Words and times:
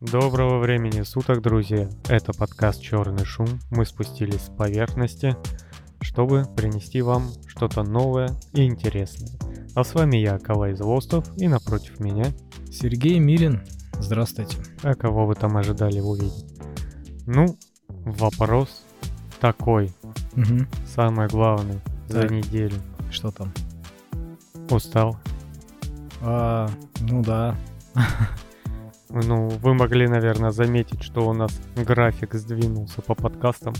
Доброго 0.00 0.60
времени 0.60 1.02
суток, 1.02 1.42
друзья! 1.42 1.86
Это 2.08 2.32
подкаст 2.32 2.80
«Черный 2.80 3.26
шум». 3.26 3.46
Мы 3.70 3.84
спустились 3.84 4.46
с 4.46 4.48
поверхности, 4.48 5.36
чтобы 6.00 6.46
принести 6.56 7.02
вам 7.02 7.28
что-то 7.46 7.82
новое 7.82 8.30
и 8.54 8.64
интересное. 8.64 9.28
А 9.74 9.84
с 9.84 9.92
вами 9.92 10.16
я, 10.16 10.38
Калай 10.38 10.72
Злостов, 10.72 11.26
и 11.36 11.48
напротив 11.48 12.00
меня... 12.00 12.24
Сергей 12.70 13.18
Мирин. 13.18 13.60
Здравствуйте. 13.98 14.56
А 14.82 14.94
кого 14.94 15.26
вы 15.26 15.34
там 15.34 15.58
ожидали 15.58 16.00
увидеть? 16.00 16.46
Ну, 17.26 17.58
вопрос 17.88 18.86
такой. 19.38 19.92
Угу. 20.34 20.66
Самое 20.86 21.28
главное 21.28 21.82
за 22.08 22.22
Так. 22.22 22.30
неделю. 22.30 22.76
Что 23.10 23.30
там? 23.32 23.52
Устал? 24.70 25.18
А, 26.22 26.70
ну 27.00 27.22
да. 27.22 27.54
Ну, 29.12 29.48
вы 29.48 29.74
могли, 29.74 30.06
наверное, 30.06 30.50
заметить, 30.50 31.02
что 31.02 31.28
у 31.28 31.32
нас 31.32 31.50
график 31.74 32.34
сдвинулся 32.34 33.02
по 33.02 33.14
подкастам, 33.14 33.74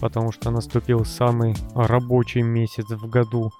потому 0.00 0.32
что 0.32 0.50
наступил 0.50 1.04
самый 1.04 1.54
рабочий 1.74 2.42
месяц 2.42 2.88
в 2.88 3.08
году, 3.08 3.50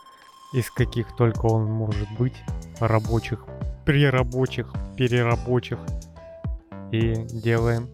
из 0.54 0.70
каких 0.70 1.14
только 1.16 1.44
он 1.46 1.64
может 1.70 2.08
быть, 2.18 2.36
рабочих, 2.80 3.44
прирабочих, 3.84 4.72
перерабочих, 4.96 5.78
и 6.90 7.14
делаем 7.30 7.88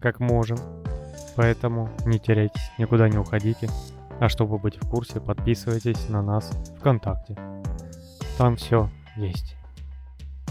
как 0.00 0.20
можем. 0.20 0.58
Поэтому 1.36 1.90
не 2.04 2.18
теряйтесь, 2.18 2.70
никуда 2.78 3.08
не 3.08 3.18
уходите. 3.18 3.68
А 4.20 4.28
чтобы 4.28 4.58
быть 4.58 4.76
в 4.76 4.88
курсе, 4.88 5.20
подписывайтесь 5.20 6.08
на 6.08 6.22
нас 6.22 6.50
ВКонтакте. 6.78 7.36
Там 8.38 8.56
все 8.56 8.90
есть. 9.16 9.56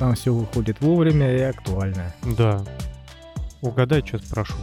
Там 0.01 0.15
все 0.15 0.33
выходит 0.33 0.81
вовремя 0.81 1.31
и 1.31 1.41
актуально. 1.41 2.11
Да. 2.35 2.63
Угадай, 3.61 4.03
что 4.03 4.17
спрошу. 4.17 4.55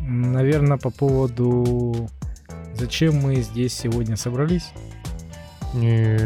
Наверное, 0.00 0.76
по 0.76 0.90
поводу... 0.90 2.10
Зачем 2.74 3.14
мы 3.14 3.36
здесь 3.36 3.72
сегодня 3.72 4.16
собрались? 4.16 4.72
Не. 5.72 6.18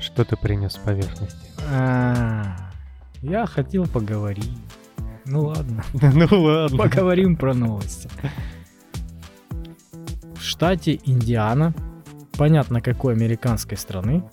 Что 0.00 0.24
ты 0.24 0.36
принес 0.36 0.72
с 0.72 0.78
поверхности? 0.78 1.38
А, 1.70 2.56
я 3.22 3.46
хотел 3.46 3.86
поговорить. 3.86 4.58
Ну 5.26 5.44
ладно, 5.44 5.84
Ну 5.92 6.42
ладно. 6.42 6.76
поговорим 6.76 7.36
про 7.36 7.54
новости. 7.54 8.10
В 10.34 10.42
штате 10.42 10.98
Индиана, 11.04 11.72
понятно 12.36 12.80
какой 12.80 13.14
американской 13.14 13.78
страны, 13.78 14.24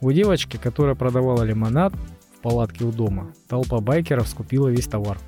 у 0.00 0.12
девочки, 0.12 0.56
которая 0.56 0.94
продавала 0.94 1.42
лимонад 1.42 1.92
в 2.36 2.40
палатке 2.40 2.84
у 2.84 2.92
дома, 2.92 3.32
толпа 3.48 3.80
байкеров 3.80 4.28
скупила 4.28 4.68
весь 4.68 4.86
товар. 4.86 5.18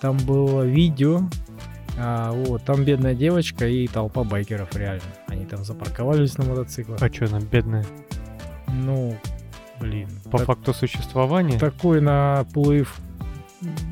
Там 0.00 0.16
было 0.18 0.62
видео, 0.62 1.22
а, 1.96 2.32
вот, 2.32 2.62
там 2.64 2.84
бедная 2.84 3.14
девочка 3.14 3.66
и 3.66 3.86
толпа 3.86 4.24
байкеров 4.24 4.74
реально. 4.76 5.02
Они 5.28 5.46
там 5.46 5.64
запарковались 5.64 6.36
на 6.36 6.44
мотоциклах. 6.44 7.00
А 7.00 7.12
что 7.12 7.30
нам, 7.30 7.42
бедная? 7.44 7.86
Ну, 8.68 9.16
блин. 9.80 10.08
По 10.30 10.38
так- 10.38 10.46
факту 10.48 10.74
существования 10.74 11.58
такой 11.58 12.00
наплыв 12.00 12.98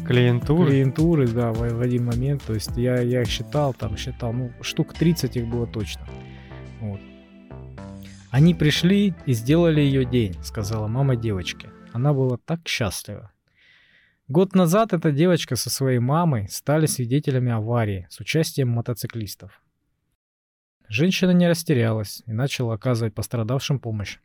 клиентуры? 0.06 0.70
клиентуры, 0.70 1.28
да, 1.28 1.52
в, 1.52 1.60
в 1.60 1.80
один 1.80 2.06
момент. 2.06 2.42
То 2.42 2.54
есть 2.54 2.76
я, 2.76 3.00
я 3.00 3.22
их 3.22 3.28
считал, 3.28 3.72
там 3.72 3.96
считал, 3.96 4.32
ну, 4.32 4.50
штук 4.60 4.94
30 4.94 5.36
их 5.36 5.46
было 5.46 5.66
точно. 5.66 6.02
Вот. 6.80 7.00
Они 8.32 8.54
пришли 8.54 9.12
и 9.26 9.34
сделали 9.34 9.82
ее 9.82 10.06
день, 10.06 10.42
сказала 10.42 10.86
мама 10.86 11.16
девочки. 11.16 11.68
Она 11.92 12.14
была 12.14 12.38
так 12.38 12.66
счастлива. 12.66 13.30
Год 14.26 14.54
назад 14.54 14.94
эта 14.94 15.12
девочка 15.12 15.54
со 15.54 15.68
своей 15.68 15.98
мамой 15.98 16.48
стали 16.48 16.86
свидетелями 16.86 17.52
аварии 17.52 18.06
с 18.08 18.20
участием 18.20 18.70
мотоциклистов. 18.70 19.62
Женщина 20.88 21.32
не 21.32 21.46
растерялась 21.46 22.22
и 22.24 22.32
начала 22.32 22.72
оказывать 22.72 23.14
пострадавшим 23.14 23.78
помощь. 23.78 24.18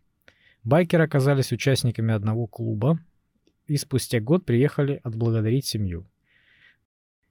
Байкеры 0.64 1.04
оказались 1.04 1.52
участниками 1.52 2.14
одного 2.14 2.48
клуба, 2.48 3.00
и 3.66 3.76
спустя 3.76 4.22
год 4.22 4.46
приехали 4.46 5.02
отблагодарить 5.04 5.66
семью. 5.66 6.10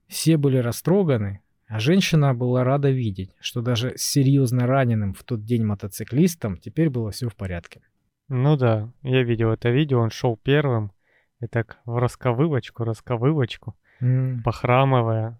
Все 0.09 0.37
были 0.37 0.59
растроганы, 0.59 1.41
а 1.69 1.81
женщина 1.81 2.35
была 2.35 2.65
рада 2.65 2.91
видеть, 2.91 3.35
что 3.41 3.61
даже 3.61 3.97
с 3.97 4.03
серьезно 4.03 4.67
раненым 4.67 5.15
в 5.15 5.25
тот 5.25 5.45
день 5.45 5.65
мотоциклистом 5.65 6.57
теперь 6.59 6.91
было 6.91 7.11
все 7.11 7.29
в 7.29 7.35
порядке. 7.35 7.83
Ну 8.29 8.57
да, 8.57 8.93
я 9.03 9.23
видел 9.23 9.51
это 9.51 9.71
видео, 9.71 10.01
он 10.01 10.11
шел 10.11 10.37
первым. 10.37 10.93
И 11.41 11.47
так 11.47 11.79
в 11.85 11.99
расковывочку, 11.99 12.85
расковывочку, 12.85 13.77
похрамывая. 14.43 15.39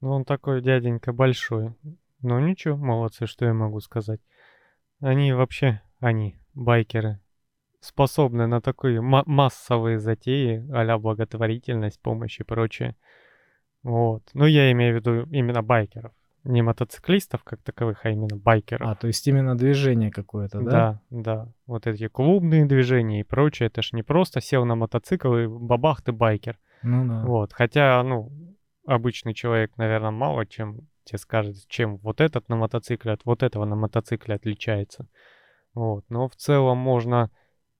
Ну 0.00 0.10
он 0.10 0.24
такой 0.24 0.62
дяденька 0.62 1.12
большой. 1.12 1.74
Ну 2.22 2.38
ничего, 2.40 2.76
молодцы, 2.76 3.26
что 3.26 3.44
я 3.44 3.52
могу 3.52 3.80
сказать. 3.80 4.20
Они 5.00 5.32
вообще, 5.32 5.80
они, 6.00 6.38
байкеры, 6.54 7.20
способны 7.80 8.46
на 8.46 8.60
такие 8.60 9.00
ма- 9.00 9.24
массовые 9.26 9.98
затеи, 9.98 10.64
а 10.72 10.98
благотворительность, 10.98 12.00
помощь 12.00 12.40
и 12.40 12.44
прочее. 12.44 12.96
Вот. 13.84 14.22
Ну, 14.34 14.46
я 14.46 14.72
имею 14.72 14.94
в 14.94 14.96
виду 14.96 15.28
именно 15.30 15.62
байкеров. 15.62 16.12
Не 16.42 16.62
мотоциклистов 16.62 17.44
как 17.44 17.62
таковых, 17.62 18.04
а 18.04 18.10
именно 18.10 18.36
байкеров. 18.36 18.88
А, 18.88 18.94
то 18.94 19.06
есть 19.06 19.26
именно 19.28 19.56
движение 19.56 20.10
какое-то, 20.10 20.60
да? 20.60 20.70
Да, 20.70 21.00
да. 21.10 21.48
Вот 21.66 21.86
эти 21.86 22.08
клубные 22.08 22.66
движения 22.66 23.20
и 23.20 23.24
прочее, 23.24 23.68
это 23.68 23.82
ж 23.82 23.92
не 23.92 24.02
просто 24.02 24.40
сел 24.40 24.64
на 24.64 24.74
мотоцикл 24.74 25.34
и 25.36 25.46
бабах, 25.46 26.02
ты 26.02 26.12
байкер. 26.12 26.58
Ну 26.82 27.06
да. 27.06 27.24
Вот. 27.24 27.52
Хотя, 27.52 28.02
ну, 28.02 28.30
обычный 28.86 29.32
человек, 29.32 29.72
наверное, 29.76 30.10
мало 30.10 30.44
чем 30.44 30.80
тебе 31.04 31.18
скажет, 31.18 31.56
чем 31.68 31.96
вот 31.98 32.20
этот 32.20 32.48
на 32.48 32.56
мотоцикле 32.56 33.12
от 33.12 33.24
вот 33.24 33.42
этого 33.42 33.64
на 33.64 33.76
мотоцикле 33.76 34.34
отличается. 34.34 35.06
Вот. 35.74 36.04
Но 36.08 36.28
в 36.28 36.36
целом 36.36 36.78
можно, 36.78 37.30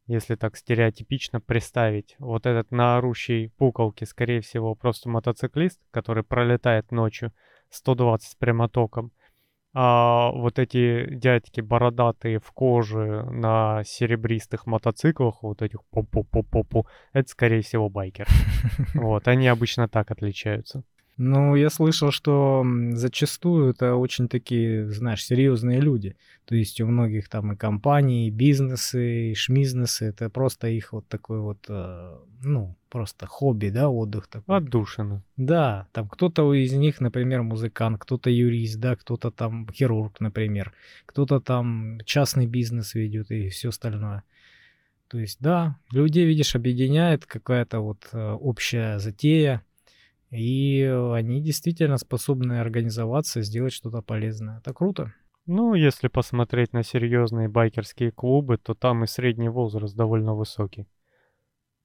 если 0.06 0.34
так 0.34 0.56
стереотипично 0.56 1.40
представить, 1.40 2.16
вот 2.18 2.46
этот 2.46 2.70
на 2.70 2.96
орущей 2.96 3.50
пуколке, 3.50 4.06
скорее 4.06 4.40
всего, 4.40 4.74
просто 4.74 5.08
мотоциклист, 5.08 5.80
который 5.90 6.24
пролетает 6.24 6.90
ночью 6.90 7.32
120 7.70 8.30
с 8.30 8.34
прямотоком, 8.34 9.12
а 9.76 10.30
вот 10.30 10.60
эти 10.60 11.12
дядьки 11.14 11.60
бородатые 11.60 12.38
в 12.38 12.52
коже 12.52 13.24
на 13.24 13.82
серебристых 13.84 14.66
мотоциклах, 14.66 15.42
вот 15.42 15.62
этих 15.62 15.84
по-по-по-по-по, 15.90 16.86
это, 17.12 17.28
скорее 17.28 17.62
всего, 17.62 17.88
байкер. 17.88 18.28
Вот, 18.94 19.26
они 19.26 19.48
обычно 19.48 19.88
так 19.88 20.12
отличаются. 20.12 20.84
Ну, 21.16 21.54
я 21.54 21.70
слышал, 21.70 22.10
что 22.10 22.66
зачастую 22.92 23.70
это 23.70 23.94
очень 23.94 24.28
такие, 24.28 24.90
знаешь, 24.90 25.24
серьезные 25.24 25.80
люди. 25.80 26.16
То 26.44 26.56
есть 26.56 26.80
у 26.80 26.86
многих 26.86 27.28
там 27.28 27.52
и 27.52 27.56
компании, 27.56 28.26
и 28.26 28.30
бизнесы, 28.30 29.30
и 29.30 29.34
шмизнесы. 29.34 30.06
Это 30.06 30.28
просто 30.28 30.66
их 30.68 30.92
вот 30.92 31.06
такой 31.06 31.40
вот, 31.40 31.66
э, 31.68 32.16
ну, 32.42 32.76
просто 32.90 33.26
хобби, 33.26 33.68
да, 33.68 33.88
отдых 33.88 34.26
такой. 34.26 34.56
Отдушина. 34.56 35.22
Да, 35.36 35.86
там 35.92 36.08
кто-то 36.08 36.52
из 36.52 36.72
них, 36.72 37.00
например, 37.00 37.42
музыкант, 37.42 37.98
кто-то 38.00 38.28
юрист, 38.28 38.80
да, 38.80 38.96
кто-то 38.96 39.30
там 39.30 39.68
хирург, 39.72 40.18
например, 40.18 40.72
кто-то 41.06 41.38
там 41.38 42.00
частный 42.04 42.46
бизнес 42.46 42.94
ведет 42.94 43.30
и 43.30 43.50
все 43.50 43.68
остальное. 43.68 44.24
То 45.06 45.20
есть, 45.20 45.38
да, 45.40 45.76
людей, 45.92 46.26
видишь, 46.26 46.56
объединяет 46.56 47.24
какая-то 47.24 47.78
вот 47.78 48.08
э, 48.12 48.32
общая 48.32 48.98
затея, 48.98 49.62
и 50.30 50.82
они 51.12 51.40
действительно 51.40 51.96
способны 51.98 52.60
организоваться, 52.60 53.42
сделать 53.42 53.72
что-то 53.72 54.02
полезное. 54.02 54.58
Это 54.58 54.72
круто. 54.72 55.12
Ну, 55.46 55.74
если 55.74 56.08
посмотреть 56.08 56.72
на 56.72 56.82
серьезные 56.82 57.48
байкерские 57.48 58.10
клубы, 58.10 58.56
то 58.56 58.74
там 58.74 59.04
и 59.04 59.06
средний 59.06 59.50
возраст 59.50 59.94
довольно 59.94 60.34
высокий. 60.34 60.88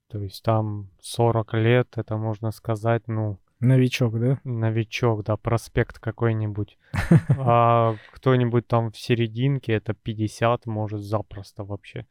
То 0.08 0.20
есть 0.20 0.44
там 0.44 0.90
40 1.02 1.54
лет, 1.56 1.88
это 1.98 2.18
можно 2.18 2.52
сказать, 2.52 3.08
ну, 3.08 3.40
Новичок, 3.60 4.18
да? 4.20 4.40
новичок, 4.46 5.26
да, 5.26 5.36
проспект 5.36 6.00
какой-нибудь. 6.00 6.78
А 7.38 7.96
кто-нибудь 8.14 8.68
там 8.68 8.92
в 8.92 8.98
серединке, 8.98 9.74
это 9.74 9.94
50, 9.94 10.66
может, 10.66 11.02
запросто 11.02 11.66
вообще. 11.66 12.06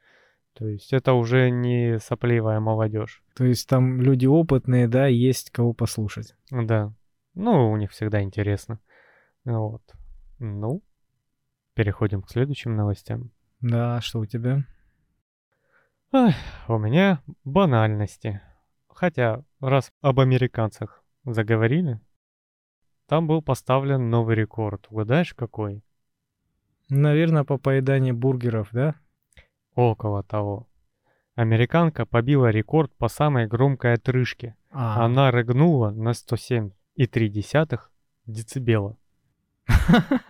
То 0.59 0.67
есть 0.67 0.93
это 0.93 1.13
уже 1.13 1.51
не 1.51 2.01
сопливая 2.01 2.59
молодежь. 2.59 3.23
То 3.37 3.45
есть 3.45 3.69
там 3.69 4.03
люди 4.03 4.27
опытные, 4.27 4.89
да, 4.89 5.07
есть 5.07 5.51
кого 5.51 5.73
послушать. 5.73 6.35
Да. 6.51 6.93
Ну, 7.35 7.71
у 7.71 7.77
них 7.77 7.93
всегда 7.93 8.23
интересно. 8.23 8.81
Вот. 9.45 9.83
Ну, 10.41 10.83
переходим 11.75 12.23
к 12.23 12.31
следующим 12.31 12.75
новостям. 12.75 13.31
Да, 13.61 14.01
что 14.01 14.19
у 14.19 14.27
тебя? 14.27 14.65
Ах, 16.11 16.35
у 16.67 16.77
меня 16.77 17.23
банальности. 17.45 18.41
Хотя, 18.89 19.45
раз 19.61 19.93
об 20.01 20.19
американцах 20.19 21.05
заговорили, 21.25 22.01
там 23.07 23.29
был 23.29 23.43
поставлен 23.43 24.11
новый 24.11 24.35
рекорд. 24.35 24.89
Угадаешь, 24.91 25.35
какой? 25.35 25.85
Наверное, 26.89 27.45
по 27.45 27.59
поеданию 27.59 28.17
бургеров, 28.17 28.71
да? 28.73 28.97
Около 29.79 30.25
того. 30.25 30.67
Американка 31.37 32.05
побила 32.05 32.51
рекорд 32.51 32.93
по 32.97 33.07
самой 33.07 33.47
громкой 33.47 33.93
отрыжке. 33.93 34.57
А, 34.73 35.05
Она 35.05 35.31
рыгнула 35.31 35.91
на 35.91 36.15
107,3 36.15 37.79
децибела. 38.27 38.97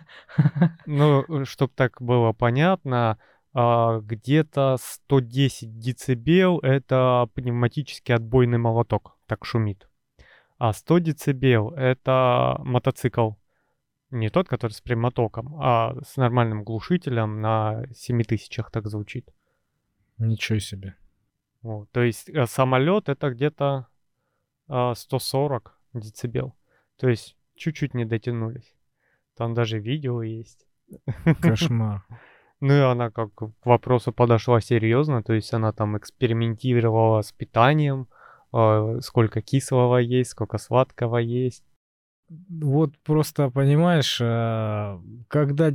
Ну, 0.85 1.45
чтобы 1.45 1.73
так 1.75 1.99
было 1.99 2.31
понятно, 2.31 3.17
а, 3.51 4.01
где-то 4.01 4.77
110 4.79 5.79
децибел— 5.79 6.59
это 6.61 7.27
пневматический 7.33 8.13
отбойный 8.13 8.59
молоток, 8.59 9.17
так 9.25 9.45
шумит. 9.45 9.89
А 10.59 10.73
100 10.73 10.99
децибел— 10.99 11.69
это 11.75 12.57
мотоцикл. 12.59 13.31
Не 14.11 14.29
тот, 14.29 14.47
который 14.47 14.73
с 14.73 14.81
прямотоком, 14.81 15.55
а 15.59 15.95
с 16.03 16.17
нормальным 16.17 16.63
глушителем 16.63 17.41
на 17.41 17.83
7000 17.95 18.69
так 18.71 18.87
звучит. 18.87 19.33
Ничего 20.19 20.59
себе. 20.59 20.95
Вот, 21.61 21.89
то 21.91 22.01
есть 22.01 22.29
э, 22.29 22.45
самолет 22.45 23.09
это 23.09 23.31
где-то 23.31 23.87
а, 24.67 24.93
140 24.95 25.77
децибел. 25.93 26.55
То 26.97 27.09
есть 27.09 27.35
чуть-чуть 27.55 27.93
не 27.93 28.05
дотянулись. 28.05 28.75
Там 29.35 29.53
даже 29.53 29.79
видео 29.79 30.21
есть. 30.21 30.67
Кошмар. 31.41 32.05
Ну 32.61 32.73
и 32.73 32.79
она 32.81 33.09
как 33.09 33.33
к 33.35 33.53
вопросу 33.63 34.11
подошла 34.11 34.59
серьезно, 34.59 35.23
то 35.23 35.31
есть 35.31 35.53
она 35.53 35.71
там 35.71 35.97
экспериментировала 35.97 37.21
с 37.21 37.31
питанием, 37.31 38.09
а, 38.51 38.99
сколько 38.99 39.41
кислого 39.41 39.99
есть, 39.99 40.31
сколько 40.31 40.57
сладкого 40.57 41.19
есть. 41.19 41.63
Вот 42.27 42.97
просто, 42.99 43.49
понимаешь, 43.49 44.19
а, 44.21 45.01
когда 45.29 45.71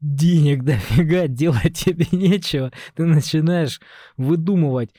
денег 0.00 0.62
дофига, 0.64 1.28
делать 1.28 1.76
тебе 1.76 2.06
нечего, 2.12 2.72
ты 2.94 3.04
начинаешь 3.04 3.80
выдумывать 4.16 4.90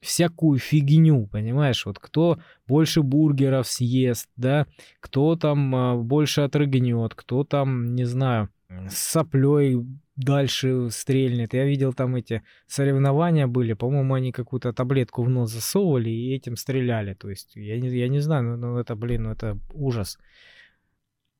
всякую 0.00 0.58
фигню, 0.58 1.26
понимаешь? 1.26 1.84
Вот 1.86 1.98
кто 1.98 2.38
больше 2.66 3.02
бургеров 3.02 3.66
съест, 3.66 4.28
да, 4.36 4.66
кто 5.00 5.36
там 5.36 5.74
а, 5.74 5.96
больше 5.96 6.42
отрыгнет, 6.42 7.14
кто 7.14 7.44
там, 7.44 7.94
не 7.94 8.04
знаю, 8.04 8.48
с 8.88 8.96
соплей 8.96 9.78
дальше 10.16 10.90
стрельнет. 10.90 11.54
Я 11.54 11.64
видел 11.64 11.92
там 11.92 12.16
эти 12.16 12.42
соревнования 12.66 13.46
были, 13.46 13.72
по-моему, 13.72 14.14
они 14.14 14.32
какую-то 14.32 14.72
таблетку 14.72 15.22
в 15.22 15.30
нос 15.30 15.50
засовывали 15.50 16.10
и 16.10 16.34
этим 16.34 16.56
стреляли. 16.56 17.14
То 17.14 17.30
есть 17.30 17.56
я 17.56 17.80
не, 17.80 17.88
я 17.88 18.08
не 18.08 18.20
знаю, 18.20 18.44
ну, 18.44 18.56
ну 18.56 18.78
это, 18.78 18.94
блин, 18.94 19.24
ну 19.24 19.30
это 19.30 19.58
ужас. 19.72 20.18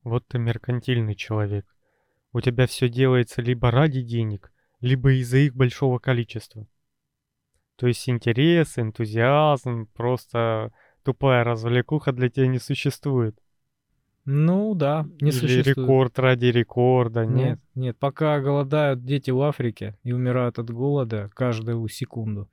Вот 0.03 0.27
ты 0.27 0.39
меркантильный 0.39 1.15
человек. 1.15 1.65
У 2.31 2.41
тебя 2.41 2.67
все 2.67 2.89
делается 2.89 3.41
либо 3.41 3.71
ради 3.71 4.01
денег, 4.01 4.51
либо 4.81 5.13
из-за 5.13 5.37
их 5.37 5.55
большого 5.55 5.99
количества. 5.99 6.67
То 7.75 7.87
есть 7.87 8.07
интерес, 8.09 8.77
энтузиазм, 8.77 9.87
просто 9.93 10.71
тупая 11.03 11.43
развлекуха 11.43 12.11
для 12.11 12.29
тебя 12.29 12.47
не 12.47 12.59
существует. 12.59 13.39
Ну 14.25 14.75
да, 14.75 15.07
не 15.21 15.31
Или 15.31 15.39
существует. 15.39 15.77
рекорд 15.77 16.19
ради 16.19 16.45
рекорда, 16.47 17.25
нет? 17.25 17.35
Нет, 17.35 17.59
нет, 17.73 17.97
пока 17.97 18.39
голодают 18.41 19.03
дети 19.03 19.31
в 19.31 19.41
Африке 19.41 19.97
и 20.03 20.11
умирают 20.11 20.59
от 20.59 20.69
голода 20.69 21.31
каждую 21.33 21.87
секунду, 21.87 22.47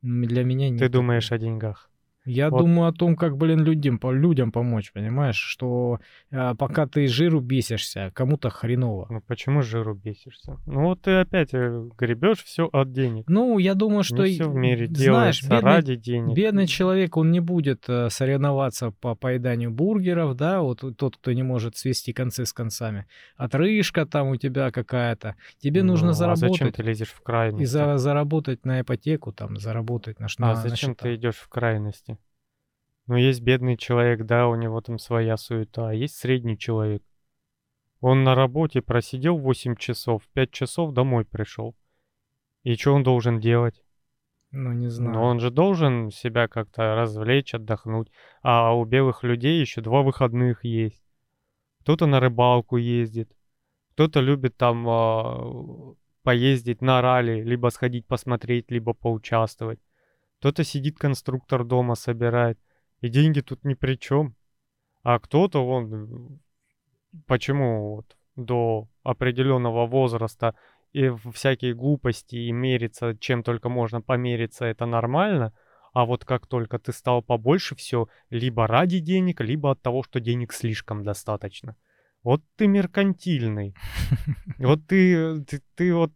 для 0.00 0.42
меня 0.42 0.68
нет. 0.68 0.80
Ты 0.80 0.88
думаешь 0.88 1.30
о 1.30 1.38
деньгах. 1.38 1.91
Я 2.24 2.50
вот- 2.50 2.58
думаю 2.60 2.88
о 2.88 2.92
том, 2.92 3.16
как, 3.16 3.36
блин, 3.36 3.64
людям, 3.64 3.98
людям 4.02 4.52
помочь, 4.52 4.92
понимаешь, 4.92 5.36
что 5.36 5.98
а, 6.30 6.54
пока 6.54 6.86
ты 6.86 7.06
жиру 7.08 7.40
бесишься, 7.40 8.12
кому-то 8.14 8.48
хреново. 8.48 9.06
Ну 9.10 9.20
почему 9.26 9.62
жиру 9.62 9.94
бесишься? 9.94 10.58
Ну 10.66 10.82
вот 10.84 11.02
ты 11.02 11.16
опять 11.16 11.52
э, 11.52 11.88
гребешь 11.98 12.44
все 12.44 12.68
от 12.72 12.92
денег. 12.92 13.24
Ну, 13.28 13.58
я 13.58 13.74
думаю, 13.74 14.04
что, 14.04 14.24
не 14.24 14.30
и- 14.30 14.34
все 14.34 14.48
в 14.48 14.54
мире 14.54 14.86
знаешь, 14.88 15.42
бедный, 15.42 15.60
ради 15.60 15.96
денег. 15.96 16.36
бедный 16.36 16.66
человек, 16.66 17.16
он 17.16 17.32
не 17.32 17.40
будет 17.40 17.84
э, 17.88 18.08
соревноваться 18.10 18.92
по 18.92 19.14
поеданию 19.16 19.70
бургеров, 19.72 20.36
да, 20.36 20.60
вот 20.60 20.84
тот, 20.96 21.16
кто 21.16 21.32
не 21.32 21.42
может 21.42 21.76
свести 21.76 22.12
концы 22.12 22.46
с 22.46 22.52
концами. 22.52 23.06
Отрыжка 23.36 24.06
там 24.06 24.28
у 24.28 24.36
тебя 24.36 24.70
какая-то. 24.70 25.34
Тебе 25.58 25.82
Ну, 25.82 25.92
нужно 25.92 26.10
А 26.10 26.12
зачем 26.14 26.36
заработать. 26.52 26.76
ты 26.76 26.82
лезешь 26.82 27.08
в 27.10 27.20
крайности? 27.22 27.62
И 27.62 27.66
за, 27.66 27.98
заработать 27.98 28.64
на 28.64 28.80
ипотеку, 28.82 29.32
там, 29.32 29.56
заработать 29.56 30.20
на, 30.20 30.26
А 30.38 30.40
на, 30.40 30.48
на 30.48 30.54
зачем 30.56 30.90
счета. 30.90 31.02
ты 31.06 31.14
идешь 31.16 31.34
в 31.36 31.48
крайности? 31.48 32.11
Ну, 33.06 33.16
есть 33.16 33.42
бедный 33.42 33.76
человек, 33.76 34.24
да, 34.24 34.48
у 34.48 34.54
него 34.54 34.80
там 34.80 34.98
своя 34.98 35.36
суета, 35.36 35.88
а 35.90 35.94
есть 35.94 36.16
средний 36.16 36.56
человек. 36.56 37.02
Он 38.00 38.24
на 38.24 38.34
работе 38.34 38.82
просидел 38.82 39.38
8 39.38 39.76
часов, 39.76 40.22
5 40.32 40.50
часов 40.50 40.92
домой 40.92 41.24
пришел. 41.24 41.76
И 42.62 42.74
что 42.74 42.94
он 42.94 43.02
должен 43.02 43.40
делать? 43.40 43.82
Ну, 44.52 44.72
не 44.72 44.88
знаю. 44.88 45.14
Ну, 45.14 45.22
он 45.22 45.40
же 45.40 45.50
должен 45.50 46.10
себя 46.10 46.46
как-то 46.46 46.94
развлечь, 46.94 47.54
отдохнуть. 47.54 48.10
А 48.42 48.74
у 48.74 48.84
белых 48.84 49.22
людей 49.22 49.60
еще 49.60 49.80
два 49.80 50.02
выходных 50.02 50.64
есть. 50.64 51.02
Кто-то 51.80 52.06
на 52.06 52.20
рыбалку 52.20 52.76
ездит, 52.76 53.32
кто-то 53.92 54.20
любит 54.20 54.56
там 54.56 54.86
а, 54.88 55.94
поездить 56.22 56.80
на 56.80 57.00
ралли, 57.00 57.42
либо 57.42 57.68
сходить 57.68 58.06
посмотреть, 58.06 58.70
либо 58.70 58.92
поучаствовать. 58.92 59.80
Кто-то 60.38 60.64
сидит 60.64 60.98
конструктор 60.98 61.64
дома 61.64 61.94
собирает. 61.94 62.58
И 63.02 63.08
деньги 63.08 63.40
тут 63.40 63.64
ни 63.64 63.74
при 63.74 63.96
чем. 63.96 64.34
А 65.02 65.18
кто-то, 65.18 65.66
он, 65.66 66.40
почему 67.26 67.96
вот 67.96 68.16
до 68.36 68.88
определенного 69.02 69.86
возраста 69.86 70.54
и 70.92 71.10
всякие 71.34 71.74
глупости 71.74 72.36
и 72.36 72.52
мериться, 72.52 73.16
чем 73.18 73.42
только 73.42 73.68
можно 73.68 74.00
помериться, 74.00 74.64
это 74.64 74.86
нормально. 74.86 75.52
А 75.92 76.06
вот 76.06 76.24
как 76.24 76.46
только 76.46 76.78
ты 76.78 76.92
стал 76.92 77.22
побольше, 77.22 77.74
все 77.74 78.06
либо 78.30 78.66
ради 78.66 79.00
денег, 79.00 79.40
либо 79.40 79.72
от 79.72 79.82
того, 79.82 80.04
что 80.04 80.20
денег 80.20 80.52
слишком 80.52 81.02
достаточно. 81.02 81.76
Вот 82.22 82.42
ты 82.56 82.68
меркантильный. 82.68 83.74
Вот 84.58 84.86
ты, 84.86 85.42
ты, 85.44 85.60
ты 85.74 85.92
вот 85.92 86.12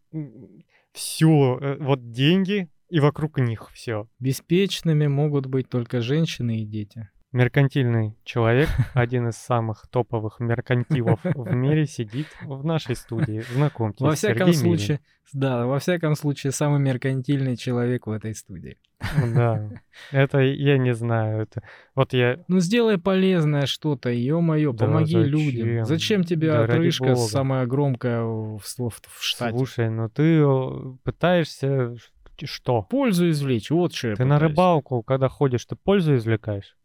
все, 0.93 1.77
вот 1.81 2.13
деньги 2.13 2.71
и 2.89 3.01
вокруг 3.01 3.39
них 3.39 3.71
все. 3.73 4.09
Беспечными 4.19 5.07
могут 5.07 5.47
быть 5.47 5.69
только 5.69 6.01
женщины 6.01 6.63
и 6.63 6.67
дети. 6.67 7.09
Меркантильный 7.33 8.17
человек, 8.25 8.69
один 8.95 9.29
из 9.29 9.37
самых 9.37 9.87
топовых 9.91 10.41
меркантилов 10.41 11.21
в 11.25 11.53
мире, 11.55 11.87
сидит 11.87 12.29
в 12.41 12.65
нашей 12.65 12.97
студии. 12.97 13.43
Знакомьтесь, 13.53 14.01
Во 14.01 14.15
всяком 14.15 14.47
Сергей 14.53 14.63
Милин. 14.63 14.79
случае, 14.79 15.01
да, 15.33 15.67
во 15.67 15.79
всяком 15.79 16.15
случае, 16.15 16.53
самый 16.53 16.79
меркантильный 16.81 17.57
человек 17.57 18.07
в 18.07 18.11
этой 18.13 18.35
студии. 18.35 18.79
Да, 19.35 19.69
это 20.13 20.39
я 20.39 20.79
не 20.79 20.95
знаю. 20.95 21.43
Это 21.43 21.63
вот 21.95 22.15
я 22.15 22.43
Ну 22.49 22.61
сделай 22.61 22.97
полезное 22.97 23.67
что-то, 23.67 24.09
ё-моё, 24.11 24.73
Да 24.73 24.87
помоги 24.87 25.13
зачем? 25.17 25.31
людям. 25.31 25.85
Зачем 25.85 26.25
тебе 26.25 26.53
Да 26.53 26.65
отрыжка 26.65 27.17
самая 27.17 27.67
громкая 27.67 28.23
в, 28.23 28.59
в, 28.61 28.89
в 28.89 29.23
штате? 29.23 29.57
слушай, 29.59 29.91
ну 29.91 30.09
ты 30.09 30.43
пытаешься 31.03 31.97
что? 32.45 32.83
Пользу 32.83 33.31
извлечь, 33.31 33.71
вот 33.71 33.95
что 33.95 34.09
я 34.09 34.15
Ты 34.17 34.25
на 34.25 34.37
пытаюсь. 34.37 34.51
рыбалку, 34.51 35.03
когда 35.03 35.29
ходишь, 35.29 35.65
ты 35.65 35.77
пользу 35.77 36.17
извлекаешь? 36.17 36.77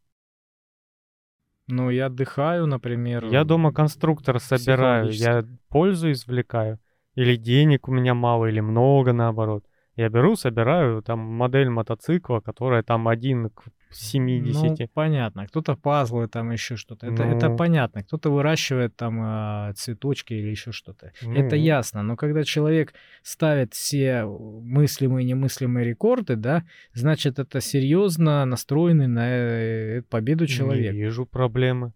Ну, 1.68 1.90
я 1.90 2.08
отдыхаю, 2.08 2.66
например. 2.68 3.26
Я 3.26 3.44
дома 3.44 3.72
конструктор 3.74 4.40
собираю, 4.40 5.12
я 5.12 5.44
пользу 5.70 6.12
извлекаю. 6.12 6.80
Или 7.16 7.36
денег 7.36 7.88
у 7.88 7.92
меня 7.92 8.14
мало, 8.14 8.46
или 8.46 8.62
много 8.62 9.14
наоборот. 9.14 9.66
Я 9.96 10.10
беру, 10.10 10.36
собираю 10.36 11.02
там 11.02 11.20
модель 11.20 11.70
мотоцикла, 11.70 12.40
которая 12.40 12.84
там 12.84 13.08
один 13.08 13.50
к 13.50 13.64
70. 13.94 14.80
Ну, 14.80 14.88
понятно. 14.94 15.48
Кто-то 15.48 15.76
пазлы, 15.76 16.28
там 16.28 16.52
еще 16.52 16.76
что-то. 16.76 17.08
Это, 17.08 17.24
это 17.24 17.50
Ну. 17.50 17.58
понятно. 17.58 18.04
Кто-то 18.04 18.30
выращивает 18.32 18.96
там 18.96 19.20
а, 19.22 19.74
цветочки 19.74 20.34
или 20.34 20.50
еще 20.50 20.72
что-то. 20.72 21.12
Это 21.22 21.56
Ну. 21.56 21.62
ясно. 21.62 22.04
Но 22.04 22.16
когда 22.16 22.44
человек 22.44 22.94
ставит 23.24 23.74
все 23.74 24.24
мыслимые 24.26 25.26
и 25.26 25.28
немыслимые 25.30 25.86
рекорды, 25.86 26.36
да, 26.36 26.64
значит, 26.94 27.40
это 27.40 27.62
серьезно 27.62 28.46
настроенный 28.46 29.08
на 29.08 29.28
э, 29.30 30.02
победу 30.10 30.48
человек. 30.48 30.94
Не 30.94 31.00
вижу 31.02 31.26
проблемы. 31.26 31.94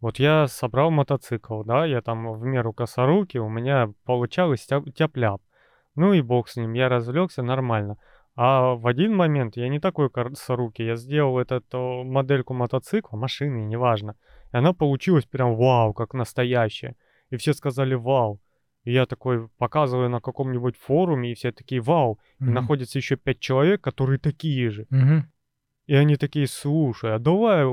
Вот 0.00 0.18
я 0.18 0.48
собрал 0.48 0.90
мотоцикл, 0.90 1.62
да, 1.62 1.86
я 1.86 2.02
там 2.02 2.30
в 2.32 2.44
меру 2.44 2.72
косоруки, 2.74 3.38
у 3.38 3.48
меня 3.48 3.90
получалось 4.04 4.66
тяп- 4.70 4.92
тяп-ляп. 4.92 5.40
Ну 5.96 6.12
и 6.12 6.20
бог 6.20 6.48
с 6.48 6.56
ним, 6.56 6.72
я 6.74 6.88
развлекся 6.88 7.42
нормально. 7.42 7.96
А 8.36 8.74
в 8.74 8.86
один 8.86 9.14
момент 9.14 9.56
я 9.56 9.68
не 9.68 9.78
такой 9.78 10.10
косорукий, 10.10 10.86
я 10.86 10.96
сделал 10.96 11.38
эту 11.38 12.02
модельку 12.04 12.52
мотоцикла, 12.52 13.16
машины, 13.16 13.64
неважно. 13.64 14.16
И 14.52 14.56
она 14.56 14.72
получилась 14.72 15.24
прям 15.24 15.54
вау, 15.54 15.94
как 15.94 16.14
настоящая. 16.14 16.96
И 17.30 17.36
все 17.36 17.54
сказали 17.54 17.94
вау. 17.94 18.40
И 18.82 18.92
я 18.92 19.06
такой 19.06 19.48
показываю 19.58 20.10
на 20.10 20.20
каком-нибудь 20.20 20.76
форуме, 20.76 21.30
и 21.30 21.34
все 21.34 21.52
такие 21.52 21.80
вау. 21.80 22.18
И 22.40 22.44
Мгм. 22.44 22.54
находится 22.54 22.98
еще 22.98 23.16
пять 23.16 23.38
человек, 23.38 23.80
которые 23.80 24.18
такие 24.18 24.68
же. 24.70 24.86
Мгм. 24.90 25.30
И 25.86 25.94
они 25.94 26.16
такие, 26.16 26.46
слушай, 26.46 27.14
а 27.14 27.18
давай 27.18 27.64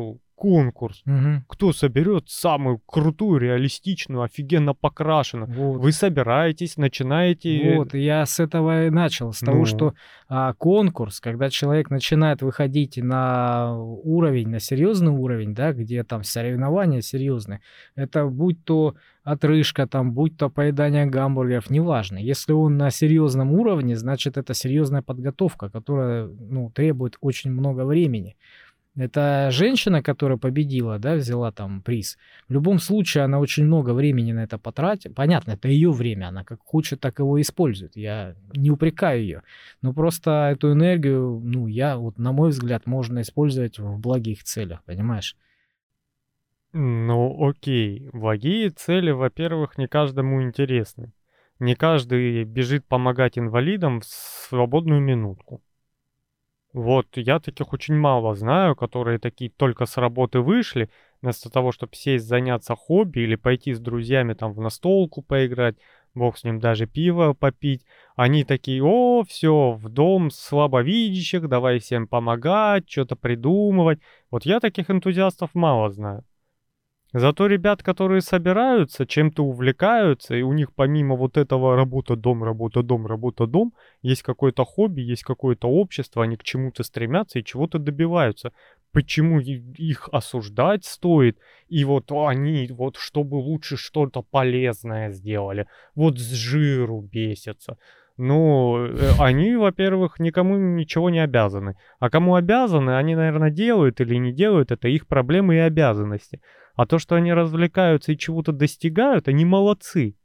конкурс. 0.42 1.04
Мгм. 1.06 1.46
Кто 1.48 1.72
соберет 1.72 2.28
самую 2.28 2.80
крутую, 2.80 3.40
реалистичную, 3.40 4.24
офигенно 4.24 4.74
покрашенную. 4.74 5.48
Вот. 5.52 5.80
Вы 5.80 5.92
собираетесь, 5.92 6.78
начинаете... 6.78 7.76
Вот, 7.78 7.94
я 7.94 8.26
с 8.26 8.40
этого 8.40 8.88
и 8.88 8.90
начал, 8.90 9.34
с 9.34 9.42
Ну. 9.44 9.52
того, 9.52 9.66
что 9.66 9.94
а, 10.28 10.54
конкурс, 10.54 11.20
когда 11.20 11.52
человек 11.52 11.92
начинает 11.92 12.42
выходить 12.42 12.98
на 12.98 13.78
уровень, 13.78 14.50
на 14.50 14.60
серьезный 14.60 15.12
уровень, 15.12 15.54
да, 15.54 15.74
где 15.74 16.04
там 16.04 16.24
соревнования 16.24 17.02
серьезные, 17.02 17.60
это 17.96 18.26
будь 18.26 18.66
то 18.66 18.96
отрыжка, 19.24 19.86
там, 19.86 20.14
будь 20.14 20.38
то 20.38 20.50
поедание 20.50 21.06
гамбургеров, 21.06 21.70
неважно. 21.70 22.18
Если 22.18 22.52
он 22.54 22.78
на 22.78 22.90
серьезном 22.90 23.54
уровне, 23.54 23.96
значит, 23.96 24.38
это 24.38 24.56
серьезная 24.56 25.04
подготовка, 25.04 25.70
которая 25.70 26.26
ну, 26.26 26.72
требует 26.74 27.18
очень 27.22 27.52
много 27.52 27.86
времени. 27.86 28.36
Это 28.98 29.48
женщина, 29.52 30.04
которая 30.04 30.38
победила, 30.38 31.00
да, 31.00 31.16
взяла 31.16 31.54
там 31.54 31.82
приз. 31.82 32.18
В 32.50 32.54
любом 32.54 32.78
случае, 32.80 33.24
она 33.24 33.40
очень 33.40 33.64
много 33.64 33.94
времени 33.94 34.34
на 34.34 34.44
это 34.44 34.58
потратила. 34.58 35.14
Понятно, 35.14 35.52
это 35.52 35.70
ее 35.70 35.92
время, 35.92 36.28
она 36.28 36.44
как 36.44 36.60
хочет, 36.62 37.00
так 37.00 37.20
его 37.20 37.40
использует. 37.40 37.96
Я 37.96 38.36
не 38.54 38.70
упрекаю 38.70 39.22
ее. 39.22 39.44
Но 39.82 39.94
просто 39.94 40.50
эту 40.52 40.74
энергию, 40.74 41.40
ну, 41.42 41.68
я, 41.68 41.96
вот, 41.96 42.18
на 42.18 42.34
мой 42.34 42.50
взгляд, 42.50 42.86
можно 42.86 43.22
использовать 43.22 43.80
в 43.80 43.98
благих 43.98 44.44
целях, 44.44 44.84
понимаешь? 44.84 45.38
Ну, 46.74 47.48
окей. 47.48 48.10
Благие 48.12 48.72
цели, 48.72 49.12
во-первых, 49.12 49.78
не 49.78 49.88
каждому 49.88 50.44
интересны. 50.44 51.14
Не 51.60 51.76
каждый 51.76 52.44
бежит 52.44 52.86
помогать 52.86 53.38
инвалидам 53.38 54.02
в 54.02 54.06
свободную 54.06 55.00
минутку. 55.00 55.62
Вот, 56.74 57.18
я 57.18 57.40
таких 57.40 57.74
очень 57.74 57.96
мало 57.96 58.34
знаю, 58.34 58.76
которые 58.76 59.20
такие 59.20 59.52
только 59.52 59.86
с 59.86 59.98
работы 59.98 60.40
вышли, 60.40 60.90
вместо 61.22 61.50
того, 61.50 61.74
чтобы 61.74 61.96
сесть, 61.96 62.26
заняться 62.26 62.76
хобби 62.76 63.20
или 63.20 63.36
пойти 63.36 63.74
с 63.74 63.80
друзьями 63.80 64.34
там 64.34 64.54
в 64.54 64.62
настолку 64.62 65.22
поиграть, 65.22 65.76
бог 66.16 66.38
с 66.38 66.46
ним 66.46 66.60
даже 66.60 66.88
пиво 66.88 67.34
попить. 67.34 67.86
Они 68.16 68.46
такие, 68.46 68.82
о, 68.84 69.24
все, 69.28 69.72
в 69.72 69.90
дом 69.90 70.32
слабовидящих, 70.32 71.50
давай 71.50 71.80
всем 71.80 72.08
помогать, 72.08 72.90
что-то 72.90 73.18
придумывать. 73.18 74.00
Вот 74.30 74.46
я 74.46 74.62
таких 74.62 74.90
энтузиастов 74.90 75.54
мало 75.54 75.90
знаю. 75.90 76.24
Зато 77.14 77.48
ребят, 77.48 77.84
которые 77.84 78.22
собираются, 78.22 79.06
чем-то 79.06 79.44
увлекаются, 79.44 80.34
и 80.36 80.44
у 80.44 80.54
них 80.54 80.74
помимо 80.74 81.16
вот 81.16 81.36
этого 81.38 81.76
работа-дом, 81.76 82.42
работа-дом, 82.44 83.06
работа-дом, 83.06 83.74
есть 84.02 84.24
какое-то 84.24 84.64
хобби, 84.64 85.02
есть 85.02 85.24
какое-то 85.24 85.68
общество, 85.68 86.24
они 86.24 86.38
к 86.38 86.44
чему-то 86.44 86.84
стремятся 86.84 87.40
и 87.40 87.44
чего-то 87.44 87.80
добиваются. 87.80 88.54
Почему 88.94 89.40
их 89.40 90.10
осуждать 90.12 90.86
стоит? 90.86 91.38
И 91.68 91.84
вот 91.84 92.12
они, 92.12 92.70
вот 92.72 92.96
чтобы 92.96 93.36
лучше 93.36 93.76
что-то 93.76 94.22
полезное 94.22 95.12
сделали, 95.12 95.68
вот 95.96 96.18
с 96.18 96.32
жиру 96.32 97.02
бесятся. 97.02 97.78
Ну, 98.18 98.90
они, 99.20 99.56
во-первых, 99.56 100.20
никому 100.20 100.58
ничего 100.58 101.10
не 101.10 101.20
обязаны. 101.20 101.76
А 102.00 102.10
кому 102.10 102.36
обязаны, 102.36 102.92
они, 102.92 103.16
наверное, 103.16 103.50
делают 103.50 104.00
или 104.00 104.16
не 104.16 104.32
делают, 104.32 104.72
это 104.72 104.88
их 104.88 105.08
проблемы 105.08 105.56
и 105.56 105.60
обязанности. 105.60 106.40
А 106.82 106.88
то, 106.88 106.98
что 106.98 107.14
они 107.14 107.32
развлекаются 107.32 108.12
и 108.12 108.18
чего-то 108.18 108.52
достигают, 108.52 109.28
они 109.28 109.46
молодцы. 109.46 110.16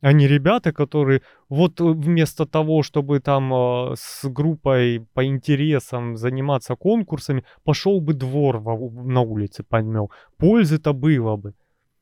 Они 0.00 0.26
ребята, 0.26 0.72
которые 0.72 1.22
вот 1.48 1.80
э, 1.80 1.84
вместо 1.84 2.44
того, 2.44 2.82
чтобы 2.82 3.20
там 3.20 3.54
э, 3.54 3.94
с 3.96 4.28
группой 4.28 5.06
по 5.14 5.24
интересам 5.24 6.16
заниматься 6.16 6.74
конкурсами, 6.74 7.44
пошел 7.62 8.00
бы 8.00 8.14
двор 8.14 8.58
во- 8.58 8.90
на 9.04 9.20
улице 9.20 9.62
подмел. 9.62 10.10
Пользы-то 10.38 10.92
было 10.92 11.36
бы. 11.36 11.54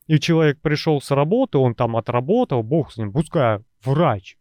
И 0.06 0.18
человек 0.18 0.62
пришел 0.62 1.02
с 1.02 1.10
работы, 1.10 1.58
он 1.58 1.74
там 1.74 1.94
отработал, 1.94 2.62
бог 2.62 2.90
с 2.90 2.96
ним, 2.96 3.12
пускай 3.12 3.58
врач. 3.84 4.38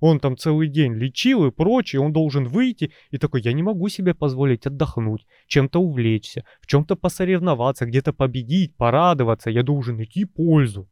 Он 0.00 0.20
там 0.20 0.36
целый 0.36 0.68
день 0.68 0.94
лечил 0.94 1.46
и 1.46 1.50
прочее, 1.50 2.00
он 2.00 2.12
должен 2.12 2.46
выйти 2.46 2.92
и 3.10 3.18
такой, 3.18 3.42
я 3.42 3.52
не 3.52 3.62
могу 3.62 3.88
себе 3.88 4.14
позволить 4.14 4.66
отдохнуть, 4.66 5.26
чем-то 5.46 5.80
увлечься, 5.80 6.44
в 6.60 6.66
чем-то 6.66 6.96
посоревноваться, 6.96 7.86
где-то 7.86 8.12
победить, 8.12 8.76
порадоваться, 8.76 9.50
я 9.50 9.62
должен 9.62 9.96
найти 9.96 10.24
пользу. 10.24 10.88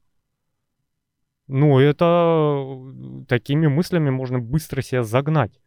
Ну, 1.47 1.79
это 1.79 2.05
э, 2.05 3.25
такими 3.29 3.69
мыслями 3.69 4.11
можно 4.11 4.41
быстро 4.41 4.83
себя 4.83 5.05
загнать. 5.05 5.61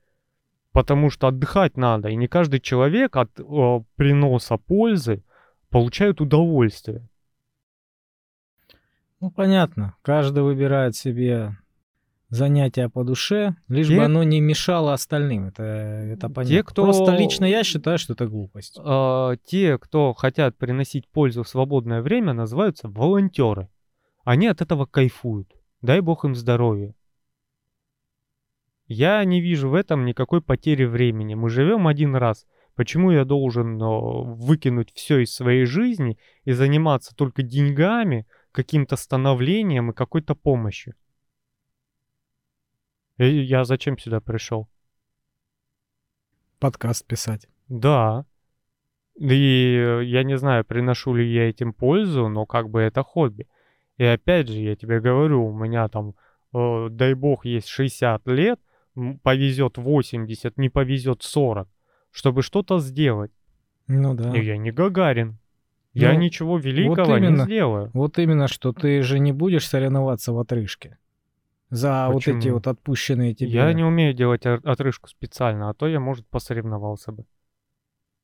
Потому 0.72 1.10
что 1.10 1.28
отдыхать 1.28 1.78
надо, 1.78 2.10
и 2.10 2.16
не 2.16 2.28
каждый 2.28 2.60
человек 2.60 3.16
от 3.16 3.40
э, 3.40 3.44
приноса 3.96 4.58
пользы 4.58 5.24
получает 5.70 6.20
удовольствие. 6.20 7.08
Ну, 9.22 9.32
понятно. 9.32 9.96
Каждый 10.02 10.44
выбирает 10.44 10.96
себе 10.96 11.58
занятие 12.30 12.90
по 12.90 13.04
душе, 13.04 13.56
лишь 13.68 13.88
Те- 13.88 13.98
бы 13.98 14.06
оно 14.06 14.24
не 14.24 14.40
мешало 14.40 14.94
остальным. 14.94 15.48
Это, 15.48 15.64
это 15.64 16.30
понятно. 16.30 16.56
Те, 16.56 16.64
кто- 16.64 16.84
Просто 16.84 17.16
лично 17.16 17.46
я 17.46 17.64
считаю, 17.64 17.98
что 17.98 18.14
это 18.14 18.28
глупость. 18.28 18.80
Э, 18.84 19.36
те, 19.46 19.78
кто 19.78 20.14
хотят 20.14 20.58
приносить 20.58 21.08
пользу 21.10 21.44
в 21.44 21.50
свободное 21.50 22.02
время, 22.02 22.34
называются 22.34 22.88
волонтеры. 22.88 23.70
Они 24.24 24.48
от 24.48 24.62
этого 24.62 24.86
кайфуют. 24.86 25.54
Дай 25.82 26.02
бог 26.02 26.26
им 26.26 26.36
здоровья. 26.36 26.94
Я 28.88 29.24
не 29.24 29.40
вижу 29.42 29.70
в 29.70 29.76
этом 29.76 30.06
никакой 30.06 30.42
потери 30.42 30.86
времени. 30.86 31.36
Мы 31.36 31.50
живем 31.50 31.88
один 31.88 32.16
раз. 32.16 32.46
Почему 32.76 33.12
я 33.12 33.26
должен 33.26 33.82
э, 33.82 33.86
выкинуть 34.36 34.92
все 34.94 35.20
из 35.20 35.34
своей 35.34 35.66
жизни 35.66 36.18
и 36.44 36.54
заниматься 36.54 37.16
только 37.16 37.44
деньгами, 37.44 38.26
каким-то 38.52 38.96
становлением 38.96 39.92
и 39.92 39.94
какой-то 39.94 40.34
помощью? 40.34 40.96
Я 43.20 43.66
зачем 43.66 43.98
сюда 43.98 44.22
пришел? 44.22 44.70
Подкаст 46.60 47.06
писать. 47.06 47.48
Да. 47.68 48.26
И 49.20 49.76
э, 49.78 50.04
я 50.06 50.24
не 50.24 50.38
знаю, 50.38 50.64
приношу 50.64 51.14
ли 51.14 51.30
я 51.30 51.50
этим 51.50 51.74
пользу, 51.74 52.30
но 52.30 52.46
как 52.46 52.70
бы 52.70 52.80
это 52.80 53.04
хобби. 53.04 53.48
И 53.98 54.06
опять 54.06 54.48
же, 54.48 54.60
я 54.60 54.76
тебе 54.78 55.02
говорю, 55.02 55.46
у 55.46 55.54
меня 55.54 55.90
там, 55.90 56.16
э, 56.54 56.88
дай 56.90 57.14
бог, 57.14 57.46
есть 57.46 57.68
60 57.68 58.26
лет, 58.28 58.60
повезет 59.24 59.78
80, 59.78 60.58
не 60.58 60.70
повезет 60.70 61.22
40, 61.22 61.68
чтобы 62.12 62.42
что-то 62.42 62.80
сделать. 62.80 63.32
Ну 63.88 64.14
да. 64.14 64.36
И 64.36 64.46
я 64.46 64.58
не 64.58 64.72
Гагарин. 64.72 65.38
Я 65.94 66.14
Ну, 66.14 66.20
ничего 66.20 66.58
великого 66.58 67.18
не 67.18 67.28
именно. 67.28 67.44
сделаю. 67.44 67.90
Вот 67.94 68.18
именно, 68.20 68.48
что 68.48 68.72
ты 68.72 69.02
же 69.02 69.20
не 69.20 69.34
будешь 69.34 69.68
соревноваться 69.68 70.32
в 70.32 70.40
отрыжке. 70.40 70.98
За 71.70 72.10
вот 72.10 72.24
эти 72.28 72.32
Почему? 72.36 72.54
вот 72.56 72.68
отпущенные 72.68 73.34
тебе. 73.36 73.52
Я 73.52 73.74
не 73.74 73.84
умею 73.84 74.14
делать 74.14 74.46
отрыжку 74.46 75.08
специально, 75.08 75.70
а 75.70 75.74
то 75.74 75.88
я, 75.88 76.00
может, 76.00 76.28
посоревновался 76.28 77.12
бы. 77.12 77.26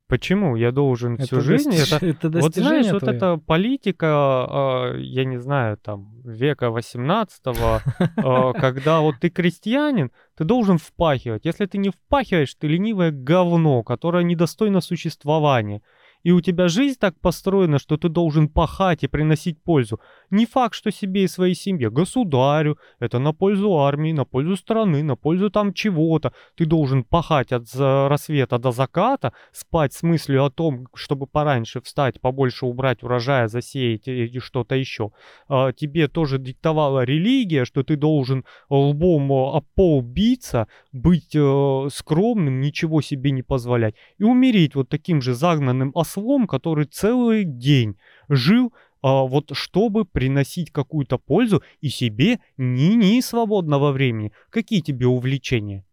Почему? 0.08 0.56
Я 0.56 0.72
должен 0.72 1.18
всю 1.18 1.42
жизнь... 1.42 1.72
достиж- 1.72 1.98
Это 1.98 2.06
это 2.06 2.30
Вот 2.30 2.32
знаешь, 2.32 2.54
достижение 2.54 2.94
вот 2.94 3.00
твое. 3.00 3.18
эта 3.18 3.38
политика, 3.38 4.08
а, 4.08 4.94
я 4.98 5.26
не 5.26 5.40
знаю, 5.40 5.78
там, 5.78 6.22
века 6.24 6.70
18 6.70 7.42
когда 8.60 9.00
вот 9.00 9.16
ты 9.20 9.30
крестьянин, 9.30 10.12
ты 10.36 10.44
должен 10.44 10.78
впахивать. 10.78 11.46
Если 11.46 11.66
ты 11.66 11.80
не 11.80 11.90
впахиваешь, 11.90 12.54
ты 12.54 12.68
ленивое 12.68 13.12
говно, 13.12 13.82
которое 13.84 14.24
недостойно 14.24 14.82
существования. 14.82 15.82
И 16.22 16.32
у 16.32 16.42
тебя 16.42 16.68
жизнь 16.68 16.98
так 17.00 17.20
построена, 17.20 17.78
что 17.80 17.98
ты 17.98 18.10
должен 18.10 18.48
пахать 18.50 19.04
и 19.04 19.08
приносить 19.08 19.62
пользу. 19.62 20.00
Не 20.32 20.46
факт, 20.46 20.76
что 20.76 20.92
себе 20.92 21.24
и 21.24 21.28
своей 21.28 21.56
семье, 21.56 21.90
государю, 21.90 22.78
это 23.00 23.20
на 23.20 23.34
пользу 23.34 23.78
армии, 23.78 24.12
на 24.12 24.26
пользу 24.26 24.56
страны, 24.56 25.04
на 25.04 25.16
пользу 25.16 25.50
там 25.50 25.74
чего-то. 25.74 26.34
Ты 26.56 26.66
должен 26.66 27.04
пахать 27.04 27.52
от 27.52 27.68
рассвета 27.76 28.58
до 28.58 28.72
заката, 28.72 29.34
спать 29.52 29.94
с 29.94 30.04
мыслью 30.04 30.46
о 30.46 30.50
том, 30.50 30.88
чтобы 30.94 31.28
пораньше 31.28 31.82
встать, 31.82 32.20
побольше 32.22 32.66
убрать 32.66 33.04
урожая, 33.04 33.48
засеять 33.48 34.08
и 34.08 34.40
что-то 34.40 34.76
еще. 34.76 35.12
А, 35.48 35.72
Тебе 35.72 36.08
тоже 36.08 36.40
диктовала 36.40 37.04
религия, 37.04 37.66
что 37.66 37.84
ты 37.84 37.96
должен 37.96 38.46
лбом 38.70 39.32
э, 39.32 39.58
об 39.58 39.66
пол 39.76 40.02
биться, 40.02 40.68
быть 40.92 41.36
э, 41.36 41.88
скромным, 41.92 42.62
ничего 42.62 43.02
себе 43.02 43.32
не 43.32 43.44
позволять. 43.44 43.96
И 44.18 44.24
умереть 44.24 44.76
вот 44.76 44.90
таким 44.90 45.22
же 45.22 45.34
загнанным 45.34 45.92
ослом, 45.94 46.48
который 46.48 46.86
целый 46.86 47.44
день 47.44 47.98
жил 48.30 48.74
вот 49.12 49.52
чтобы 49.54 50.06
приносить 50.06 50.72
какую-то 50.72 51.18
пользу 51.18 51.62
и 51.82 51.90
себе 51.90 52.40
ни-ни 52.58 53.22
свободного 53.22 53.92
времени. 53.92 54.32
Какие 54.50 54.82
тебе 54.82 55.06
увлечения? 55.08 55.86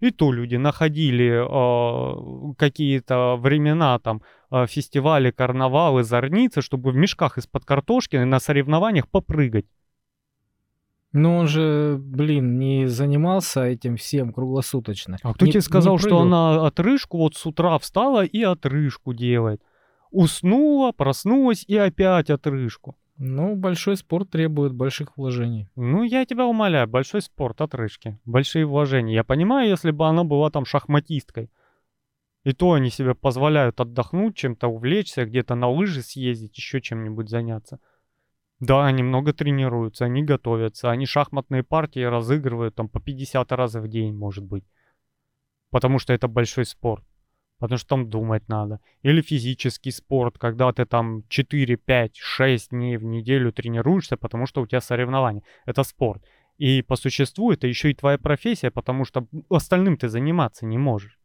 И 0.00 0.10
то 0.10 0.32
люди 0.32 0.56
находили 0.56 1.42
а, 1.42 2.54
какие-то 2.58 3.36
времена, 3.36 3.98
там, 3.98 4.20
а, 4.50 4.66
фестивали, 4.66 5.30
карнавалы, 5.30 6.04
зорницы, 6.04 6.60
чтобы 6.60 6.90
в 6.90 6.96
мешках 6.96 7.38
из-под 7.38 7.64
картошки 7.64 8.16
на 8.16 8.40
соревнованиях 8.40 9.08
попрыгать. 9.08 9.64
Но 11.12 11.38
он 11.38 11.46
же, 11.46 11.96
блин, 11.98 12.58
не 12.58 12.86
занимался 12.88 13.64
этим 13.64 13.96
всем 13.96 14.32
круглосуточно. 14.32 15.16
А 15.22 15.32
кто 15.32 15.46
Не- 15.46 15.52
тебе 15.52 15.60
сказал, 15.62 15.96
что 15.98 16.20
она 16.20 16.66
отрыжку 16.66 17.18
вот 17.18 17.36
с 17.36 17.46
утра 17.46 17.78
встала 17.78 18.24
и 18.24 18.42
отрыжку 18.42 19.14
делает? 19.14 19.62
Уснула, 20.14 20.92
проснулась 20.92 21.64
и 21.66 21.76
опять 21.76 22.30
отрыжку. 22.30 22.96
Ну, 23.16 23.54
большой 23.56 23.96
спорт 23.96 24.30
требует 24.30 24.72
больших 24.72 25.16
вложений. 25.16 25.68
Ну, 25.76 26.02
я 26.02 26.24
тебя 26.24 26.46
умоляю, 26.46 26.88
большой 26.88 27.20
спорт, 27.20 27.60
отрыжки, 27.60 28.18
большие 28.24 28.64
вложения. 28.64 29.14
Я 29.14 29.24
понимаю, 29.24 29.68
если 29.68 29.90
бы 29.90 30.06
она 30.06 30.24
была 30.24 30.50
там 30.50 30.64
шахматисткой. 30.64 31.50
И 32.44 32.52
то 32.52 32.72
они 32.72 32.90
себе 32.90 33.14
позволяют 33.14 33.80
отдохнуть, 33.80 34.36
чем-то 34.36 34.68
увлечься, 34.68 35.24
где-то 35.24 35.54
на 35.54 35.68
лыжи 35.68 36.02
съездить, 36.02 36.56
еще 36.56 36.80
чем-нибудь 36.80 37.28
заняться. 37.28 37.78
Да, 38.60 38.86
они 38.86 39.02
много 39.02 39.32
тренируются, 39.32 40.04
они 40.04 40.22
готовятся, 40.22 40.90
они 40.90 41.06
шахматные 41.06 41.62
партии 41.62 42.00
разыгрывают 42.00 42.74
там 42.74 42.88
по 42.88 43.00
50 43.00 43.50
раз 43.52 43.74
в 43.74 43.88
день, 43.88 44.14
может 44.14 44.44
быть. 44.44 44.64
Потому 45.70 45.98
что 45.98 46.12
это 46.12 46.28
большой 46.28 46.66
спорт. 46.66 47.04
Потому 47.64 47.78
что 47.78 47.88
там 47.88 48.10
думать 48.10 48.46
надо. 48.46 48.78
Или 49.00 49.22
физический 49.22 49.90
спорт, 49.90 50.36
когда 50.36 50.70
ты 50.70 50.84
там 50.84 51.22
4, 51.28 51.78
5, 51.78 52.16
6 52.18 52.70
дней 52.70 52.98
в 52.98 53.04
неделю 53.04 53.52
тренируешься, 53.54 54.18
потому 54.18 54.44
что 54.44 54.60
у 54.60 54.66
тебя 54.66 54.82
соревнования. 54.82 55.42
Это 55.64 55.82
спорт. 55.82 56.22
И 56.58 56.82
по 56.82 56.94
существу 56.94 57.52
это 57.52 57.66
еще 57.66 57.90
и 57.90 57.94
твоя 57.94 58.18
профессия, 58.18 58.70
потому 58.70 59.06
что 59.06 59.26
остальным 59.48 59.96
ты 59.96 60.10
заниматься 60.10 60.66
не 60.66 60.76
можешь. 60.76 61.18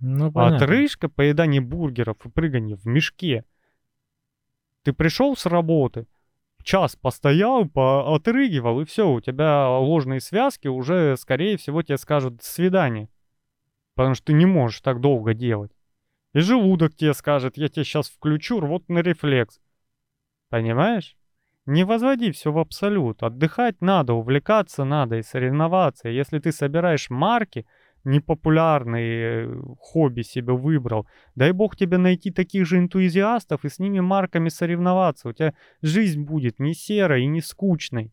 Ну, 0.00 0.26
А 0.26 0.32
понятно. 0.32 0.56
отрыжка, 0.56 1.08
поедание 1.08 1.60
бургеров 1.60 2.16
и 2.26 2.30
прыгание 2.30 2.74
в 2.74 2.84
мешке. 2.84 3.44
Ты 4.82 4.92
пришел 4.92 5.36
с 5.36 5.46
работы, 5.46 6.08
час 6.64 6.96
постоял, 6.96 7.68
поотрыгивал, 7.68 8.80
и 8.80 8.84
все, 8.84 9.08
у 9.08 9.20
тебя 9.20 9.68
ложные 9.68 10.18
связки 10.20 10.66
уже, 10.66 11.16
скорее 11.16 11.56
всего, 11.56 11.80
тебе 11.84 11.96
скажут 11.96 12.38
«до 12.38 12.44
свидания». 12.44 13.08
Потому 13.94 14.16
что 14.16 14.26
ты 14.26 14.32
не 14.32 14.46
можешь 14.46 14.80
так 14.80 15.00
долго 15.00 15.32
делать. 15.32 15.70
И 16.36 16.40
желудок 16.40 16.94
тебе 16.94 17.14
скажет, 17.14 17.56
я 17.56 17.70
тебе 17.70 17.82
сейчас 17.82 18.10
включу 18.10 18.60
рвотный 18.60 19.00
рефлекс. 19.00 19.58
Понимаешь? 20.50 21.16
Не 21.64 21.84
возводи 21.84 22.30
все 22.30 22.52
в 22.52 22.58
абсолют. 22.58 23.22
Отдыхать 23.22 23.80
надо, 23.80 24.12
увлекаться 24.12 24.84
надо 24.84 25.16
и 25.16 25.22
соревноваться. 25.22 26.10
Если 26.10 26.38
ты 26.38 26.52
собираешь 26.52 27.08
марки, 27.08 27.64
непопулярные 28.04 29.46
э, 29.46 29.62
хобби 29.80 30.20
себе 30.20 30.52
выбрал, 30.52 31.06
дай 31.36 31.52
бог 31.52 31.74
тебе 31.74 31.96
найти 31.96 32.30
таких 32.30 32.66
же 32.66 32.76
энтузиастов 32.80 33.64
и 33.64 33.70
с 33.70 33.78
ними 33.78 34.00
марками 34.00 34.50
соревноваться. 34.50 35.30
У 35.30 35.32
тебя 35.32 35.54
жизнь 35.80 36.22
будет 36.22 36.58
не 36.58 36.74
серой 36.74 37.22
и 37.22 37.26
не 37.28 37.40
скучной. 37.40 38.12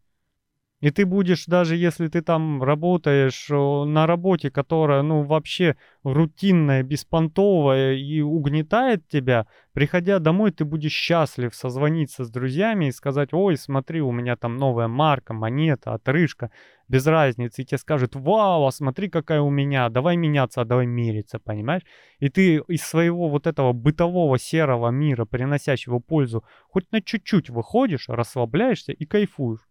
И 0.83 0.91
ты 0.91 1.05
будешь, 1.05 1.45
даже 1.45 1.77
если 1.77 2.09
ты 2.09 2.21
там 2.21 2.61
работаешь 2.61 3.47
на 3.47 4.05
работе, 4.05 4.51
которая, 4.51 5.01
ну, 5.01 5.23
вообще 5.23 5.77
рутинная, 6.03 6.83
беспонтовая 6.83 7.93
и 7.93 8.19
угнетает 8.19 9.07
тебя, 9.07 9.47
приходя 9.71 10.19
домой, 10.19 10.51
ты 10.51 10.65
будешь 10.65 10.91
счастлив 10.91 11.55
созвониться 11.55 12.25
с 12.25 12.29
друзьями 12.29 12.87
и 12.87 12.91
сказать, 12.91 13.29
ой, 13.31 13.55
смотри, 13.55 14.01
у 14.01 14.11
меня 14.11 14.35
там 14.35 14.57
новая 14.57 14.89
марка, 14.89 15.33
монета, 15.33 15.93
отрыжка, 15.93 16.51
без 16.89 17.07
разницы. 17.07 17.61
И 17.61 17.65
тебе 17.65 17.77
скажут, 17.77 18.17
вау, 18.17 18.67
а 18.67 18.71
смотри, 18.73 19.07
какая 19.07 19.39
у 19.39 19.49
меня, 19.49 19.87
давай 19.87 20.17
меняться, 20.17 20.59
а 20.59 20.65
давай 20.65 20.85
мериться, 20.85 21.39
понимаешь? 21.39 21.83
И 22.19 22.27
ты 22.27 22.57
из 22.57 22.81
своего 22.81 23.29
вот 23.29 23.47
этого 23.47 23.71
бытового 23.71 24.37
серого 24.37 24.89
мира, 24.89 25.23
приносящего 25.23 25.99
пользу, 25.99 26.43
хоть 26.67 26.91
на 26.91 27.01
чуть-чуть 27.01 27.49
выходишь, 27.49 28.09
расслабляешься 28.09 28.91
и 28.91 29.05
кайфуешь. 29.05 29.61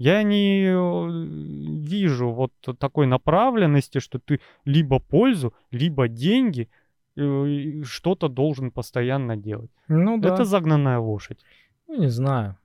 Я 0.00 0.22
не 0.22 0.64
э, 0.64 1.26
вижу 1.86 2.30
вот 2.30 2.52
такой 2.78 3.06
направленности, 3.06 3.98
что 4.00 4.18
ты 4.18 4.40
либо 4.64 4.98
пользу, 4.98 5.52
либо 5.70 6.08
деньги, 6.08 6.70
э, 7.16 7.82
что-то 7.84 8.28
должен 8.28 8.70
постоянно 8.70 9.36
делать. 9.36 9.70
Ну 9.88 10.18
да. 10.18 10.32
Это 10.32 10.44
загнанная 10.44 10.98
лошадь. 10.98 11.44
Ну, 11.86 12.00
не 12.00 12.08
знаю. 12.08 12.56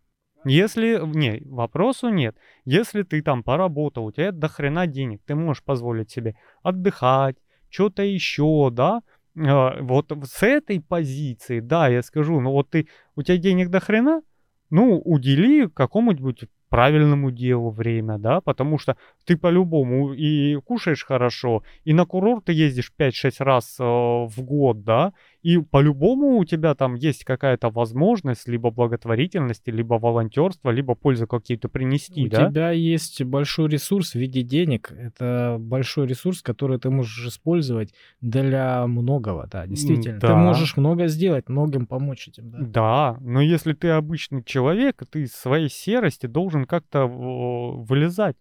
Если, 0.46 1.02
не, 1.06 1.42
вопросу 1.46 2.08
нет. 2.08 2.38
Если 2.64 3.04
ты 3.04 3.22
там 3.22 3.44
поработал, 3.44 4.06
у 4.06 4.12
тебя 4.14 4.32
до 4.32 4.48
хрена 4.48 4.88
денег, 4.88 5.20
ты 5.26 5.36
можешь 5.36 5.64
позволить 5.64 6.12
себе 6.12 6.38
отдыхать, 6.64 7.36
что-то 7.70 8.04
еще, 8.04 8.70
да, 8.72 9.02
А, 9.38 9.82
вот 9.82 10.14
с 10.24 10.42
этой 10.42 10.80
позиции, 10.80 11.60
да, 11.60 11.90
я 11.90 12.02
скажу, 12.02 12.40
ну 12.40 12.52
вот 12.52 12.70
ты, 12.70 12.88
у 13.18 13.24
тебя 13.24 13.38
денег 13.38 13.70
до 13.70 13.82
хрена, 13.82 14.22
ну, 14.70 15.02
удели 15.02 15.68
какому-нибудь 15.68 16.46
правильному 16.76 17.32
делу 17.32 17.70
время, 17.70 18.18
да, 18.18 18.42
потому 18.42 18.80
что 18.80 18.96
ты 19.26 19.38
по-любому 19.38 20.14
и 20.14 20.56
кушаешь 20.66 21.06
хорошо, 21.06 21.64
и 21.86 21.94
на 21.94 22.06
курорт 22.06 22.46
ты 22.46 22.66
ездишь 22.66 22.92
5-6 22.98 23.44
раз 23.44 23.78
э, 23.80 23.84
в 23.84 24.42
год, 24.42 24.84
да, 24.84 25.14
и 25.46 25.60
по-любому 25.60 26.38
у 26.40 26.44
тебя 26.44 26.74
там 26.74 26.96
есть 26.96 27.24
какая-то 27.24 27.70
возможность 27.70 28.48
либо 28.48 28.72
благотворительности, 28.72 29.70
либо 29.70 29.94
волонтерства, 29.94 30.72
либо 30.72 30.96
пользу 30.96 31.28
какие-то 31.28 31.70
принести, 31.70 32.26
У 32.26 32.30
да. 32.30 32.50
тебя 32.50 32.72
есть 32.72 33.24
большой 33.24 33.70
ресурс 33.70 34.14
в 34.14 34.16
виде 34.16 34.42
денег. 34.42 34.92
Это 34.92 35.58
большой 35.60 36.08
ресурс, 36.08 36.42
который 36.42 36.80
ты 36.80 36.90
можешь 36.90 37.28
использовать 37.28 37.94
для 38.22 38.88
многого, 38.88 39.48
да, 39.52 39.68
действительно. 39.68 40.20
Ты 40.20 40.30
да. 40.30 40.36
можешь 40.36 40.78
много 40.78 41.06
сделать, 41.06 41.48
многим 41.48 41.86
помочь 41.86 42.28
этим, 42.28 42.50
да. 42.50 42.58
Да, 42.62 43.18
но 43.22 43.40
если 43.40 43.74
ты 43.74 43.90
обычный 43.90 44.44
человек, 44.44 45.04
ты 45.12 45.26
из 45.26 45.36
своей 45.36 45.70
серости 45.70 46.26
должен 46.26 46.66
как-то 46.66 47.06
вылезать. 47.06 48.38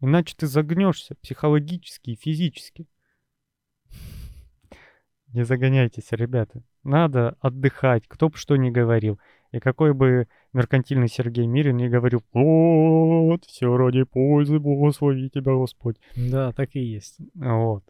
Иначе 0.00 0.36
ты 0.38 0.46
загнешься 0.46 1.16
психологически 1.20 2.10
и 2.10 2.16
физически. 2.16 2.86
Не 5.34 5.44
загоняйтесь, 5.44 6.08
ребята. 6.12 6.62
Надо 6.84 7.36
отдыхать, 7.40 8.04
кто 8.08 8.28
бы 8.28 8.36
что 8.36 8.56
ни 8.56 8.70
говорил. 8.70 9.18
И 9.52 9.60
какой 9.60 9.92
бы 9.94 10.26
меркантильный 10.52 11.08
Сергей 11.08 11.46
Мирин 11.46 11.76
не 11.76 11.88
говорил, 11.88 12.22
вот, 12.32 13.44
все 13.44 13.76
ради 13.76 14.04
пользы, 14.04 14.58
благослови 14.58 15.30
тебя 15.30 15.52
Господь. 15.54 15.96
Да, 16.16 16.52
так 16.52 16.70
и 16.76 16.80
есть. 16.80 17.18
Вот. 17.34 17.84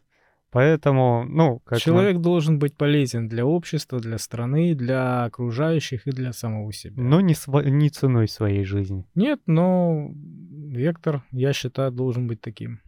Поэтому, 0.51 1.24
ну, 1.29 1.59
как 1.59 1.74
мы- 1.74 1.81
Человек 1.81 2.18
должен 2.18 2.59
быть 2.59 2.74
полезен 2.77 3.29
для 3.29 3.44
общества, 3.44 4.01
для 4.01 4.18
страны, 4.18 4.74
для 4.74 5.24
окружающих 5.24 6.07
и 6.07 6.11
для 6.11 6.33
самого 6.33 6.72
себя. 6.72 7.03
но 7.03 7.20
не, 7.20 7.35
сво- 7.35 7.68
не 7.68 7.90
ценой 7.90 8.29
своей 8.29 8.64
жизни. 8.64 9.05
Нет, 9.14 9.40
но 9.46 10.11
вектор, 10.51 11.22
я 11.33 11.53
считаю, 11.53 11.92
должен 11.92 12.27
быть 12.29 12.40
таким. 12.40 12.81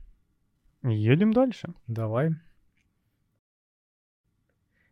Едем 0.83 1.33
дальше. 1.33 1.69
Давай. 1.87 2.31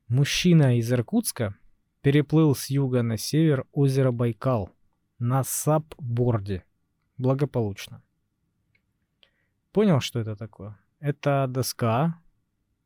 Мужчина 0.09 0.79
из 0.79 0.91
Иркутска 0.91 1.55
переплыл 2.01 2.55
с 2.55 2.71
юга 2.71 3.03
на 3.03 3.19
север 3.19 3.67
озеро 3.73 4.11
Байкал 4.11 4.71
на 5.19 5.45
сапборде. 5.45 6.65
Благополучно. 7.19 8.03
Понял, 9.73 10.01
что 10.01 10.19
это 10.21 10.35
такое? 10.35 10.79
Это 11.01 11.47
доска, 11.49 12.19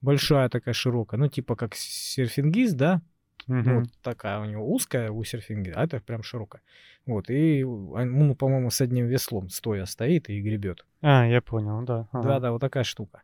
большая 0.01 0.49
такая 0.49 0.75
широкая, 0.75 1.21
ну 1.21 1.29
типа 1.29 1.55
как 1.55 1.75
серфингист, 1.75 2.77
да? 2.77 3.03
Мгм. 3.47 3.81
вот 3.81 3.89
такая 4.03 4.39
у 4.39 4.45
него 4.45 4.73
узкая 4.73 5.11
у 5.11 5.25
серфинга, 5.25 5.73
а 5.75 5.85
это 5.85 6.01
прям 6.01 6.23
широкая. 6.23 6.63
Вот, 7.07 7.29
и 7.31 7.65
он, 7.65 8.13
ну, 8.13 8.35
по-моему, 8.37 8.71
с 8.71 8.81
одним 8.81 9.07
веслом 9.07 9.49
стоя 9.49 9.85
стоит 9.87 10.29
и 10.29 10.41
гребет. 10.41 10.87
А, 11.01 11.27
я 11.27 11.41
понял, 11.41 11.83
да. 11.83 12.09
ага. 12.13 12.29
Да-да, 12.29 12.53
вот 12.53 12.61
такая 12.61 12.85
штука. 12.85 13.23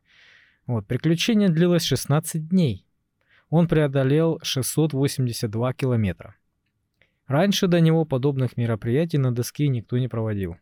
Вот, 0.67 0.87
приключение 0.87 1.49
длилось 1.49 1.85
16 1.85 2.49
дней. 2.49 2.88
Он 3.51 3.67
преодолел 3.67 4.39
682 4.43 5.73
километра. 5.73 6.37
Раньше 7.27 7.67
до 7.67 7.81
него 7.81 8.05
подобных 8.05 8.57
мероприятий 8.57 9.19
на 9.19 9.35
доске 9.35 9.69
никто 9.69 9.99
не 9.99 10.09
проводил. 10.09 10.57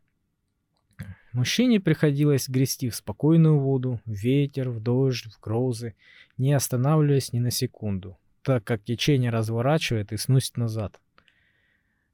Мужчине 1.33 1.81
приходилось 1.81 2.49
грести 2.49 2.89
в 2.89 2.97
спокойную 2.97 3.59
воду, 3.59 4.01
в 4.07 4.11
ветер, 4.11 4.71
в 4.71 4.81
дождь, 4.81 5.27
в 5.27 5.39
грозы, 5.39 5.95
не 6.39 6.53
останавливаясь 6.55 7.33
ни 7.33 7.41
на 7.41 7.51
секунду, 7.51 8.17
так 8.43 8.65
как 8.65 8.83
течение 8.83 9.31
разворачивает 9.31 10.13
и 10.13 10.17
сносит 10.17 10.57
назад. 10.57 10.99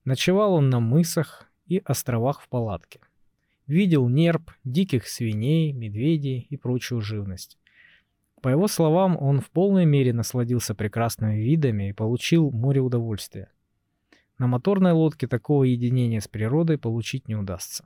Ночевал 0.05 0.55
он 0.55 0.71
на 0.71 0.81
мысах 0.81 1.47
и 1.67 1.81
островах 1.85 2.41
в 2.41 2.49
палатке. 2.49 3.01
Видел 3.69 4.09
нерп, 4.09 4.51
диких 4.65 5.07
свиней, 5.07 5.73
медведей 5.73 6.47
и 6.51 6.57
прочую 6.57 7.01
живность. 7.01 7.59
По 8.43 8.49
его 8.49 8.67
словам, 8.67 9.17
он 9.21 9.41
в 9.41 9.51
полной 9.51 9.87
мере 9.87 10.13
насладился 10.13 10.75
прекрасными 10.75 11.37
видами 11.37 11.91
и 11.91 11.93
получил 11.93 12.51
море 12.51 12.81
удовольствия. 12.81 13.53
На 14.37 14.49
моторной 14.49 14.91
лодке 14.91 15.29
такого 15.29 15.63
единения 15.63 16.21
с 16.21 16.27
природой 16.27 16.77
получить 16.77 17.29
не 17.29 17.37
удастся. 17.37 17.85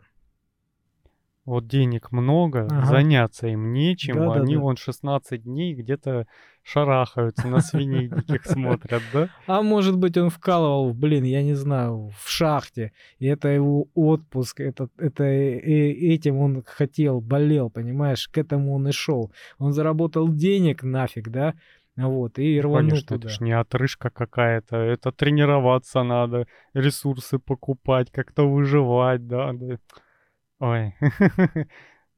Вот 1.47 1.69
денег 1.69 2.11
много, 2.13 2.67
Ага. 2.69 2.87
заняться 2.87 3.47
им 3.47 3.73
нечем, 3.73 4.17
Да-да-да. 4.17 4.41
они 4.43 4.57
вон 4.57 4.77
16 4.77 5.45
дней 5.45 5.75
где-то 5.75 6.27
шарахаются, 6.65 7.47
на 7.47 7.61
свиней 7.61 8.09
диких 8.09 8.45
смотрят, 8.45 9.03
да? 9.13 9.29
А 9.47 9.63
может 9.63 9.97
быть, 9.97 10.17
он 10.17 10.29
вкалывал, 10.31 10.93
блин, 10.93 11.23
я 11.25 11.43
не 11.45 11.55
знаю, 11.55 12.11
в 12.19 12.29
шахте, 12.29 12.91
и 13.21 13.27
это 13.27 13.47
его 13.49 13.87
отпуск, 13.95 14.61
это, 14.61 14.89
это 14.99 15.23
э, 15.23 15.59
э, 15.61 15.93
этим 16.15 16.37
он 16.39 16.63
хотел, 16.67 17.21
болел, 17.21 17.71
понимаешь, 17.71 18.27
к 18.29 18.37
этому 18.39 18.75
он 18.75 18.89
и 18.89 18.93
шел. 18.93 19.31
Он 19.59 19.73
заработал 19.73 20.29
денег 20.29 20.83
нафиг, 20.83 21.29
да, 21.29 21.55
Вот, 21.97 22.39
и 22.41 22.57
Ну, 22.61 22.63
рванул 22.69 22.91
Конечно, 22.91 23.15
это 23.15 23.23
туда. 23.23 23.29
ж 23.29 23.41
не 23.41 23.53
отрыжка 23.53 24.11
какая-то, 24.11 24.77
это 24.77 25.13
тренироваться 25.13 26.03
надо, 26.03 26.47
ресурсы 26.75 27.39
покупать, 27.39 28.11
как-то 28.11 28.49
выживать, 28.49 29.27
да, 29.29 29.53
да. 29.53 29.79
Ой. 30.61 30.95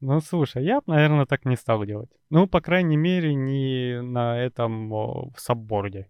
Ну, 0.01 0.21
слушай, 0.21 0.63
я 0.63 0.79
наверное, 0.87 1.25
так 1.25 1.43
не 1.43 1.57
стал 1.57 1.83
делать. 1.83 2.09
Ну, 2.29 2.47
по 2.47 2.61
крайней 2.61 2.95
мере, 2.95 3.33
не 3.33 4.01
на 4.01 4.39
этом 4.39 5.33
сабборде. 5.35 6.09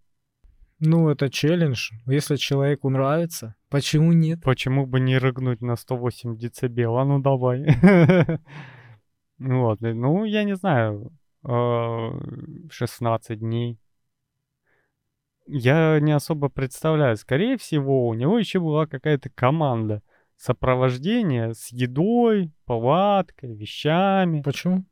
Ну, 0.80 1.10
это 1.10 1.32
челлендж. 1.32 1.90
Если 2.06 2.36
человеку 2.36 2.90
нравится, 2.90 3.56
почему 3.70 4.14
нет? 4.14 4.44
Почему 4.44 4.86
бы 4.86 5.00
не 5.00 5.18
рыгнуть 5.18 5.62
на 5.62 5.76
108 5.76 6.38
децибел? 6.38 6.98
А 6.98 7.06
ну 7.06 7.20
давай. 7.20 7.66
Вот, 9.40 9.82
и, 9.82 9.94
ну, 9.94 10.26
я 10.26 10.44
не 10.44 10.58
знаю, 10.58 11.14
э, 11.48 12.10
16 12.70 13.40
дней. 13.40 13.80
Я 15.48 15.98
не 16.02 16.12
особо 16.12 16.50
представляю. 16.50 17.16
Скорее 17.16 17.58
всего, 17.58 18.10
у 18.10 18.14
него 18.14 18.38
еще 18.38 18.60
была 18.60 18.86
какая-то 18.86 19.30
команда 19.30 20.04
сопровождения 20.40 21.54
с 21.54 21.68
едой, 21.68 22.52
палаткой, 22.66 23.54
вещами. 23.54 24.42
Почему? 24.42 24.86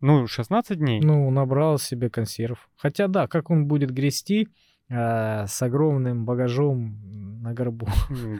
Ну, 0.00 0.26
16 0.26 0.78
дней. 0.78 1.00
Ну, 1.00 1.30
набрал 1.30 1.78
себе 1.78 2.10
консерв. 2.10 2.68
Хотя 2.76 3.06
да, 3.06 3.28
как 3.28 3.50
он 3.50 3.66
будет 3.66 3.90
грести 3.90 4.48
э, 4.88 5.46
с 5.46 5.62
огромным 5.62 6.24
багажом 6.24 6.98
на 7.42 7.52
горбу. 7.52 7.86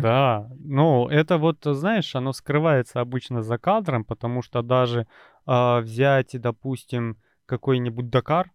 Да, 0.00 0.50
ну 0.58 1.08
это 1.08 1.38
вот, 1.38 1.64
э, 1.66 1.74
знаешь, 1.74 2.14
оно 2.16 2.32
скрывается 2.32 3.00
обычно 3.00 3.42
за 3.42 3.58
кадром, 3.58 4.04
потому 4.04 4.42
что 4.42 4.62
даже 4.62 5.06
а, 5.46 5.80
взять, 5.80 6.38
допустим, 6.40 7.16
какой-нибудь 7.46 8.10
Дакар, 8.10 8.50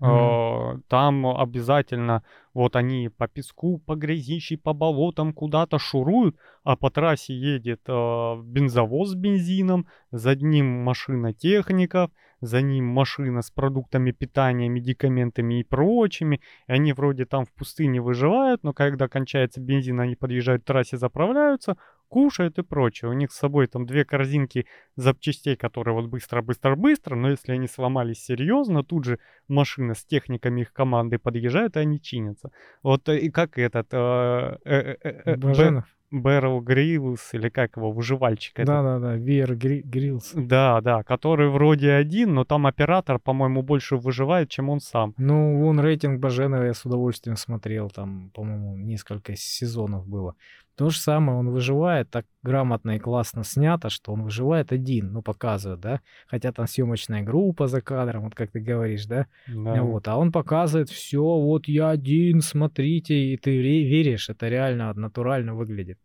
А, 0.00 0.78
там 0.88 1.26
обязательно 1.26 2.22
вот 2.52 2.76
они 2.76 3.08
по 3.08 3.28
песку, 3.28 3.78
по 3.78 3.94
грязищей, 3.94 4.56
по 4.58 4.72
болотам 4.72 5.32
куда-то 5.32 5.78
шуруют, 5.78 6.36
а 6.62 6.76
по 6.76 6.90
трассе 6.90 7.34
едет 7.34 7.80
а, 7.88 8.36
бензовоз 8.42 9.10
с 9.10 9.14
бензином, 9.14 9.86
за 10.10 10.34
ним 10.34 10.66
машина 10.66 11.32
техников, 11.32 12.10
за 12.40 12.60
ним 12.60 12.86
машина 12.86 13.42
с 13.42 13.50
продуктами 13.50 14.10
питания, 14.10 14.68
медикаментами 14.68 15.60
и 15.60 15.64
прочими. 15.64 16.40
И 16.66 16.72
они 16.72 16.92
вроде 16.92 17.24
там 17.24 17.44
в 17.44 17.52
пустыне 17.52 18.00
выживают, 18.00 18.62
но 18.62 18.72
когда 18.72 19.08
кончается 19.08 19.60
бензин, 19.60 20.00
они 20.00 20.16
подъезжают 20.16 20.62
к 20.62 20.66
трассе, 20.66 20.96
заправляются, 20.96 21.76
кушают 22.08 22.58
и 22.58 22.62
прочее. 22.62 23.10
У 23.10 23.14
них 23.14 23.32
с 23.32 23.38
собой 23.38 23.66
там 23.66 23.86
две 23.86 24.04
корзинки 24.04 24.66
запчастей, 24.96 25.56
которые 25.56 25.94
вот 25.94 26.06
быстро-быстро-быстро, 26.06 27.16
но 27.16 27.30
если 27.30 27.52
они 27.52 27.68
сломались 27.68 28.24
серьезно, 28.24 28.84
тут 28.84 29.04
же 29.04 29.18
машина 29.48 29.94
с 29.94 30.04
техниками 30.04 30.62
их 30.62 30.72
команды 30.72 31.18
подъезжает, 31.18 31.76
и 31.76 31.80
они 31.80 32.00
чинятся. 32.00 32.50
Вот 32.82 33.08
э, 33.08 33.18
и 33.18 33.30
как 33.30 33.58
этот 33.58 33.88
э, 33.92 34.58
э, 34.64 34.96
э, 35.02 35.22
э, 35.24 35.36
Баженов. 35.36 35.84
Бэрл 36.14 36.60
Гриллс, 36.60 37.34
или 37.34 37.48
как 37.48 37.76
его, 37.76 37.90
выживальщик 37.90 38.60
этот. 38.60 38.66
Да-да-да, 38.66 39.16
VR 39.18 39.54
Грилс. 39.54 40.32
Да, 40.34 40.80
да, 40.80 41.02
который 41.02 41.48
вроде 41.48 41.90
один, 41.92 42.34
но 42.34 42.44
там 42.44 42.66
оператор, 42.66 43.18
по-моему, 43.18 43.62
больше 43.62 43.96
выживает, 43.96 44.48
чем 44.48 44.68
он 44.70 44.80
сам. 44.80 45.14
Ну, 45.16 45.58
вон 45.58 45.80
рейтинг 45.80 46.20
Баженова 46.20 46.62
я 46.62 46.74
с 46.74 46.84
удовольствием 46.84 47.36
смотрел, 47.36 47.90
там, 47.90 48.30
по-моему, 48.32 48.76
несколько 48.76 49.34
сезонов 49.36 50.06
было. 50.06 50.36
То 50.76 50.90
же 50.90 50.98
самое, 50.98 51.38
он 51.38 51.50
выживает, 51.50 52.10
так 52.10 52.26
грамотно 52.42 52.96
и 52.96 52.98
классно 52.98 53.44
снято, 53.44 53.90
что 53.90 54.12
он 54.12 54.22
выживает 54.22 54.72
один, 54.72 55.12
ну, 55.12 55.22
показывает, 55.22 55.80
да, 55.80 56.00
хотя 56.26 56.50
там 56.52 56.66
съемочная 56.66 57.22
группа 57.22 57.68
за 57.68 57.80
кадром, 57.80 58.24
вот 58.24 58.34
как 58.34 58.50
ты 58.50 58.58
говоришь, 58.58 59.06
да, 59.06 59.26
Да. 59.46 59.82
вот, 59.82 60.08
а 60.08 60.16
он 60.16 60.32
показывает 60.32 60.90
все, 60.90 61.22
вот 61.22 61.68
я 61.68 61.90
один, 61.90 62.40
смотрите, 62.40 63.14
и 63.14 63.36
ты 63.36 63.56
веришь, 63.56 64.28
это 64.30 64.48
реально 64.48 64.92
натурально 64.94 65.54
выглядит. 65.54 65.98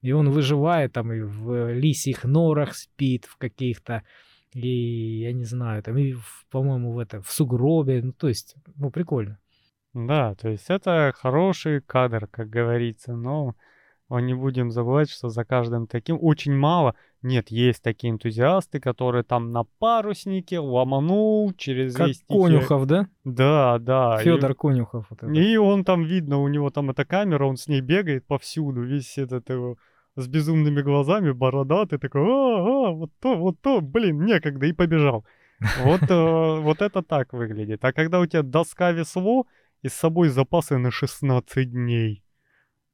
И 0.00 0.12
он 0.12 0.30
выживает 0.30 0.92
там 0.92 1.12
и 1.12 1.20
в 1.20 1.72
лисьих 1.74 2.24
норах 2.24 2.74
спит, 2.74 3.26
в 3.26 3.36
каких-то, 3.36 4.02
и 4.54 5.20
я 5.20 5.32
не 5.32 5.44
знаю, 5.44 5.82
там, 5.82 5.98
и, 5.98 6.14
по-моему, 6.50 6.92
в 6.92 6.98
это, 6.98 7.20
в 7.20 7.30
сугробе, 7.30 8.00
ну, 8.02 8.12
то 8.12 8.28
есть, 8.28 8.54
ну, 8.76 8.90
прикольно. 8.90 9.38
Да, 9.92 10.34
то 10.34 10.48
есть 10.48 10.70
это 10.70 11.12
хороший 11.16 11.80
кадр, 11.80 12.26
как 12.26 12.48
говорится, 12.48 13.14
но 13.14 13.54
не 14.10 14.34
будем 14.34 14.70
забывать, 14.70 15.10
что 15.10 15.28
за 15.28 15.44
каждым 15.44 15.86
таким 15.86 16.18
очень 16.20 16.54
мало. 16.54 16.94
Нет, 17.22 17.48
есть 17.50 17.82
такие 17.82 18.12
энтузиасты, 18.12 18.78
которые 18.78 19.24
там 19.24 19.50
на 19.50 19.64
паруснике 19.78 20.58
ломанул 20.58 21.52
через 21.54 21.94
Как 21.94 22.08
весь 22.08 22.18
Тихий- 22.20 22.38
Конюхов, 22.38 22.86
да? 22.86 23.08
Да, 23.24 23.78
да. 23.78 24.18
и- 24.20 24.24
Федор 24.24 24.54
Конюхов. 24.54 25.06
Вот 25.08 25.22
это. 25.22 25.32
И 25.32 25.56
он 25.56 25.84
там 25.84 26.04
видно, 26.04 26.38
у 26.40 26.48
него 26.48 26.70
там 26.70 26.90
эта 26.90 27.04
камера, 27.04 27.46
он 27.46 27.56
с 27.56 27.66
ней 27.66 27.80
бегает 27.80 28.26
повсюду, 28.26 28.82
весь 28.82 29.16
этот 29.16 29.48
его 29.48 29.76
с 30.16 30.28
безумными 30.28 30.82
глазами, 30.82 31.32
бородатый, 31.32 31.98
такой, 31.98 32.22
а, 32.22 32.88
а, 32.88 32.90
вот 32.92 33.10
то, 33.20 33.34
вот 33.36 33.60
то, 33.60 33.80
блин, 33.80 34.24
некогда, 34.24 34.66
и 34.66 34.72
побежал. 34.72 35.24
Вот, 35.82 36.02
э, 36.02 36.06
вот 36.60 36.82
это 36.82 37.02
так 37.02 37.32
выглядит. 37.32 37.84
А 37.84 37.92
когда 37.92 38.20
у 38.20 38.26
тебя 38.26 38.42
доска 38.42 38.92
весло 38.92 39.46
и 39.82 39.88
с 39.88 39.94
собой 39.94 40.28
запасы 40.28 40.76
на 40.78 40.90
16 40.90 41.70
дней, 41.72 42.23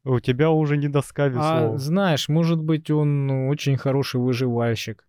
у 0.05 0.21
тебя 0.21 0.51
уже 0.51 0.77
не 0.77 0.89
доска 0.89 1.25
А 1.25 1.29
весло. 1.29 1.79
знаешь, 1.79 2.29
может 2.29 2.63
быть, 2.63 2.91
он 2.91 3.27
ну, 3.27 3.49
очень 3.49 3.77
хороший 3.77 4.21
выживальщик. 4.21 5.07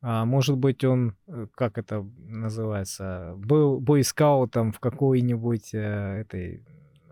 А 0.00 0.26
может 0.26 0.58
быть, 0.58 0.84
он, 0.84 1.16
э, 1.26 1.46
как 1.54 1.78
это 1.78 2.06
называется, 2.18 3.34
был 3.38 3.80
бойскаутом 3.80 4.72
в 4.72 4.78
какой-нибудь 4.78 5.72
э, 5.72 6.20
этой 6.20 6.62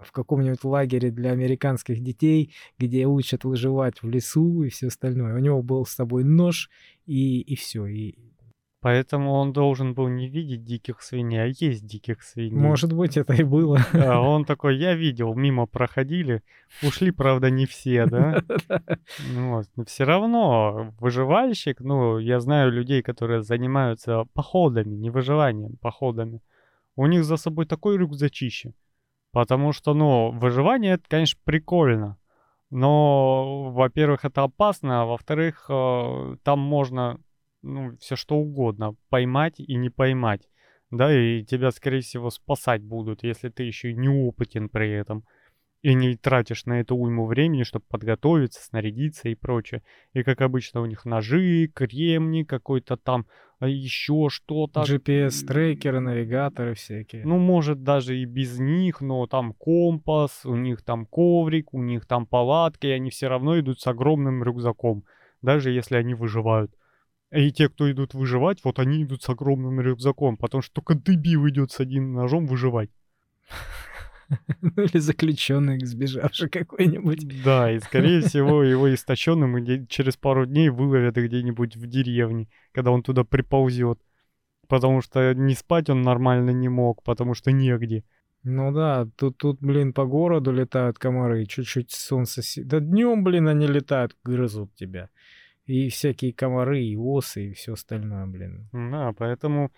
в 0.04 0.10
каком-нибудь 0.12 0.64
лагере 0.64 1.10
для 1.10 1.30
американских 1.30 2.02
детей, 2.02 2.52
где 2.76 3.06
учат 3.06 3.44
выживать 3.44 4.02
в 4.02 4.08
лесу 4.08 4.64
и 4.64 4.68
все 4.68 4.88
остальное. 4.88 5.34
У 5.34 5.38
него 5.38 5.62
был 5.62 5.86
с 5.86 5.92
собой 5.92 6.24
нож 6.24 6.70
и, 7.06 7.40
и 7.40 7.54
все. 7.54 7.86
И, 7.86 8.16
Поэтому 8.82 9.34
он 9.34 9.52
должен 9.52 9.94
был 9.94 10.08
не 10.08 10.28
видеть 10.28 10.64
диких 10.64 11.02
свиней, 11.02 11.44
а 11.44 11.46
есть 11.46 11.86
диких 11.86 12.20
свиней. 12.22 12.58
может 12.58 12.92
быть, 12.92 13.16
это 13.16 13.32
и 13.32 13.44
было. 13.44 13.78
Да, 13.92 14.20
он 14.20 14.44
такой, 14.44 14.76
я 14.76 14.94
видел, 14.94 15.34
мимо 15.34 15.66
проходили, 15.66 16.42
ушли, 16.82 17.12
правда, 17.12 17.48
не 17.48 17.64
все, 17.66 18.06
да? 18.06 18.42
Ну 19.34 19.52
Вот. 19.52 19.66
Но 19.76 19.84
все 19.84 20.04
равно 20.04 20.92
выживальщик, 20.98 21.80
ну, 21.80 22.18
я 22.18 22.40
знаю 22.40 22.72
людей, 22.72 23.02
которые 23.02 23.42
занимаются 23.42 24.24
походами, 24.34 24.96
не 24.96 25.10
выживанием, 25.10 25.76
походами. 25.80 26.40
У 26.96 27.06
них 27.06 27.24
за 27.24 27.36
собой 27.36 27.66
такой 27.66 27.96
рюкзачище. 27.96 28.72
Потому 29.30 29.72
что, 29.72 29.94
ну, 29.94 30.32
выживание, 30.32 30.94
это, 30.94 31.04
конечно, 31.08 31.40
прикольно. 31.44 32.18
Но, 32.70 33.70
во-первых, 33.70 34.24
это 34.24 34.42
опасно, 34.42 35.02
а 35.02 35.04
во-вторых, 35.04 35.66
э, 35.68 36.36
там 36.42 36.58
можно, 36.58 37.20
ну, 37.62 37.96
все 37.98 38.16
что 38.16 38.36
угодно 38.36 38.96
поймать 39.08 39.58
и 39.58 39.74
не 39.76 39.90
поймать. 39.90 40.48
Да, 40.90 41.12
и 41.12 41.42
тебя, 41.42 41.70
скорее 41.70 42.00
всего, 42.00 42.30
спасать 42.30 42.82
будут, 42.82 43.22
если 43.22 43.48
ты 43.48 43.62
еще 43.62 43.94
неопытен 43.94 44.68
при 44.68 44.90
этом. 44.90 45.24
И 45.80 45.94
не 45.94 46.16
тратишь 46.16 46.66
на 46.66 46.80
это 46.80 46.94
уйму 46.94 47.26
времени, 47.26 47.64
чтобы 47.64 47.84
подготовиться, 47.88 48.62
снарядиться 48.62 49.28
и 49.28 49.34
прочее. 49.34 49.82
И, 50.12 50.22
как 50.22 50.40
обычно, 50.40 50.80
у 50.80 50.86
них 50.86 51.04
ножи, 51.04 51.66
кремни, 51.74 52.44
какой-то 52.44 52.96
там 52.96 53.26
еще 53.60 54.28
что-то. 54.28 54.82
GPS-трекеры, 54.82 55.98
навигаторы 55.98 56.74
всякие. 56.74 57.24
Ну, 57.24 57.38
может, 57.38 57.82
даже 57.82 58.16
и 58.16 58.24
без 58.26 58.60
них, 58.60 59.00
но 59.00 59.26
там 59.26 59.54
компас, 59.54 60.44
у 60.44 60.54
них 60.54 60.82
там 60.82 61.06
коврик, 61.06 61.74
у 61.74 61.82
них 61.82 62.06
там 62.06 62.26
палатки, 62.26 62.86
и 62.86 62.90
они 62.90 63.10
все 63.10 63.28
равно 63.28 63.58
идут 63.58 63.80
с 63.80 63.86
огромным 63.88 64.44
рюкзаком, 64.44 65.04
даже 65.40 65.70
если 65.70 65.96
они 65.96 66.14
выживают. 66.14 66.72
И 67.34 67.50
те, 67.50 67.68
кто 67.68 67.90
идут 67.90 68.14
выживать, 68.14 68.62
вот 68.64 68.78
они 68.78 69.04
идут 69.04 69.22
с 69.22 69.28
огромным 69.28 69.80
рюкзаком, 69.80 70.36
потому 70.36 70.62
что 70.62 70.74
только 70.74 70.94
дебил 70.94 71.48
идет 71.48 71.72
с 71.72 71.80
одним 71.80 72.12
ножом 72.12 72.46
выживать. 72.46 72.90
Ну 74.62 74.82
или 74.84 74.98
заключенный, 74.98 75.84
сбежавший 75.84 76.48
какой-нибудь. 76.48 77.42
Да, 77.44 77.70
и 77.70 77.80
скорее 77.80 78.20
всего 78.26 78.62
его 78.62 78.92
истощенным 78.94 79.86
через 79.88 80.16
пару 80.16 80.46
дней 80.46 80.70
выловят 80.70 81.16
где-нибудь 81.16 81.76
в 81.76 81.86
деревне, 81.86 82.48
когда 82.72 82.90
он 82.92 83.02
туда 83.02 83.24
приползет. 83.24 83.98
Потому 84.68 85.02
что 85.02 85.34
не 85.34 85.54
спать 85.54 85.90
он 85.90 86.00
нормально 86.02 86.50
не 86.50 86.68
мог, 86.70 87.02
потому 87.02 87.34
что 87.34 87.52
негде. 87.52 88.04
Ну 88.42 88.72
да, 88.72 89.06
тут, 89.16 89.36
тут, 89.36 89.60
блин, 89.60 89.92
по 89.92 90.04
городу 90.06 90.50
летают 90.50 90.98
комары, 90.98 91.44
чуть-чуть 91.44 91.90
солнце... 91.90 92.42
се- 92.42 92.64
Да 92.64 92.80
днем, 92.80 93.22
блин, 93.22 93.48
они 93.48 93.66
летают, 93.66 94.16
грызут 94.24 94.74
тебя. 94.74 95.10
И 95.66 95.88
всякие 95.88 96.32
комары, 96.32 96.82
и 96.82 96.96
осы, 96.96 97.50
и 97.50 97.52
все 97.52 97.74
остальное, 97.74 98.26
блин. 98.26 98.68
Да, 98.72 99.12
поэтому 99.16 99.70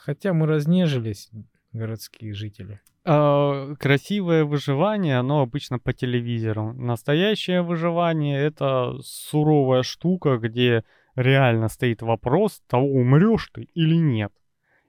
Хотя 0.00 0.32
мы 0.32 0.46
разнежились, 0.46 1.30
городские 1.72 2.32
жители. 2.32 2.80
А, 3.04 3.74
красивое 3.74 4.44
выживание, 4.44 5.18
оно 5.18 5.42
обычно 5.42 5.78
по 5.78 5.92
телевизору. 5.92 6.72
Настоящее 6.72 7.60
выживание— 7.60 8.40
это 8.40 8.94
суровая 9.02 9.82
штука, 9.82 10.38
где 10.38 10.84
реально 11.16 11.68
стоит 11.68 12.00
вопрос, 12.00 12.62
того 12.66 12.86
умрешь 12.86 13.50
ты 13.52 13.64
или 13.74 13.96
нет. 13.96 14.32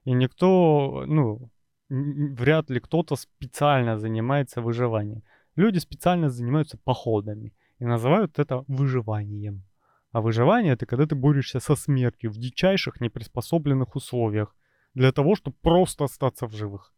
И 0.05 0.13
никто, 0.13 1.03
ну, 1.07 1.49
вряд 1.89 2.69
ли 2.69 2.79
кто-то 2.79 3.17
специально 3.17 3.97
занимается 3.99 4.61
выживанием. 4.61 5.23
Люди 5.57 5.79
специально 5.79 6.29
занимаются 6.29 6.77
походами 6.77 7.53
и 7.79 7.85
называют 7.85 8.39
это 8.39 8.63
выживанием. 8.69 9.63
А 10.11 10.21
выживание 10.21 10.73
это 10.73 10.85
когда 10.85 11.05
ты 11.05 11.15
борешься 11.15 11.59
со 11.59 11.75
смертью 11.75 12.31
в 12.31 12.37
дичайших 12.37 12.99
неприспособленных 12.99 13.95
условиях 13.95 14.55
для 14.93 15.11
того, 15.11 15.35
чтобы 15.35 15.55
просто 15.61 16.05
остаться 16.05 16.47
в 16.47 16.51
живых. 16.53 16.93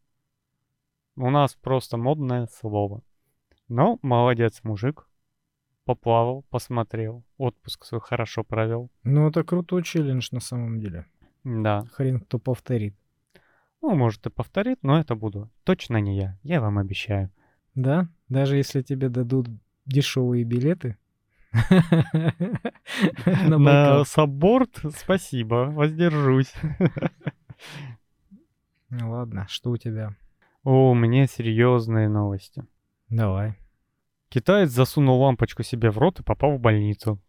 У 1.15 1.29
нас 1.29 1.53
просто 1.53 1.97
модное 1.97 2.47
слово. 2.47 3.03
Но 3.67 3.99
молодец 4.01 4.61
мужик. 4.63 5.07
Поплавал, 5.85 6.43
посмотрел, 6.49 7.23
отпуск 7.37 7.85
свой 7.85 8.01
хорошо 8.01 8.43
провел. 8.43 8.89
Ну, 9.03 9.27
это 9.27 9.43
крутой 9.43 9.83
челлендж 9.83 10.29
на 10.31 10.39
самом 10.39 10.79
деле. 10.79 11.05
Да. 11.43 11.85
Хрен 11.91 12.21
кто 12.21 12.39
повторит. 12.39 12.95
Ну, 13.81 13.93
может 13.95 14.25
и 14.25 14.29
повторит, 14.29 14.79
но 14.81 14.97
это 14.97 15.13
буду 15.13 15.51
точно 15.65 15.97
не 15.97 16.17
я, 16.17 16.39
я 16.41 16.61
вам 16.61 16.77
обещаю. 16.77 17.29
Да? 17.75 18.07
Даже 18.29 18.55
если 18.55 18.81
тебе 18.81 19.09
дадут 19.09 19.49
дешевые 19.85 20.45
билеты? 20.45 20.97
На 23.25 24.03
сабборд 24.05 24.81
спасибо, 24.97 25.69
воздержусь. 25.71 26.53
Ну 28.89 29.11
ладно, 29.11 29.45
что 29.49 29.71
у 29.71 29.77
тебя? 29.77 30.15
О, 30.63 30.91
у 30.91 30.93
меня 30.93 31.27
серьезные 31.27 32.09
новости. 32.09 32.65
Давай. 33.09 33.55
Китаец 34.29 34.69
засунул 34.69 35.21
лампочку 35.21 35.63
себе 35.63 35.91
в 35.91 35.97
рот 35.97 36.19
и 36.19 36.23
попал 36.23 36.57
в 36.57 36.59
больницу. 36.59 37.19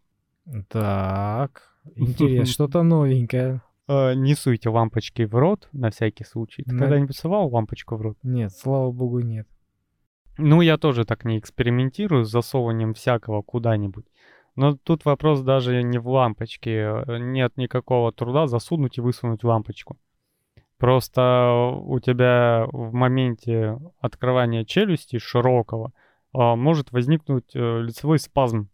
Так, 0.69 1.75
интересно, 1.95 2.45
что-то 2.51 2.83
новенькое. 2.83 3.61
Э, 3.87 4.13
не 4.15 4.35
суйте 4.35 4.69
лампочки 4.69 5.23
в 5.23 5.35
рот, 5.35 5.69
на 5.71 5.91
всякий 5.91 6.23
случай. 6.23 6.63
Ты 6.63 6.77
когда-нибудь 6.77 7.15
совал 7.15 7.47
лампочку 7.49 7.95
в 7.95 8.01
рот? 8.01 8.17
Нет, 8.23 8.51
слава 8.51 8.91
богу, 8.91 9.19
нет. 9.19 9.47
Ну, 10.37 10.61
я 10.61 10.77
тоже 10.77 11.05
так 11.05 11.25
не 11.25 11.39
экспериментирую 11.39 12.25
с 12.25 12.31
засовыванием 12.31 12.93
всякого 12.93 13.41
куда-нибудь. 13.41 14.05
Но 14.55 14.75
тут 14.75 15.05
вопрос 15.05 15.41
даже 15.41 15.83
не 15.83 15.97
в 15.97 16.07
лампочке. 16.07 16.71
Э, 16.71 17.17
Нет 17.19 17.57
никакого 17.57 18.11
труда 18.11 18.47
засунуть 18.47 18.97
и 18.97 19.01
высунуть 19.01 19.43
лампочку. 19.43 19.97
Просто 20.77 21.71
у 21.81 21.99
тебя 21.99 22.65
в 22.71 22.93
моменте 22.93 23.77
открывания 23.99 24.65
челюсти 24.65 25.19
широкого 25.19 25.93
а, 26.33 26.55
может 26.57 26.91
возникнуть 26.91 27.55
э, 27.55 27.81
лицевой 27.81 28.19
спазм. 28.19 28.69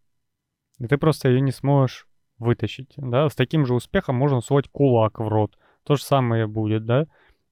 И 0.80 0.88
ты 0.88 0.98
просто 0.98 1.30
ее 1.30 1.42
не 1.42 1.52
сможешь 1.52 2.08
вытащить. 2.40 2.94
Да? 2.98 3.30
С 3.30 3.36
таким 3.36 3.68
же 3.68 3.76
успехом 3.76 4.16
можно 4.16 4.42
сувать 4.42 4.68
кулак 4.68 5.20
в 5.20 5.28
рот. 5.28 5.58
То 5.84 5.96
же 5.96 6.04
самое 6.04 6.48
будет, 6.48 6.86
да? 6.86 7.06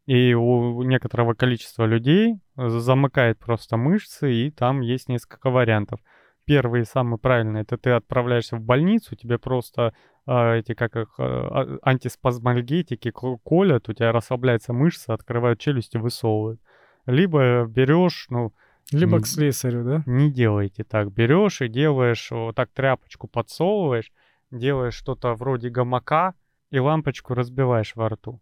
И 0.10 0.34
у 0.34 0.82
некоторого 0.82 1.36
количества 1.36 1.86
людей 1.86 2.40
замыкает 2.56 3.38
просто 3.38 3.78
мышцы, 3.78 4.34
и 4.34 4.50
там 4.50 4.82
есть 4.82 5.08
несколько 5.08 5.52
вариантов. 5.52 6.00
Первый 6.46 6.82
и 6.82 6.86
самый 6.86 7.20
правильный, 7.20 7.62
это 7.62 7.78
ты 7.78 7.92
отправляешься 7.92 8.56
в 8.56 8.62
больницу, 8.62 9.16
тебе 9.16 9.38
просто 9.38 9.94
а, 10.26 10.56
эти, 10.56 10.74
как 10.74 10.96
их, 10.96 11.14
а, 11.20 11.78
антиспазмальгетики 11.84 13.12
ко- 13.12 13.38
колят, 13.44 13.88
у 13.88 13.94
тебя 13.94 14.12
расслабляется 14.12 14.74
мышца, 14.74 15.14
открывают 15.14 15.60
челюсть 15.60 15.94
и 15.94 16.00
высовывают. 16.00 16.60
Либо 17.06 17.66
берешь, 17.66 18.26
ну, 18.32 18.52
Либо 18.92 19.22
к 19.22 19.28
слесарю, 19.28 19.84
да? 19.84 20.02
не 20.08 20.32
делайте 20.32 20.84
так. 20.86 21.12
Берешь 21.12 21.62
и 21.62 21.68
делаешь, 21.68 22.32
вот 22.32 22.56
так 22.56 22.72
тряпочку 22.72 23.28
подсовываешь, 23.28 24.12
делаешь 24.50 24.96
что-то 24.96 25.36
вроде 25.36 25.70
гамака 25.70 26.34
и 26.72 26.80
лампочку 26.80 27.36
разбиваешь 27.36 27.96
во 27.96 28.10
рту. 28.10 28.42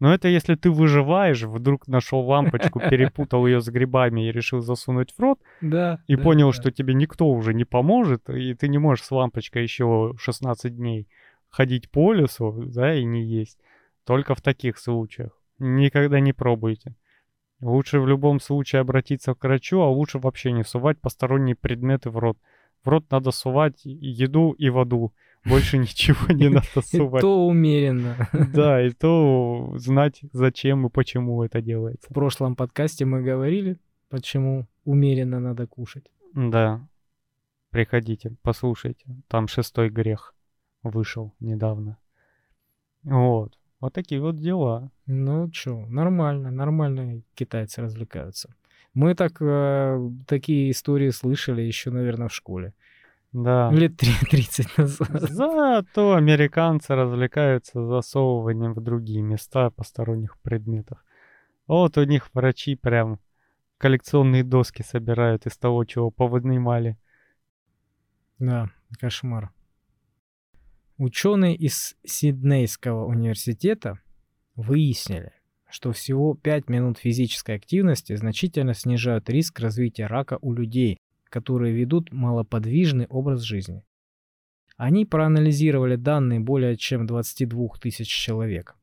Но 0.00 0.12
это 0.12 0.28
если 0.28 0.54
ты 0.54 0.70
выживаешь, 0.70 1.42
вдруг 1.42 1.86
нашел 1.86 2.20
лампочку, 2.20 2.80
перепутал 2.90 3.46
ее 3.46 3.60
с 3.60 3.68
грибами 3.68 4.26
и 4.26 4.32
решил 4.32 4.60
засунуть 4.60 5.12
в 5.12 5.20
рот, 5.20 5.38
Да. 5.60 6.02
и 6.06 6.16
да, 6.16 6.22
понял, 6.22 6.48
да. 6.48 6.52
что 6.54 6.70
тебе 6.70 6.94
никто 6.94 7.28
уже 7.28 7.54
не 7.54 7.64
поможет, 7.64 8.28
и 8.30 8.54
ты 8.54 8.68
не 8.68 8.78
можешь 8.78 9.04
с 9.04 9.10
лампочкой 9.10 9.62
еще 9.62 10.14
16 10.18 10.74
дней 10.74 11.06
ходить 11.50 11.90
по 11.90 12.12
лесу, 12.12 12.64
да, 12.66 12.94
и 12.94 13.04
не 13.04 13.22
есть. 13.22 13.58
Только 14.04 14.34
в 14.34 14.40
таких 14.40 14.78
случаях. 14.78 15.32
Никогда 15.58 16.20
не 16.20 16.32
пробуйте. 16.32 16.94
Лучше 17.60 18.00
в 18.00 18.08
любом 18.08 18.40
случае 18.40 18.80
обратиться 18.80 19.34
к 19.34 19.44
врачу, 19.44 19.80
а 19.80 19.90
лучше 19.90 20.18
вообще 20.18 20.52
не 20.52 20.64
сувать 20.64 20.98
посторонние 21.00 21.54
предметы 21.54 22.08
в 22.08 22.16
рот. 22.16 22.38
В 22.82 22.88
рот 22.88 23.04
надо 23.10 23.30
сувать 23.30 23.82
еду 23.84 24.52
и 24.52 24.70
воду. 24.70 25.12
Больше 25.44 25.78
ничего 25.78 26.32
не 26.32 26.48
надо 26.50 26.66
И 26.76 26.82
сувать. 26.82 27.22
то 27.22 27.46
умеренно. 27.46 28.28
Да, 28.52 28.84
и 28.84 28.90
то 28.90 29.72
знать, 29.76 30.20
зачем 30.32 30.86
и 30.86 30.90
почему 30.90 31.42
это 31.42 31.62
делается. 31.62 32.08
В 32.10 32.14
прошлом 32.14 32.56
подкасте 32.56 33.04
мы 33.04 33.22
говорили, 33.22 33.78
почему 34.08 34.66
умеренно 34.84 35.40
надо 35.40 35.66
кушать. 35.66 36.10
Да. 36.34 36.86
Приходите, 37.70 38.34
послушайте. 38.42 39.06
Там 39.28 39.48
шестой 39.48 39.88
грех 39.90 40.34
вышел 40.82 41.32
недавно. 41.40 41.96
Вот. 43.02 43.56
Вот 43.80 43.94
такие 43.94 44.20
вот 44.20 44.36
дела. 44.36 44.90
Ну 45.06 45.50
чё, 45.50 45.86
нормально, 45.86 46.50
нормально 46.50 47.22
китайцы 47.34 47.80
развлекаются. 47.80 48.54
Мы 48.92 49.14
так 49.14 49.40
э, 49.40 50.10
такие 50.26 50.70
истории 50.70 51.10
слышали 51.10 51.62
еще, 51.62 51.90
наверное, 51.90 52.28
в 52.28 52.34
школе. 52.34 52.74
Да. 53.32 53.70
Лет 53.70 53.96
три- 53.96 54.12
30 54.30 54.78
назад. 54.78 55.08
Зато 55.12 56.14
американцы 56.14 56.94
развлекаются 56.94 57.84
засовыванием 57.86 58.74
в 58.74 58.80
другие 58.80 59.22
места 59.22 59.70
посторонних 59.70 60.38
предметов. 60.40 60.98
Вот 61.66 61.96
у 61.96 62.04
них 62.04 62.28
врачи 62.34 62.74
прям 62.74 63.20
коллекционные 63.78 64.42
доски 64.42 64.82
собирают 64.82 65.46
из 65.46 65.56
того, 65.56 65.84
чего 65.84 66.10
повынимали. 66.10 66.96
Да, 68.38 68.68
кошмар. 68.98 69.50
Ученые 70.98 71.56
из 71.56 71.96
Сиднейского 72.04 73.06
университета 73.06 73.98
выяснили, 74.54 75.32
что 75.70 75.92
всего 75.92 76.34
5 76.34 76.68
минут 76.68 76.98
физической 76.98 77.54
активности 77.56 78.14
значительно 78.16 78.74
снижают 78.74 79.30
риск 79.30 79.60
развития 79.60 80.06
рака 80.06 80.38
у 80.42 80.52
людей, 80.52 80.98
которые 81.30 81.74
ведут 81.74 82.12
малоподвижный 82.12 83.06
образ 83.06 83.40
жизни. 83.40 83.82
Они 84.76 85.06
проанализировали 85.06 85.96
данные 85.96 86.40
более 86.40 86.76
чем 86.76 87.06
22 87.06 87.68
тысяч 87.80 88.08
человек. 88.08 88.76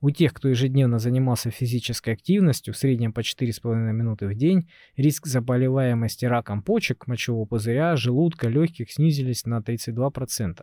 У 0.00 0.10
тех, 0.10 0.34
кто 0.34 0.48
ежедневно 0.48 0.98
занимался 0.98 1.50
физической 1.50 2.12
активностью, 2.12 2.74
в 2.74 2.76
среднем 2.76 3.12
по 3.12 3.20
4,5 3.20 3.74
минуты 3.92 4.26
в 4.26 4.34
день, 4.34 4.68
риск 4.96 5.26
заболеваемости 5.26 6.26
раком 6.26 6.62
почек, 6.62 7.06
мочевого 7.06 7.46
пузыря, 7.46 7.96
желудка, 7.96 8.48
легких 8.48 8.92
снизились 8.92 9.46
на 9.46 9.60
32%. 9.60 10.62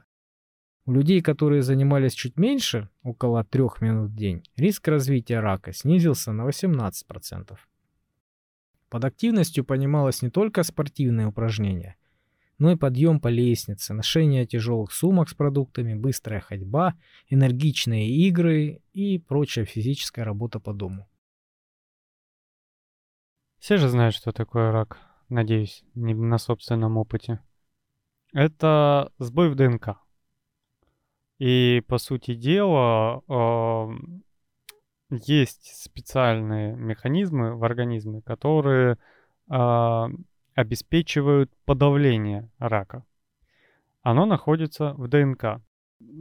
У 0.86 0.92
людей, 0.92 1.22
которые 1.22 1.64
занимались 1.64 2.14
чуть 2.14 2.38
меньше, 2.38 2.90
около 3.02 3.44
3 3.44 3.64
минут 3.82 4.12
в 4.12 4.16
день, 4.16 4.44
риск 4.58 4.88
развития 4.88 5.40
рака 5.40 5.74
снизился 5.74 6.32
на 6.34 6.48
18%. 6.48 7.58
Под 8.92 9.06
активностью 9.06 9.64
понималось 9.64 10.22
не 10.22 10.30
только 10.30 10.64
спортивные 10.64 11.26
упражнения, 11.26 11.96
но 12.58 12.74
и 12.74 12.76
подъем 12.76 13.22
по 13.22 13.30
лестнице, 13.30 13.94
ношение 13.94 14.46
тяжелых 14.46 14.92
сумок 14.92 15.30
с 15.30 15.34
продуктами, 15.34 15.96
быстрая 15.96 16.42
ходьба, 16.42 16.96
энергичные 17.30 18.10
игры 18.10 18.82
и 18.92 19.18
прочая 19.18 19.64
физическая 19.64 20.26
работа 20.26 20.60
по 20.60 20.74
дому. 20.74 21.08
Все 23.60 23.78
же 23.78 23.88
знают, 23.88 24.14
что 24.14 24.34
такое 24.34 24.74
рак. 24.74 25.00
Надеюсь, 25.30 25.86
не 25.96 26.14
на 26.14 26.38
собственном 26.38 26.98
опыте. 26.98 27.40
Это 28.34 29.14
сбой 29.20 29.50
в 29.50 29.56
ДНК. 29.56 30.00
И, 31.40 31.82
по 31.88 31.98
сути 31.98 32.36
дела, 32.36 33.24
эм, 33.30 34.26
есть 35.12 35.76
специальные 35.76 36.76
механизмы 36.76 37.56
в 37.56 37.64
организме, 37.64 38.22
которые 38.22 38.98
а, 39.50 40.10
обеспечивают 40.56 41.52
подавление 41.66 42.50
рака. 42.58 43.06
Оно 44.02 44.26
находится 44.26 44.94
в 44.94 45.08
ДНК. 45.08 45.62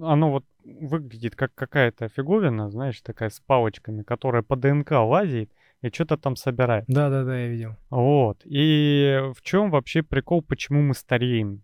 Оно 0.02 0.30
вот 0.30 0.44
выглядит 0.64 1.36
как 1.36 1.54
какая-то 1.54 2.08
фиговина, 2.08 2.70
знаешь, 2.70 3.00
такая 3.00 3.30
с 3.30 3.40
палочками, 3.40 4.02
которая 4.02 4.42
по 4.42 4.56
ДНК 4.56 4.92
лазит 4.92 5.50
и 5.80 5.88
что-то 5.88 6.18
там 6.18 6.36
собирает. 6.36 6.84
Да-да-да, 6.88 7.38
я 7.38 7.48
видел. 7.48 7.76
Вот. 7.88 8.42
И 8.44 9.20
в 9.34 9.40
чем 9.42 9.70
вообще 9.70 10.02
прикол, 10.02 10.42
почему 10.42 10.82
мы 10.82 10.94
стареем? 10.94 11.62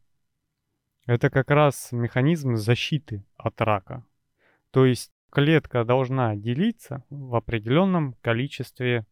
Это 1.07 1.31
как 1.31 1.51
раз 1.51 1.93
механизм 1.93 2.57
защиты 2.57 3.25
от 3.37 3.61
рака. 3.61 4.05
То 4.71 4.87
есть 4.87 5.13
клетка 5.37 5.85
должна 5.85 6.35
делиться 6.35 7.05
в 7.11 7.35
определенном 7.35 8.15
количестве 8.23 9.05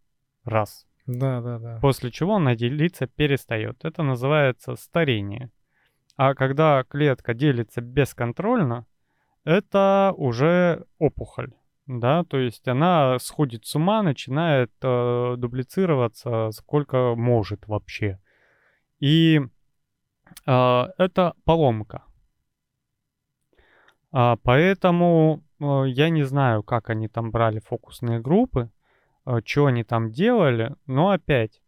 раз. 0.47 0.87
Да-да-да. 1.05 1.79
После 1.83 2.11
чего 2.11 2.37
она 2.37 2.55
делиться 2.55 3.07
перестает. 3.07 3.85
Это 3.85 4.03
называется 4.03 4.75
старение. 4.77 5.51
А 6.17 6.35
когда 6.35 6.83
клетка 6.85 7.35
делится 7.35 7.83
бесконтрольно, 7.83 8.87
это 9.45 10.15
уже 10.17 10.87
опухоль. 10.99 11.53
да, 11.87 12.25
то 12.25 12.39
есть 12.39 12.67
она 12.69 13.19
сходит 13.19 13.67
с 13.67 13.75
ума, 13.75 14.03
начинает 14.03 14.73
э, 14.81 15.35
дублицироваться 15.37 16.53
сколько 16.53 17.15
может 17.15 17.69
вообще. 17.69 18.19
И 18.99 19.43
э, 20.47 20.85
это 20.97 21.35
поломка. 21.45 22.05
А, 24.11 24.37
поэтому 24.43 25.44
я 25.61 26.09
не 26.11 26.23
знаю, 26.25 26.63
как 26.63 26.91
они 26.91 27.09
там 27.09 27.31
брали 27.31 27.61
фокусные 27.61 28.21
группы, 28.21 28.71
э, 29.27 29.41
что 29.45 29.67
они 29.67 29.85
там 29.85 30.11
делали, 30.11 30.75
но 30.87 31.11
опять, 31.11 31.63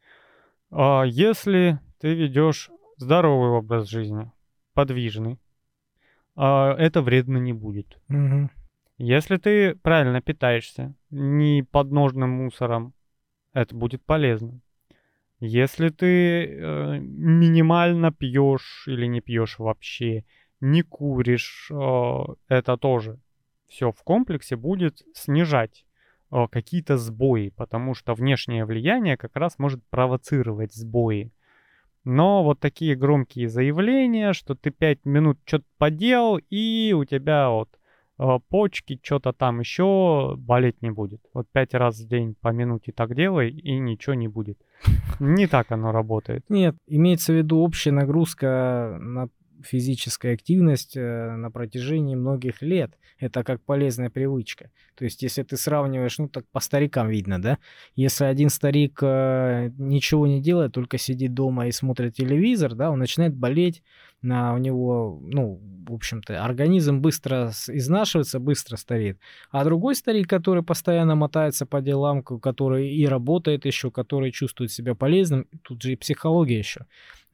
э, 0.71 1.03
если 1.07 1.81
ты 2.01 2.15
ведешь 2.15 2.71
здоровый 2.97 3.51
образ 3.51 3.89
жизни, 3.89 4.31
подвижный, 4.75 5.39
э, 6.37 6.43
это 6.43 7.03
вредно 7.03 7.39
не 7.39 7.53
будет. 7.53 7.99
Мгм. 8.09 8.51
Если 8.99 9.37
ты 9.37 9.75
правильно 9.75 10.23
питаешься, 10.23 10.95
не 11.11 11.63
подножным 11.63 12.31
мусором, 12.31 12.95
это 13.53 13.75
будет 13.75 14.03
полезно. 14.05 14.61
Если 15.39 15.91
ты 15.91 16.47
э, 16.47 16.99
минимально 16.99 18.11
пьешь 18.11 18.85
или 18.87 19.07
не 19.07 19.21
пьешь 19.21 19.59
вообще, 19.59 20.25
не 20.61 20.83
куришь, 20.83 21.71
э, 21.71 22.21
это 22.49 22.79
тоже 22.79 23.19
все 23.69 23.93
в 23.93 24.03
комплексе 24.03 24.57
будет 24.57 25.03
снижать 25.15 25.85
э, 26.31 26.47
какие-то 26.51 26.97
сбои, 26.97 27.53
потому 27.57 27.95
что 27.95 28.15
внешнее 28.15 28.65
влияние 28.65 29.17
как 29.17 29.37
раз 29.37 29.59
может 29.59 29.85
провоцировать 29.89 30.75
сбои. 30.75 31.33
Но 32.05 32.45
вот 32.45 32.61
такие 32.61 32.95
громкие 32.95 33.49
заявления, 33.49 34.33
что 34.33 34.55
ты 34.55 34.71
5 34.71 35.05
минут 35.07 35.39
что-то 35.45 35.65
поделал, 35.77 36.39
и 36.51 36.95
у 36.97 37.05
тебя 37.05 37.51
вот 37.51 37.69
э, 38.19 38.39
почки, 38.49 39.01
что-то 39.03 39.33
там 39.33 39.59
еще 39.59 40.37
болеть 40.37 40.83
не 40.83 40.91
будет. 40.91 41.21
Вот 41.35 41.49
5 41.51 41.75
раз 41.75 41.99
в 41.99 42.07
день 42.07 42.37
по 42.41 42.51
минуте 42.51 42.93
так 42.93 43.17
делай, 43.17 43.51
и 43.51 43.79
ничего 43.81 44.15
не 44.15 44.29
будет. 44.29 44.57
Не 45.21 45.49
так 45.49 45.73
оно 45.73 45.91
работает. 45.91 46.45
Нет, 46.49 46.77
имеется 46.87 47.33
в 47.33 47.37
виду 47.37 47.59
общая 47.59 47.91
нагрузка 47.91 48.99
на 49.01 49.29
физическая 49.63 50.35
активность 50.35 50.97
э, 50.97 51.37
на 51.37 51.51
протяжении 51.51 52.15
многих 52.15 52.63
лет. 52.63 52.99
Это 53.19 53.45
как 53.45 53.63
полезная 53.63 54.11
привычка. 54.11 54.71
То 54.95 55.05
есть, 55.05 55.23
если 55.23 55.43
ты 55.43 55.57
сравниваешь, 55.57 56.19
ну 56.19 56.29
так 56.29 56.47
по 56.53 56.61
старикам 56.61 57.09
видно, 57.09 57.41
да? 57.41 57.59
Если 57.95 58.25
один 58.25 58.51
старик 58.51 58.99
э, 59.03 59.71
ничего 59.79 60.27
не 60.27 60.41
делает, 60.41 60.73
только 60.73 60.99
сидит 60.99 61.35
дома 61.35 61.67
и 61.69 61.73
смотрит 61.73 62.15
телевизор, 62.15 62.75
да, 62.75 62.91
он 62.91 62.99
начинает 62.99 63.35
болеть, 63.35 63.83
на 64.23 64.55
у 64.55 64.59
него, 64.59 65.21
ну, 65.23 65.61
в 65.89 65.93
общем-то, 65.93 66.45
организм 66.45 67.01
быстро 67.01 67.53
изнашивается, 67.69 68.41
быстро 68.41 68.77
стареет. 68.77 69.19
А 69.51 69.65
другой 69.65 69.95
старик, 69.95 70.29
который 70.29 70.63
постоянно 70.63 71.15
мотается 71.15 71.65
по 71.67 71.81
делам, 71.81 72.23
который 72.23 72.89
и 72.89 73.07
работает 73.07 73.67
еще, 73.67 73.91
который 73.91 74.33
чувствует 74.33 74.73
себя 74.73 74.95
полезным, 74.95 75.47
тут 75.63 75.83
же 75.83 75.93
и 75.93 75.97
психология 75.97 76.59
еще. 76.59 76.87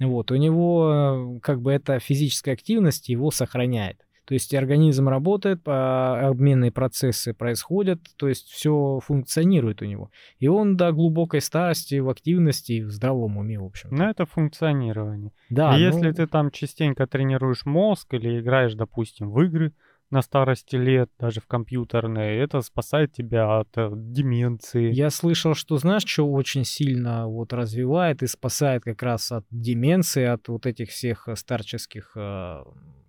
Вот, 0.03 0.31
у 0.31 0.37
него 0.37 1.37
э, 1.37 1.41
как 1.41 1.61
бы 1.61 1.73
эта 1.73 1.99
физическая 1.99 2.55
активность 2.55 3.09
его 3.09 3.31
сохраняет. 3.31 3.99
То 4.25 4.35
есть 4.35 4.55
организм 4.55 5.09
работает, 5.09 5.63
а, 5.67 6.29
обменные 6.29 6.71
процессы 6.71 7.35
происходят, 7.35 8.01
то 8.17 8.29
есть 8.29 8.49
все 8.49 9.01
функционирует 9.05 9.83
у 9.83 9.85
него. 9.85 10.11
И 10.39 10.47
он 10.47 10.77
до 10.77 10.93
глубокой 10.93 11.41
старости 11.41 11.97
в 11.99 12.09
активности 12.09 12.73
и 12.73 12.83
в 12.83 12.91
здравом 12.91 13.37
уме, 13.37 13.59
в 13.59 13.65
общем. 13.65 13.89
Но 13.91 14.09
это 14.09 14.25
функционирование. 14.25 15.33
Да, 15.51 15.77
И 15.77 15.83
если 15.83 16.09
ну, 16.09 16.15
ты 16.15 16.27
там 16.29 16.51
частенько 16.53 17.07
тренируешь 17.07 17.67
мозг 17.67 18.15
или 18.15 18.41
играешь, 18.41 18.75
допустим, 18.75 19.31
в 19.31 19.43
игры 19.43 19.73
на 20.13 20.23
старости 20.23 20.77
лет, 20.77 21.11
даже 21.19 21.41
в 21.41 21.47
компьютерные, 21.47 22.39
это 22.41 22.61
спасает 22.61 23.13
тебя 23.13 23.59
от 23.59 23.69
э, 23.77 23.91
деменции. 23.93 24.93
Я 24.93 25.11
слышал, 25.11 25.55
что 25.55 25.79
знаешь, 25.79 26.05
что 26.07 26.31
очень 26.31 26.65
сильно 26.65 27.27
вот 27.27 27.53
развивает 27.53 28.23
и 28.23 28.27
спасает 28.27 28.85
как 28.85 29.03
раз 29.03 29.33
от 29.33 29.47
деменции, 29.51 30.25
от 30.25 30.49
вот 30.49 30.67
этих 30.67 30.91
всех 30.91 31.29
э, 31.29 31.35
старческих 31.35 32.13
э, 32.15 32.63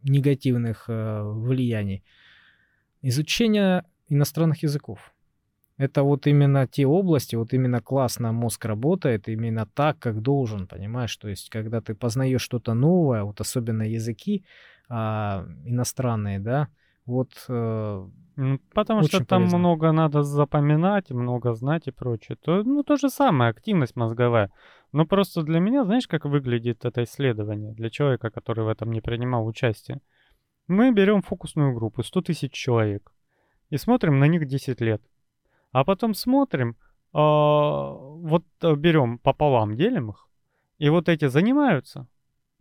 негативных 0.03 0.85
э, 0.87 1.21
влияний. 1.23 2.03
Изучение 3.01 3.83
иностранных 4.07 4.63
языков. 4.63 5.13
Это 5.77 6.03
вот 6.03 6.27
именно 6.27 6.67
те 6.67 6.85
области, 6.85 7.35
вот 7.35 7.53
именно 7.53 7.81
классно 7.81 8.31
мозг 8.31 8.63
работает, 8.63 9.27
именно 9.27 9.65
так, 9.65 9.99
как 9.99 10.21
должен, 10.21 10.67
понимаешь? 10.67 11.17
То 11.17 11.27
есть, 11.27 11.49
когда 11.49 11.81
ты 11.81 11.95
познаешь 11.95 12.41
что-то 12.41 12.73
новое, 12.73 13.23
вот 13.23 13.41
особенно 13.41 13.83
языки 13.83 14.45
а, 14.87 15.45
иностранные, 15.65 16.39
да, 16.39 16.69
вот 17.05 17.31
э, 17.49 18.07
Потому 18.73 19.03
что 19.03 19.23
там 19.23 19.43
полезно. 19.43 19.57
много 19.59 19.91
надо 19.91 20.23
запоминать, 20.23 21.11
много 21.11 21.53
знать 21.53 21.87
и 21.87 21.91
прочее. 21.91 22.35
То, 22.41 22.63
ну, 22.63 22.83
то 22.83 22.95
же 22.95 23.09
самое, 23.09 23.51
активность 23.51 23.95
мозговая. 23.95 24.49
Но 24.91 25.05
просто 25.05 25.43
для 25.43 25.59
меня, 25.59 25.83
знаешь, 25.85 26.07
как 26.07 26.25
выглядит 26.25 26.85
это 26.85 27.03
исследование 27.03 27.73
для 27.73 27.89
человека, 27.89 28.31
который 28.31 28.65
в 28.65 28.69
этом 28.69 28.91
не 28.91 29.01
принимал 29.01 29.45
участие? 29.45 30.01
Мы 30.67 30.91
берем 30.91 31.21
фокусную 31.21 31.73
группу, 31.75 32.03
100 32.03 32.21
тысяч 32.21 32.51
человек, 32.53 33.11
и 33.69 33.77
смотрим 33.77 34.19
на 34.19 34.25
них 34.25 34.47
10 34.47 34.81
лет. 34.81 35.01
А 35.71 35.83
потом 35.83 36.13
смотрим, 36.13 36.75
а, 37.11 37.91
вот 37.91 38.45
э, 38.61 38.75
берем 38.75 39.19
пополам, 39.19 39.75
делим 39.75 40.11
их, 40.11 40.27
и 40.79 40.89
вот 40.89 41.09
эти 41.09 41.27
занимаются 41.27 42.07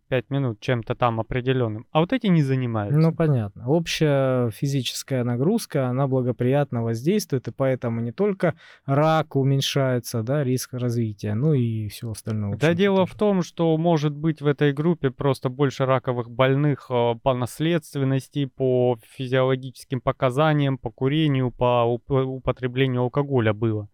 5 0.09 0.29
минут 0.29 0.59
чем-то 0.59 0.95
там 0.95 1.19
определенным, 1.19 1.85
а 1.91 1.99
вот 1.99 2.13
эти 2.13 2.27
не 2.27 2.43
занимаются. 2.43 2.99
Ну, 2.99 3.13
понятно. 3.13 3.67
Общая 3.67 4.49
физическая 4.51 5.23
нагрузка, 5.23 5.87
она 5.87 6.07
благоприятно 6.07 6.83
воздействует, 6.83 7.47
и 7.47 7.51
поэтому 7.51 8.01
не 8.01 8.11
только 8.11 8.55
рак 8.85 9.35
уменьшается, 9.35 10.23
да, 10.23 10.43
риск 10.43 10.73
развития, 10.73 11.33
ну 11.33 11.53
и 11.53 11.87
все 11.87 12.11
остальное. 12.11 12.57
Да 12.57 12.73
дело 12.73 12.99
тоже. 12.99 13.11
в 13.13 13.15
том, 13.15 13.43
что 13.43 13.77
может 13.77 14.13
быть 14.13 14.41
в 14.41 14.47
этой 14.47 14.73
группе 14.73 15.11
просто 15.11 15.49
больше 15.49 15.85
раковых 15.85 16.29
больных 16.29 16.87
э, 16.89 17.15
по 17.21 17.33
наследственности, 17.33 18.45
по 18.45 18.97
физиологическим 19.15 20.01
показаниям, 20.01 20.77
по 20.77 20.91
курению, 20.91 21.51
по 21.51 21.85
уп- 21.85 22.23
употреблению 22.23 23.01
алкоголя 23.01 23.53
было. 23.53 23.89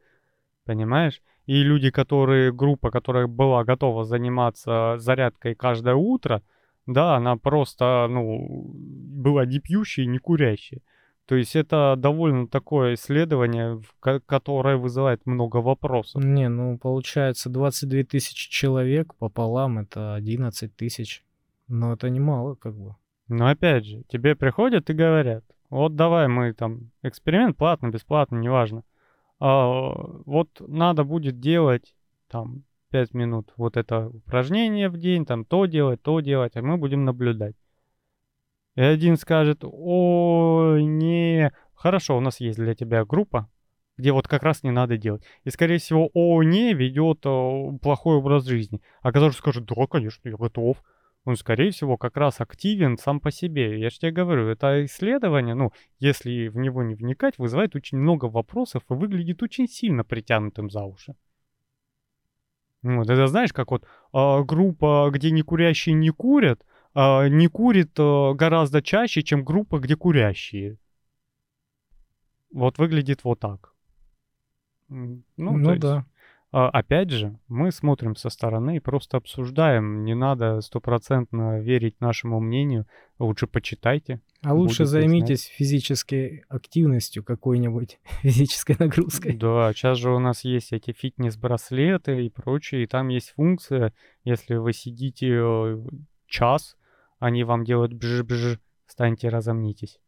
Понимаешь? 0.66 1.22
И 1.50 1.64
люди, 1.64 1.90
которые, 1.90 2.54
группа, 2.54 2.92
которая 2.92 3.26
была 3.26 3.64
готова 3.64 4.06
заниматься 4.06 4.98
зарядкой 5.00 5.56
каждое 5.56 5.96
утро, 5.96 6.44
да, 6.86 7.16
она 7.16 7.38
просто, 7.38 8.06
ну, 8.08 8.72
была 8.72 9.48
не 9.48 9.58
пьющей, 9.58 10.06
не 10.06 10.20
курящей. 10.20 10.84
То 11.26 11.34
есть 11.34 11.56
это 11.56 11.96
довольно 11.98 12.48
такое 12.48 12.94
исследование, 12.94 13.82
которое 14.28 14.78
вызывает 14.78 15.26
много 15.26 15.58
вопросов. 15.58 16.24
Не, 16.24 16.50
ну, 16.50 16.78
получается, 16.78 17.50
22 17.50 18.04
тысячи 18.04 18.48
человек 18.52 19.16
пополам, 19.16 19.80
это 19.80 20.14
11 20.14 20.76
тысяч. 20.76 21.24
Но 21.68 21.94
это 21.94 22.12
немало, 22.12 22.54
как 22.54 22.76
бы. 22.76 22.96
Но 23.28 23.48
опять 23.48 23.86
же, 23.86 24.04
тебе 24.08 24.36
приходят 24.36 24.88
и 24.92 24.94
говорят, 24.94 25.44
вот 25.72 25.96
давай 25.96 26.28
мы 26.28 26.54
там, 26.54 26.92
эксперимент 27.02 27.58
платно, 27.58 27.88
бесплатно, 27.88 28.38
неважно. 28.38 28.84
А, 29.40 29.94
вот 30.26 30.50
надо 30.60 31.04
будет 31.04 31.40
делать 31.40 31.96
там 32.28 32.64
5 32.92 33.14
минут 33.14 33.54
вот 33.56 33.78
это 33.78 34.10
упражнение 34.10 34.90
в 34.90 34.98
день, 34.98 35.26
там 35.26 35.46
то 35.46 35.66
делать, 35.66 36.02
то 36.02 36.20
делать, 36.20 36.56
а 36.56 36.62
мы 36.62 36.78
будем 36.78 37.06
наблюдать. 37.06 37.56
И 38.76 38.82
один 38.82 39.18
скажет, 39.18 39.60
ой, 39.64 40.84
не, 40.86 41.52
хорошо, 41.74 42.18
у 42.18 42.22
нас 42.22 42.40
есть 42.40 42.58
для 42.58 42.76
тебя 42.76 43.06
группа, 43.06 43.50
где 43.98 44.12
вот 44.12 44.28
как 44.28 44.44
раз 44.44 44.64
не 44.64 44.72
надо 44.72 44.98
делать. 44.98 45.24
И, 45.44 45.50
скорее 45.50 45.80
всего, 45.80 46.10
о, 46.14 46.44
не 46.44 46.74
ведет 46.74 47.26
э, 47.26 47.78
плохой 47.82 48.16
образ 48.18 48.46
жизни. 48.46 48.82
А 49.02 49.12
который 49.12 49.34
скажет, 49.34 49.66
да, 49.66 49.88
конечно, 49.88 50.30
я 50.30 50.38
готов 50.38 50.82
он, 51.26 51.36
скорее 51.36 51.72
всего, 51.72 51.98
как 51.98 52.18
раз 52.18 52.42
активен 52.42 52.98
сам 52.98 53.20
по 53.20 53.32
себе. 53.32 53.80
Я 53.80 53.90
же 53.90 54.00
тебе 54.00 54.12
говорю, 54.12 54.48
это 54.48 54.86
исследование, 54.86 55.54
ну, 55.54 55.72
если 56.00 56.48
в 56.48 56.58
него 56.58 56.84
не 56.84 56.96
вникать, 56.96 57.38
вызывает 57.38 57.76
очень 57.76 57.98
много 57.98 58.26
вопросов 58.26 58.84
и 58.90 58.94
выглядит 58.94 59.44
очень 59.44 59.68
сильно 59.68 60.04
притянутым 60.04 60.70
за 60.70 60.84
уши. 60.84 61.16
Вот, 62.82 63.10
это 63.10 63.28
знаешь, 63.28 63.52
как 63.52 63.72
вот 63.72 63.86
а, 64.14 64.44
группа, 64.44 65.10
где 65.14 65.32
не 65.32 65.42
курящие 65.42 65.94
не 65.94 66.12
курят, 66.12 66.66
а, 66.94 67.28
не 67.28 67.48
курит 67.48 67.92
а, 68.00 68.34
гораздо 68.34 68.82
чаще, 68.82 69.22
чем 69.22 69.44
группа, 69.44 69.80
где 69.80 69.98
курящие. 69.98 70.78
Вот 72.54 72.78
выглядит 72.78 73.24
вот 73.24 73.42
так. 73.42 73.74
Ну, 74.88 75.22
Ну, 75.38 75.70
есть, 75.72 75.82
да. 75.82 76.06
Опять 76.52 77.12
же, 77.12 77.38
мы 77.48 77.72
смотрим 77.72 78.16
со 78.16 78.30
стороны 78.30 78.78
и 78.78 78.80
просто 78.80 79.18
обсуждаем. 79.18 80.04
Не 80.04 80.16
надо 80.16 80.62
стопроцентно 80.62 81.60
верить 81.60 82.02
нашему 82.02 82.40
мнению. 82.40 82.88
Лучше 83.20 83.46
почитайте. 83.46 84.22
А 84.42 84.54
лучше 84.54 84.84
Будете 84.84 84.86
знать. 84.86 85.02
займитесь 85.04 85.46
физической 85.46 86.44
активностью 86.48 87.24
какой-нибудь, 87.24 88.00
физической 88.22 88.76
нагрузкой. 88.80 89.36
Да, 89.36 89.74
сейчас 89.74 89.98
же 89.98 90.12
у 90.12 90.20
нас 90.20 90.44
есть 90.44 90.72
эти 90.72 90.92
фитнес-браслеты 90.92 92.26
и 92.26 92.30
прочее, 92.30 92.84
и 92.84 92.88
там 92.88 93.10
есть 93.10 93.34
функция, 93.36 93.94
если 94.24 94.56
вы 94.56 94.74
сидите 94.74 95.28
э, 95.30 95.78
час, 96.28 96.78
они 97.20 97.44
вам 97.44 97.66
делают 97.66 97.94
бж-бж, 97.94 98.60
встаньте, 98.86 99.30
разомнитесь. 99.30 100.00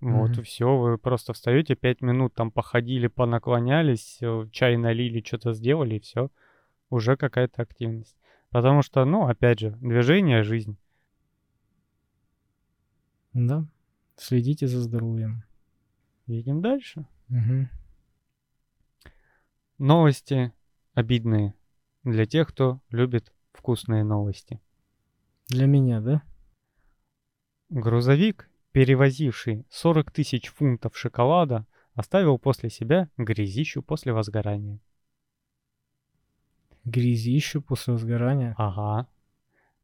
Вот 0.00 0.30
Мгм. 0.30 0.40
и 0.40 0.42
все, 0.42 0.78
вы 0.78 0.96
просто 0.96 1.32
встаете, 1.34 1.74
5 1.74 2.00
минут 2.00 2.34
там 2.34 2.50
походили, 2.50 3.06
понаклонялись, 3.06 4.18
э, 4.22 4.48
чай 4.50 4.76
налили, 4.78 5.22
что-то 5.22 5.52
сделали, 5.52 5.96
и 5.96 6.00
все. 6.00 6.30
Уже 6.88 7.16
какая-то 7.16 7.62
активность. 7.62 8.16
Потому 8.50 8.82
что, 8.82 9.04
ну, 9.04 9.26
опять 9.28 9.60
же, 9.60 9.70
движение— 9.80 10.42
жизнь. 10.42 10.76
Да. 13.32 13.64
Следите 14.16 14.66
за 14.66 14.80
здоровьем. 14.80 15.44
Едем 16.26 16.60
дальше. 16.62 17.06
Мгм. 17.28 17.68
Новости 19.78 20.52
обидные 20.94 21.54
для 22.04 22.26
тех, 22.26 22.48
кто 22.48 22.80
любит 22.90 23.32
вкусные 23.52 24.04
новости. 24.04 24.60
Для 25.48 25.66
меня, 25.66 26.00
да? 26.00 26.22
Грузовик, 27.68 28.49
перевозивший 28.72 29.66
40 29.70 30.10
тысяч 30.10 30.48
фунтов 30.48 30.96
шоколада, 30.96 31.66
оставил 31.94 32.38
после 32.38 32.70
себя 32.70 33.08
грязищу 33.16 33.82
после 33.82 34.12
возгорания. 34.12 34.78
Грязищу 36.84 37.60
после 37.60 37.96
сгорания. 37.98 38.54
Ага. 38.56 39.06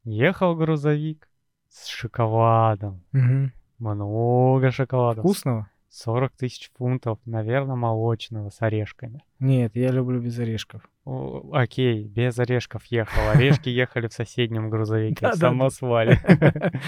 Ехал 0.05 0.55
грузовик 0.57 1.29
с 1.69 1.87
шоколадом. 1.87 3.05
Мгм. 3.13 3.53
Много 3.79 4.71
шоколада. 4.71 5.21
Вкусного? 5.21 5.69
40 5.97 6.33
тысяч 6.33 6.71
фунтов, 6.77 7.19
наверное, 7.25 7.75
молочного 7.75 8.51
с 8.51 8.61
орешками. 8.61 9.25
Нет, 9.39 9.75
я 9.75 9.91
люблю 9.91 10.21
без 10.21 10.39
орешков. 10.39 10.83
О, 11.07 11.51
Окей, 11.53 12.05
без 12.05 12.39
орешков 12.39 12.85
ехал. 12.87 13.31
Орешки 13.31 13.69
ехали 13.71 14.09
в 14.09 14.13
соседнем 14.13 14.69
грузовике, 14.69 15.33
самосвале. 15.33 16.21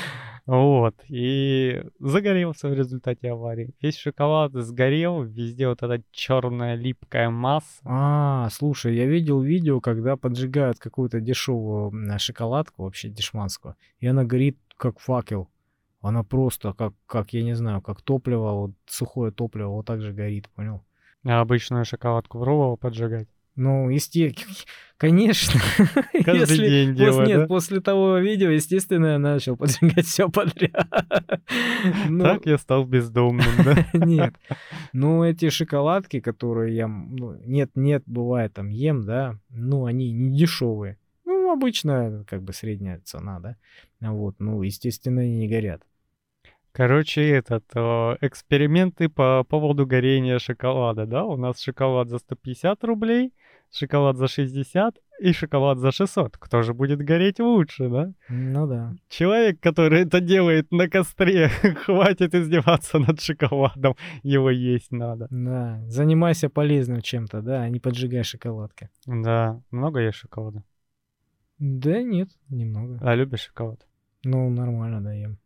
Вот. 0.46 0.94
И 1.08 1.82
загорелся 1.98 2.68
в 2.68 2.72
результате 2.72 3.32
аварии. 3.32 3.74
Весь 3.82 3.98
шоколад 3.98 4.52
сгорел, 4.54 5.22
везде 5.22 5.68
вот 5.68 5.82
эта 5.82 6.02
черная 6.10 6.74
липкая 6.74 7.28
масса. 7.28 7.80
А, 7.84 8.48
слушай, 8.50 8.96
я 8.96 9.04
видел 9.04 9.42
видео, 9.42 9.80
когда 9.80 10.16
поджигают 10.16 10.78
какую-то 10.78 11.20
дешевую 11.20 11.92
шоколадку, 12.18 12.84
вообще 12.84 13.10
дешманскую, 13.10 13.76
и 14.00 14.06
она 14.06 14.24
горит 14.24 14.56
как 14.78 15.00
факел. 15.00 15.50
Она 16.00 16.22
просто 16.22 16.72
как, 16.72 16.92
как, 17.06 17.32
я 17.32 17.42
не 17.42 17.54
знаю, 17.54 17.80
как 17.80 18.02
топливо, 18.02 18.52
вот 18.52 18.70
сухое 18.86 19.32
топливо, 19.32 19.68
вот 19.70 19.86
так 19.86 20.00
же 20.00 20.12
горит, 20.12 20.48
понял? 20.50 20.82
А 21.24 21.40
обычную 21.40 21.84
шоколадку 21.84 22.38
пробовал 22.38 22.76
поджигать? 22.76 23.28
Ну, 23.56 23.88
естественно, 23.90 24.54
конечно. 24.96 25.60
Каждый 26.24 26.40
Если 26.40 26.68
день 26.68 26.90
пос- 26.90 26.94
делать, 26.94 27.28
Нет, 27.28 27.38
да? 27.40 27.46
после 27.48 27.80
того 27.80 28.18
видео, 28.18 28.50
естественно, 28.50 29.06
я 29.06 29.18
начал 29.18 29.56
поджигать 29.56 30.06
все 30.06 30.28
подряд. 30.28 30.86
Ну, 32.08 32.22
Так 32.24 32.46
я 32.46 32.58
стал 32.58 32.84
бездомным, 32.84 33.46
да? 33.64 33.86
Нет. 33.94 34.34
Ну, 34.92 35.24
эти 35.24 35.48
шоколадки, 35.48 36.20
которые 36.20 36.76
я... 36.76 36.86
ну, 36.86 37.36
нет, 37.44 37.70
нет, 37.74 38.02
бывает, 38.06 38.52
там 38.54 38.68
ем, 38.68 39.04
да, 39.04 39.38
ну, 39.48 39.86
они 39.86 40.12
не 40.12 40.36
дешевые. 40.38 40.98
Ну, 41.24 41.50
обычная, 41.52 42.24
как 42.24 42.42
бы, 42.42 42.52
средняя 42.52 43.00
цена, 43.04 43.40
да. 43.40 43.56
Вот, 44.00 44.36
ну, 44.38 44.62
естественно, 44.62 45.22
они 45.22 45.36
не 45.36 45.48
горят. 45.48 45.82
Короче, 46.78 47.28
этот, 47.30 47.64
э, 47.74 48.16
эксперименты 48.20 49.08
по 49.08 49.42
поводу 49.42 49.84
горения 49.84 50.38
шоколада, 50.38 51.06
да? 51.06 51.24
У 51.24 51.36
нас 51.36 51.60
шоколад 51.60 52.08
за 52.08 52.18
150 52.18 52.84
рублей, 52.84 53.34
шоколад 53.72 54.16
за 54.16 54.28
60 54.28 54.94
и 55.18 55.32
шоколад 55.32 55.78
за 55.78 55.90
600. 55.90 56.36
Кто 56.38 56.62
же 56.62 56.74
будет 56.74 57.00
гореть 57.00 57.40
лучше, 57.40 57.88
да? 57.88 58.12
Ну 58.28 58.68
да. 58.68 58.94
Человек, 59.08 59.58
который 59.58 60.02
это 60.02 60.20
делает 60.20 60.70
на 60.70 60.88
костре, 60.88 61.48
хватит 61.84 62.32
издеваться 62.36 63.00
над 63.00 63.20
шоколадом, 63.20 63.96
его 64.22 64.48
есть 64.48 64.92
надо. 64.92 65.26
Да. 65.30 65.80
Занимайся 65.88 66.48
полезным 66.48 67.00
чем-то, 67.00 67.42
да, 67.42 67.62
а 67.62 67.68
не 67.68 67.80
поджигай 67.80 68.22
шоколадки. 68.22 68.88
Да, 69.04 69.60
много 69.72 69.98
ешь 69.98 70.14
шоколада. 70.14 70.62
Да 71.58 72.00
нет, 72.04 72.28
немного. 72.48 73.00
А 73.02 73.16
любишь 73.16 73.46
шоколад? 73.46 73.84
Ну, 74.22 74.48
нормально, 74.48 75.00
да, 75.00 75.12
ем. 75.12 75.38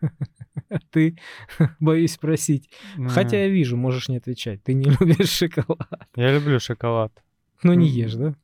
Ты, 0.90 1.16
боюсь 1.80 2.12
спросить. 2.12 2.70
Хотя 3.08 3.36
Ну, 3.36 3.42
я 3.42 3.48
вижу, 3.48 3.76
можешь 3.76 4.08
не 4.08 4.16
отвечать. 4.16 4.62
Ты 4.62 4.74
не 4.74 4.84
любишь 5.00 5.30
шоколад. 5.30 6.08
Я 6.16 6.32
люблю 6.34 6.60
шоколад. 6.60 7.12
Ну, 7.62 7.74
не 7.74 7.86
ешь, 7.86 8.14
да? 8.14 8.34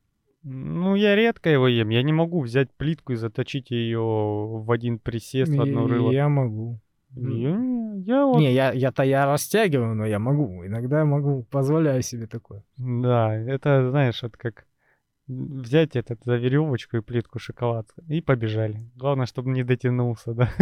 Ну, 0.42 0.94
я 0.94 1.16
редко 1.16 1.50
его 1.50 1.66
ем. 1.66 1.88
Я 1.88 2.02
не 2.02 2.12
могу 2.12 2.40
взять 2.40 2.70
плитку 2.76 3.12
и 3.12 3.16
заточить 3.16 3.70
ее 3.70 4.00
в 4.00 4.70
один 4.70 4.98
присест, 4.98 5.52
в 5.52 5.60
одно 5.60 5.86
рыло. 5.86 6.12
Я 6.12 6.28
могу. 6.28 6.80
Я, 7.16 7.58
я 8.04 8.26
вот, 8.26 8.38
Не, 8.38 8.52
я, 8.52 8.72
я-то 8.72 9.02
я 9.02 9.26
растягиваю, 9.26 9.94
но 9.94 10.04
я 10.04 10.18
могу. 10.18 10.66
Иногда 10.66 11.04
могу, 11.04 11.44
позволяю 11.44 12.02
себе 12.02 12.26
такое. 12.26 12.62
да, 12.76 13.34
это, 13.34 13.90
знаешь, 13.90 14.22
вот 14.22 14.36
как 14.36 14.66
взять 15.26 15.96
этот 15.96 16.20
за 16.24 16.36
веревочку 16.36 16.98
и 16.98 17.00
плитку 17.00 17.38
шоколад 17.38 17.86
и 18.06 18.20
побежали. 18.20 18.88
Главное, 18.96 19.26
чтобы 19.26 19.50
не 19.50 19.64
дотянулся, 19.64 20.34
да. 20.34 20.52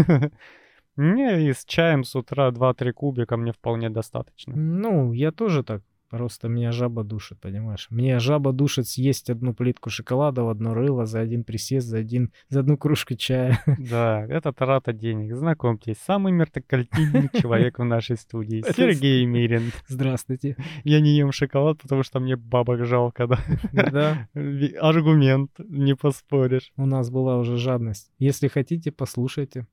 Не, 0.97 1.49
и 1.49 1.53
с 1.53 1.65
чаем 1.65 2.05
с 2.05 2.15
утра 2.15 2.51
2-3 2.51 2.93
кубика 2.93 3.37
мне 3.37 3.53
вполне 3.53 3.91
достаточно. 3.91 4.55
Ну, 4.57 5.13
я 5.13 5.33
тоже 5.33 5.63
так. 5.63 5.83
Просто 6.11 6.49
меня 6.49 6.71
жаба 6.71 7.03
душит, 7.03 7.41
понимаешь? 7.41 7.89
Мне 7.91 8.21
жаба 8.21 8.53
душит 8.53 8.87
съесть 8.87 9.31
одну 9.31 9.53
плитку 9.53 9.91
шоколада 9.91 10.45
в 10.45 10.49
одно 10.49 10.73
рыло 10.73 11.07
за 11.07 11.19
один 11.19 11.43
присест, 11.43 11.89
за, 11.89 11.99
один, 11.99 12.31
за 12.49 12.61
одну 12.61 12.77
кружку 12.77 13.17
чая. 13.17 13.61
Да, 13.79 14.25
это 14.29 14.53
трата 14.53 14.93
денег. 14.93 15.35
Знакомьтесь, 15.35 15.97
самый 16.07 16.33
мертвокартинный 16.33 17.31
человек 17.41 17.81
в 17.81 17.85
нашей 17.85 18.17
студии. 18.17 18.65
Сергей 18.77 19.27
Мирин. 19.27 19.73
Здравствуйте. 19.89 20.57
Я 20.85 21.01
не 21.01 21.17
ем 21.17 21.33
шоколад, 21.33 21.83
потому 21.83 22.05
что 22.05 22.21
мне 22.21 22.37
бабок 22.37 22.85
жалко, 22.85 23.27
да. 23.27 23.39
Да, 23.73 24.29
Аргумент, 24.81 25.51
не 25.59 25.97
поспоришь. 25.97 26.71
у 26.77 26.87
нас 26.87 27.11
была 27.11 27.39
уже 27.39 27.57
жадность. 27.57 28.13
Если 28.21 28.47
хотите, 28.47 28.93
послушайте. 28.93 29.67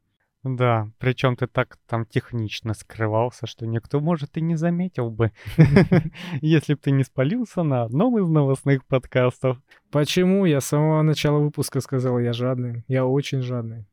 Да, 0.43 0.89
причем 0.97 1.35
ты 1.35 1.45
так 1.45 1.77
там 1.87 2.03
технично 2.05 2.73
скрывался, 2.73 3.45
что 3.45 3.67
никто, 3.67 3.99
может, 3.99 4.37
и 4.37 4.41
не 4.41 4.55
заметил 4.55 5.11
бы, 5.11 5.31
если 6.41 6.73
бы 6.73 6.79
ты 6.79 6.91
не 6.91 7.03
спалился 7.03 7.61
на 7.61 7.83
одном 7.83 8.17
из 8.17 8.27
новостных 8.27 8.85
подкастов. 8.85 9.61
Почему? 9.91 10.45
Я 10.45 10.59
с 10.59 10.65
самого 10.65 11.03
начала 11.03 11.37
выпуска 11.37 11.79
сказал, 11.79 12.17
я 12.17 12.33
жадный. 12.33 12.83
Я 12.87 13.05
очень 13.05 13.41
жадный. 13.41 13.85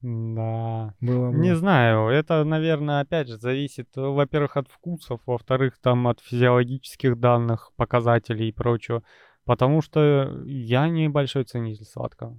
Да. 0.00 0.94
Было, 1.00 1.30
Не 1.30 1.50
было. 1.50 1.56
знаю, 1.56 2.08
это, 2.08 2.44
наверное, 2.44 3.00
опять 3.00 3.28
же 3.28 3.36
зависит, 3.36 3.88
во-первых, 3.94 4.56
от 4.56 4.68
вкусов, 4.68 5.20
во-вторых, 5.26 5.76
там 5.82 6.08
от 6.08 6.20
физиологических 6.20 7.20
данных, 7.20 7.72
показателей 7.76 8.48
и 8.48 8.52
прочего. 8.52 9.02
Потому 9.44 9.82
что 9.82 10.42
я 10.46 10.88
небольшой 10.88 11.44
ценитель 11.44 11.84
сладкого. 11.84 12.38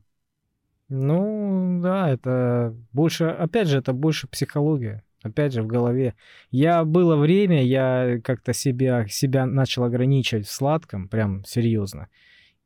Ну, 0.93 1.79
да, 1.81 2.09
это 2.09 2.75
больше, 2.91 3.23
опять 3.23 3.69
же, 3.69 3.77
это 3.77 3.93
больше 3.93 4.27
психология. 4.27 5.03
Опять 5.23 5.53
же, 5.53 5.63
в 5.63 5.67
голове. 5.67 6.15
Я 6.49 6.83
было 6.83 7.15
время, 7.15 7.63
я 7.63 8.19
как-то 8.21 8.51
себя, 8.51 9.07
себя 9.07 9.45
начал 9.45 9.85
ограничивать 9.85 10.47
в 10.47 10.51
сладком, 10.51 11.07
прям 11.07 11.45
серьезно. 11.45 12.09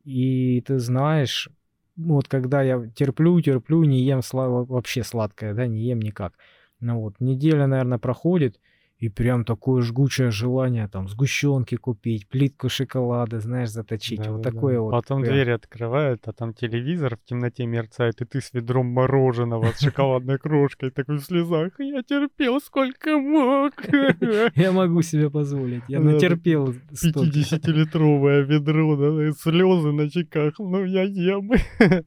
И 0.06 0.62
ты 0.62 0.80
знаешь, 0.80 1.50
вот 1.98 2.28
когда 2.28 2.64
я 2.64 2.90
терплю, 2.96 3.40
терплю, 3.42 3.84
не 3.84 4.02
ем 4.02 4.20
сла- 4.22 4.66
вообще 4.66 5.04
сладкое, 5.04 5.54
да, 5.54 5.68
не 5.68 5.82
ем 5.84 6.00
никак. 6.00 6.34
Ну 6.80 7.02
вот, 7.02 7.20
неделя, 7.20 7.68
наверное, 7.68 8.00
проходит, 8.00 8.60
и 8.98 9.10
прям 9.10 9.44
такое 9.44 9.82
жгучее 9.82 10.32
желание 10.32 10.88
там 10.88 11.10
сгущенки 11.10 11.76
купить, 11.76 12.28
плитку 12.30 12.70
шоколада, 12.70 13.42
знаешь, 13.42 13.70
заточить. 13.70 14.20
вот 14.20 14.38
Да-да-да. 14.42 14.52
такое 14.52 14.80
вот. 14.80 14.92
Потом 14.92 15.22
прям. 15.22 15.34
двери 15.34 15.52
открывают, 15.52 16.22
а 16.28 16.32
там 16.34 16.54
телевизор 16.54 17.18
в 17.18 17.24
темноте 17.28 17.66
мерцает, 17.66 18.22
и 18.22 18.26
ты 18.26 18.40
с 18.40 18.54
ведром 18.54 18.88
мороженого 18.88 19.72
с 19.76 19.80
шоколадной 19.82 20.38
крошкой 20.40 20.92
такой 20.92 21.18
в 21.18 21.24
слезах. 21.24 21.74
Я 21.80 22.04
терпел 22.04 22.62
сколько 22.62 23.18
мог. 23.18 23.74
Я 24.56 24.72
могу 24.72 25.02
себе 25.02 25.30
позволить. 25.30 25.84
Я 25.90 26.00
Да, 26.00 26.06
да. 26.06 26.12
натерпел 26.14 26.74
столько. 26.94 27.38
50-литровое 27.38 28.44
ведро, 28.44 28.96
да, 28.96 29.32
слезы 29.38 29.92
на 29.92 30.10
щеках, 30.10 30.54
ну 30.60 30.86
я 30.86 31.04
ем. 31.04 31.52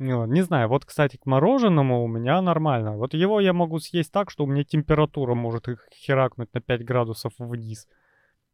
Не 0.00 0.40
знаю, 0.42 0.68
вот, 0.70 0.86
кстати, 0.86 1.18
к 1.18 1.26
мороженому 1.26 2.02
у 2.02 2.08
меня 2.08 2.40
нормально. 2.40 2.96
Вот 2.96 3.12
его 3.12 3.38
я 3.38 3.52
могу 3.52 3.78
съесть 3.80 4.10
так, 4.10 4.30
что 4.30 4.44
у 4.44 4.46
меня 4.46 4.64
температура 4.64 5.34
может 5.34 5.68
их 5.68 5.86
херакнуть 5.94 6.54
на 6.54 6.62
5 6.62 6.84
градусов 6.86 7.34
вниз. 7.38 7.86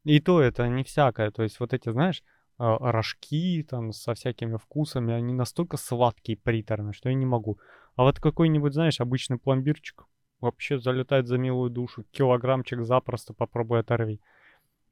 И 0.03 0.18
то 0.18 0.40
это 0.40 0.66
не 0.66 0.82
всякое. 0.82 1.30
То 1.30 1.44
есть 1.44 1.61
вот 1.61 1.72
эти, 1.72 1.92
знаешь, 1.92 2.24
а, 2.59 2.90
рожки 2.90 3.62
там 3.62 3.92
со 3.92 4.14
всякими 4.14 4.57
вкусами, 4.57 5.14
они 5.14 5.34
настолько 5.34 5.76
сладкие, 5.76 6.36
приторные, 6.36 6.92
что 6.92 7.11
я 7.11 7.14
не 7.14 7.26
могу. 7.26 7.61
А 7.94 8.03
вот 8.03 8.18
какой-нибудь, 8.18 8.74
знаешь, 8.74 9.01
обычный 9.01 9.38
пломбирчик 9.38 10.05
вообще 10.40 10.80
залетает 10.80 11.28
за 11.28 11.38
милую 11.38 11.70
душу. 11.70 12.05
Килограммчик 12.11 12.82
запросто 12.82 13.34
попробуй 13.34 13.78
оторви. 13.78 14.20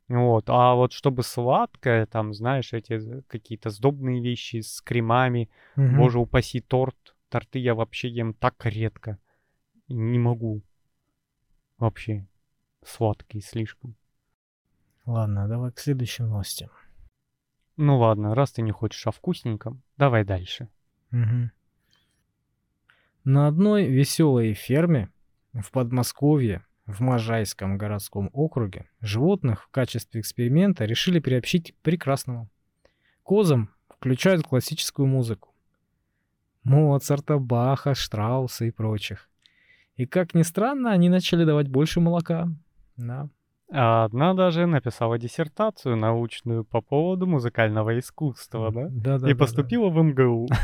Вот, 0.09 0.45
а 0.49 0.75
вот 0.75 0.93
чтобы 0.93 1.23
сладкое, 1.23 2.07
там, 2.07 2.35
знаешь, 2.35 2.73
эти 2.73 3.23
какие-то 3.23 3.71
сдобные 3.71 4.21
вещи 4.23 4.61
с 4.61 4.81
кремами, 4.83 5.49
Мгм. 5.77 5.97
боже 5.97 6.19
упаси, 6.19 6.61
торт, 6.61 7.17
торты 7.31 7.59
я 7.59 7.75
вообще 7.75 8.09
ем 8.09 8.35
так 8.35 8.67
редко. 8.67 9.19
Не 9.89 10.19
могу. 10.19 10.63
вообще 11.79 12.27
сладкий 12.85 13.41
слишком. 13.41 13.97
Ладно, 15.07 15.49
давай 15.49 15.73
к 15.73 15.79
следующим 15.79 16.29
новостям. 16.29 16.71
Ну 17.77 17.99
ладно, 17.99 18.35
раз 18.35 18.53
ты 18.53 18.63
не 18.63 18.73
хочешь 18.73 19.07
о 19.07 19.11
вкусненьком, 19.11 19.83
давай 19.97 20.25
дальше. 20.25 20.69
Угу. 21.13 21.51
На 23.25 23.49
одной 23.49 23.87
веселой 23.87 24.55
ферме 24.55 25.11
в 25.53 25.71
Подмосковье, 25.73 26.65
в 26.87 27.01
Можайском 27.01 27.79
городском 27.79 28.31
округе, 28.33 28.87
животных 29.01 29.65
в 29.65 29.71
качестве 29.71 30.21
эксперимента 30.21 30.85
решили 30.85 31.19
приобщить 31.19 31.73
к 31.73 31.77
прекрасному. 31.83 32.49
Козам 33.23 33.71
включают 33.89 34.47
классическую 34.47 35.07
музыку. 35.07 35.55
Моцарта, 36.63 37.39
Баха, 37.39 37.95
Штрауса 37.95 38.65
и 38.67 38.71
прочих. 38.71 39.29
И 39.97 40.07
как 40.07 40.35
ни 40.35 40.43
странно, 40.43 40.91
они 40.91 41.09
начали 41.09 41.45
давать 41.45 41.69
больше 41.69 42.01
молока. 42.01 42.49
Да. 42.97 43.29
А 43.71 44.05
одна 44.05 44.35
даже 44.35 44.67
написала 44.67 45.19
диссертацию 45.19 45.97
научную 45.97 46.65
по 46.65 46.81
поводу 46.81 47.27
музыкального 47.27 47.99
искусства, 47.99 48.71
да? 48.73 48.89
Да, 48.91 49.19
да. 49.19 49.31
И 49.31 49.35
поступила 49.35 49.89
в 49.89 50.03
МГУ. 50.03 50.49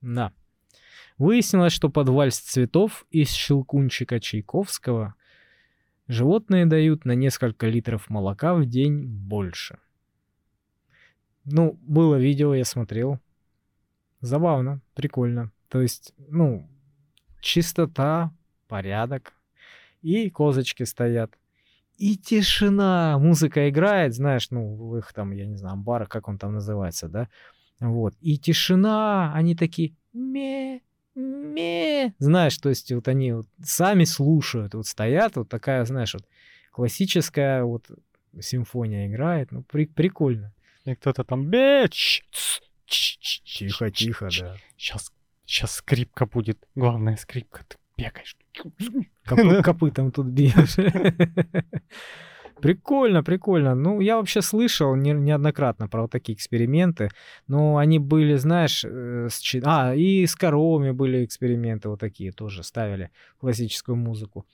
Да. 0.00 0.32
Выяснилось, 1.18 1.72
что 1.72 1.90
под 1.90 2.08
вальс 2.08 2.38
цветов 2.38 3.06
из 3.10 3.30
щелкунчика 3.30 4.18
Чайковского 4.18 5.14
животные 6.08 6.66
дают 6.66 7.04
на 7.04 7.12
несколько 7.12 7.68
литров 7.68 8.10
молока 8.10 8.54
в 8.54 8.66
день 8.66 9.06
больше. 9.06 9.78
Ну, 11.44 11.78
было 11.82 12.16
видео, 12.16 12.54
я 12.54 12.64
смотрел. 12.64 13.20
Забавно, 14.20 14.80
прикольно. 14.94 15.52
То 15.68 15.80
есть, 15.82 16.14
ну, 16.16 16.68
чистота, 17.40 18.32
порядок. 18.66 19.34
И 20.02 20.30
козочки 20.30 20.82
стоят. 20.82 21.38
И 21.96 22.16
тишина. 22.16 23.18
Музыка 23.18 23.68
играет, 23.68 24.14
знаешь, 24.14 24.50
ну, 24.50 24.74
в 24.74 24.96
их 24.96 25.12
там, 25.12 25.30
я 25.32 25.46
не 25.46 25.56
знаю, 25.56 25.76
бар, 25.76 26.06
как 26.06 26.28
он 26.28 26.38
там 26.38 26.54
называется, 26.54 27.08
да? 27.08 27.28
Вот. 27.80 28.14
И 28.20 28.38
тишина. 28.38 29.32
Они 29.34 29.54
такие 29.54 29.94
ме, 30.12 30.80
ме. 31.14 32.14
Знаешь, 32.18 32.56
то 32.58 32.68
есть 32.68 32.92
вот 32.92 33.08
они 33.08 33.32
вот 33.32 33.46
сами 33.62 34.04
слушают, 34.04 34.74
вот 34.74 34.86
стоят, 34.86 35.36
вот 35.36 35.48
такая, 35.48 35.84
знаешь, 35.84 36.14
вот 36.14 36.24
классическая 36.70 37.64
вот 37.64 37.90
симфония 38.40 39.06
играет. 39.06 39.52
Ну, 39.52 39.62
при, 39.62 39.86
прикольно. 39.86 40.52
И 40.84 40.94
кто-то 40.94 41.24
там 41.24 41.48
беч. 41.48 42.24
Тихо, 42.86 43.90
тихо, 43.90 44.28
да. 44.38 44.56
Сейчас, 44.76 45.12
сейчас 45.46 45.76
скрипка 45.76 46.26
будет. 46.26 46.58
Главная 46.74 47.16
скрипка. 47.16 47.64
Ты 47.68 47.76
бегаешь. 47.96 48.36
Коп- 49.24 49.64
копытом 49.64 50.10
тут 50.10 50.26
бьешь. 50.26 50.76
Прикольно, 52.60 53.22
прикольно. 53.22 53.74
Ну, 53.74 54.00
я 54.00 54.16
вообще 54.16 54.40
слышал 54.40 54.94
не, 54.96 55.12
неоднократно 55.12 55.88
про 55.88 56.02
вот 56.02 56.10
такие 56.10 56.34
эксперименты. 56.34 57.10
Но 57.46 57.76
они 57.76 57.98
были, 57.98 58.36
знаешь, 58.36 58.84
э, 58.84 59.28
с, 59.30 59.42
а, 59.64 59.94
и 59.94 60.24
с 60.26 60.34
коровами 60.34 60.92
были 60.92 61.24
эксперименты 61.24 61.88
вот 61.88 62.00
такие 62.00 62.32
тоже, 62.32 62.62
ставили 62.62 63.10
классическую 63.38 63.96
музыку. 63.96 64.46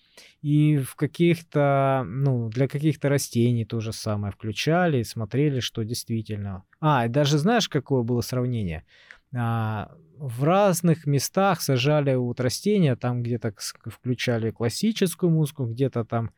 И 0.42 0.78
в 0.78 0.96
каких-то, 0.96 2.04
ну, 2.06 2.48
для 2.48 2.68
каких-то 2.68 3.08
растений 3.08 3.64
то 3.64 3.80
же 3.80 3.92
самое 3.92 4.32
включали 4.32 4.98
и 4.98 5.04
смотрели, 5.04 5.60
что 5.60 5.82
действительно. 5.84 6.64
А, 6.80 7.06
и 7.06 7.08
даже 7.08 7.38
знаешь, 7.38 7.68
какое 7.68 8.02
было 8.02 8.22
сравнение? 8.22 8.84
А, 9.34 9.92
в 10.16 10.44
разных 10.44 11.06
местах 11.06 11.60
сажали 11.62 12.14
вот 12.14 12.40
растения, 12.40 12.96
там 12.96 13.22
где-то 13.22 13.54
включали 13.86 14.50
классическую 14.50 15.30
музыку, 15.30 15.64
где-то 15.66 16.04
там, 16.04 16.30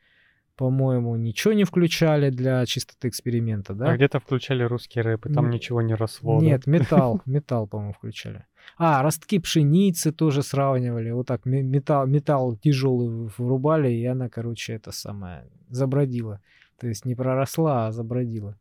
по-моему, 0.62 1.16
ничего 1.16 1.54
не 1.54 1.64
включали 1.64 2.30
для 2.30 2.64
чистоты 2.66 3.08
эксперимента, 3.08 3.74
да? 3.74 3.90
А 3.90 3.96
где-то 3.96 4.20
включали 4.20 4.62
русский 4.62 5.00
рэп, 5.00 5.26
и 5.26 5.32
там 5.32 5.46
М, 5.46 5.50
ничего 5.50 5.82
не 5.82 5.94
росло. 5.94 6.38
да? 6.40 6.46
Нет, 6.46 6.68
металл, 6.68 7.20
металл, 7.26 7.66
по-моему, 7.66 7.92
включали. 7.92 8.44
А, 8.76 9.02
ростки 9.02 9.40
пшеницы 9.40 10.12
тоже 10.12 10.44
сравнивали. 10.44 11.10
Вот 11.10 11.26
так 11.26 11.46
ме- 11.46 11.62
металл, 11.64 12.06
металл 12.06 12.54
тяжелый 12.54 13.08
врубали, 13.38 13.90
и 13.90 14.04
она, 14.06 14.28
короче, 14.28 14.74
это 14.74 14.92
самое, 14.92 15.48
забродила. 15.68 16.40
То 16.78 16.86
есть 16.86 17.06
не 17.06 17.16
проросла, 17.16 17.88
а 17.88 17.92
забродила. 17.92 18.56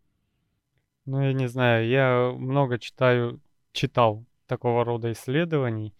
Ну, 1.05 1.21
я 1.21 1.33
не 1.33 1.47
знаю, 1.47 1.87
я 1.87 2.31
много 2.35 2.79
читаю, 2.79 3.39
читал 3.73 4.25
такого 4.47 4.83
рода 4.83 5.11
исследований, 5.11 5.93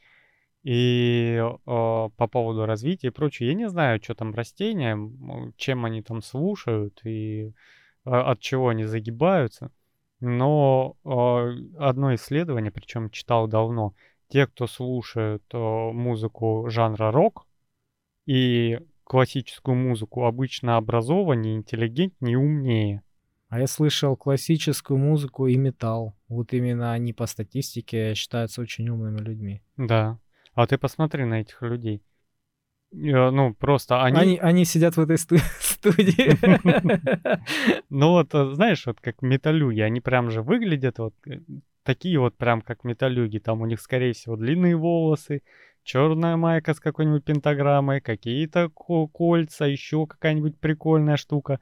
и 0.63 1.39
э, 1.41 1.49
по 1.65 2.27
поводу 2.27 2.65
развития 2.65 3.07
и 3.07 3.11
прочее, 3.11 3.49
я 3.49 3.55
не 3.55 3.69
знаю, 3.69 4.01
что 4.01 4.13
там 4.13 4.33
растения, 4.33 4.97
чем 5.57 5.85
они 5.85 6.01
там 6.01 6.21
слушают 6.21 7.01
и 7.03 7.47
э, 7.47 8.09
от 8.09 8.39
чего 8.39 8.69
они 8.69 8.85
загибаются. 8.85 9.71
Но 10.19 10.97
э, 11.03 11.09
одно 11.79 12.13
исследование, 12.13 12.71
причем 12.71 13.09
читал 13.09 13.47
давно, 13.47 13.95
те, 14.27 14.45
кто 14.45 14.67
слушают 14.67 15.43
э, 15.51 15.57
музыку 15.57 16.67
жанра 16.69 17.11
рок 17.11 17.47
и 18.27 18.79
классическую 19.03 19.75
музыку, 19.75 20.25
обычно 20.25 20.77
образованнее, 20.77 21.55
интеллигентнее 21.55 22.33
и 22.33 22.35
умнее. 22.37 23.03
А 23.49 23.59
я 23.59 23.67
слышал 23.67 24.15
классическую 24.15 24.97
музыку 24.97 25.47
и 25.47 25.57
металл. 25.57 26.15
Вот 26.29 26.53
именно 26.53 26.93
они 26.93 27.11
по 27.11 27.25
статистике 27.25 28.13
считаются 28.13 28.61
очень 28.61 28.87
умными 28.87 29.19
людьми. 29.19 29.61
Да. 29.75 30.17
А 30.53 30.67
ты 30.67 30.77
посмотри 30.77 31.25
на 31.25 31.41
этих 31.41 31.61
людей. 31.61 32.01
Э, 32.93 33.29
Ну, 33.31 33.53
просто 33.53 34.03
они... 34.03 34.19
Они, 34.19 34.37
они 34.37 34.65
сидят 34.65 34.97
в 34.97 34.99
этой 35.01 35.17
сту- 35.17 35.37
студии. 35.59 36.31
Ну 37.89 38.09
вот, 38.11 38.33
э, 38.33 38.53
знаешь, 38.53 38.85
вот 38.85 38.99
как 39.01 39.21
металюги, 39.21 39.79
они 39.81 40.01
прям 40.01 40.29
же 40.31 40.41
выглядят 40.41 40.99
вот 40.99 41.13
э, 41.27 41.39
такие 41.83 42.19
вот 42.19 42.35
прям 42.37 42.61
как 42.61 42.83
металюги. 42.83 43.39
Там 43.39 43.61
у 43.61 43.65
них, 43.65 43.79
скорее 43.81 44.11
всего, 44.13 44.35
длинные 44.35 44.75
волосы, 44.75 45.41
черная 45.83 46.35
майка 46.37 46.73
с 46.73 46.79
какой-нибудь 46.79 47.23
пентаграммой, 47.23 48.01
какие-то 48.01 48.69
ко- 48.69 49.07
кольца, 49.07 49.65
еще 49.65 50.05
какая-нибудь 50.05 50.59
прикольная 50.59 51.17
штука. 51.17 51.59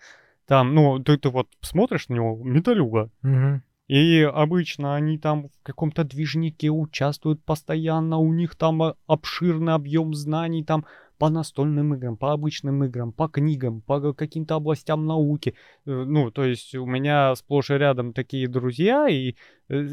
Там, 0.47 0.73
ну, 0.73 0.99
ты, 0.99 1.17
ты 1.17 1.29
вот 1.29 1.47
смотришь 1.61 2.09
на 2.09 2.15
него, 2.15 2.39
металюга. 2.43 3.09
Мгм. 3.21 3.61
И 3.89 4.21
обычно 4.21 4.93
они 4.93 5.17
там 5.17 5.49
в 5.49 5.63
каком-то 5.63 6.03
движнике 6.03 6.69
участвуют 6.69 7.43
постоянно, 7.43 8.17
у 8.17 8.31
них 8.31 8.55
там 8.55 8.83
э, 8.83 8.93
обширный 9.07 9.73
объем 9.73 10.13
знаний 10.13 10.63
там 10.63 10.85
по 11.17 11.29
настольным 11.29 11.95
играм, 11.95 12.15
по 12.15 12.31
обычным 12.31 12.83
играм, 12.83 13.11
по 13.11 13.27
книгам, 13.27 13.81
по 13.81 14.13
каким-то 14.13 14.55
областям 14.55 15.07
науки. 15.07 15.55
Э, 15.87 16.03
Ну, 16.05 16.29
то 16.29 16.43
есть 16.43 16.75
у 16.75 16.85
меня 16.85 17.33
сплошь 17.35 17.71
и 17.71 17.73
рядом 17.73 18.13
такие 18.13 18.47
друзья, 18.47 19.07
и 19.09 19.33
э, 19.69 19.87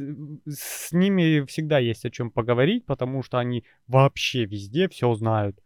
с 0.47 0.93
ними 0.93 1.47
всегда 1.47 1.79
есть 1.79 2.05
о 2.05 2.11
чем 2.11 2.31
поговорить, 2.31 2.85
потому 2.85 3.23
что 3.23 3.39
они 3.39 3.65
вообще 3.89 4.45
везде 4.45 4.91
все 4.91 5.15
знают. 5.15 5.59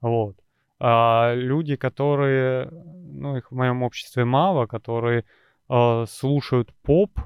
Вот. 0.00 0.38
А 0.78 1.34
люди, 1.34 1.76
которые, 1.76 2.70
ну, 2.70 3.36
их 3.36 3.52
в 3.52 3.54
моем 3.54 3.82
обществе 3.82 4.24
мало, 4.24 4.66
которые 4.66 5.24
э, 5.68 6.04
слушают 6.08 6.72
поп, 6.82 7.20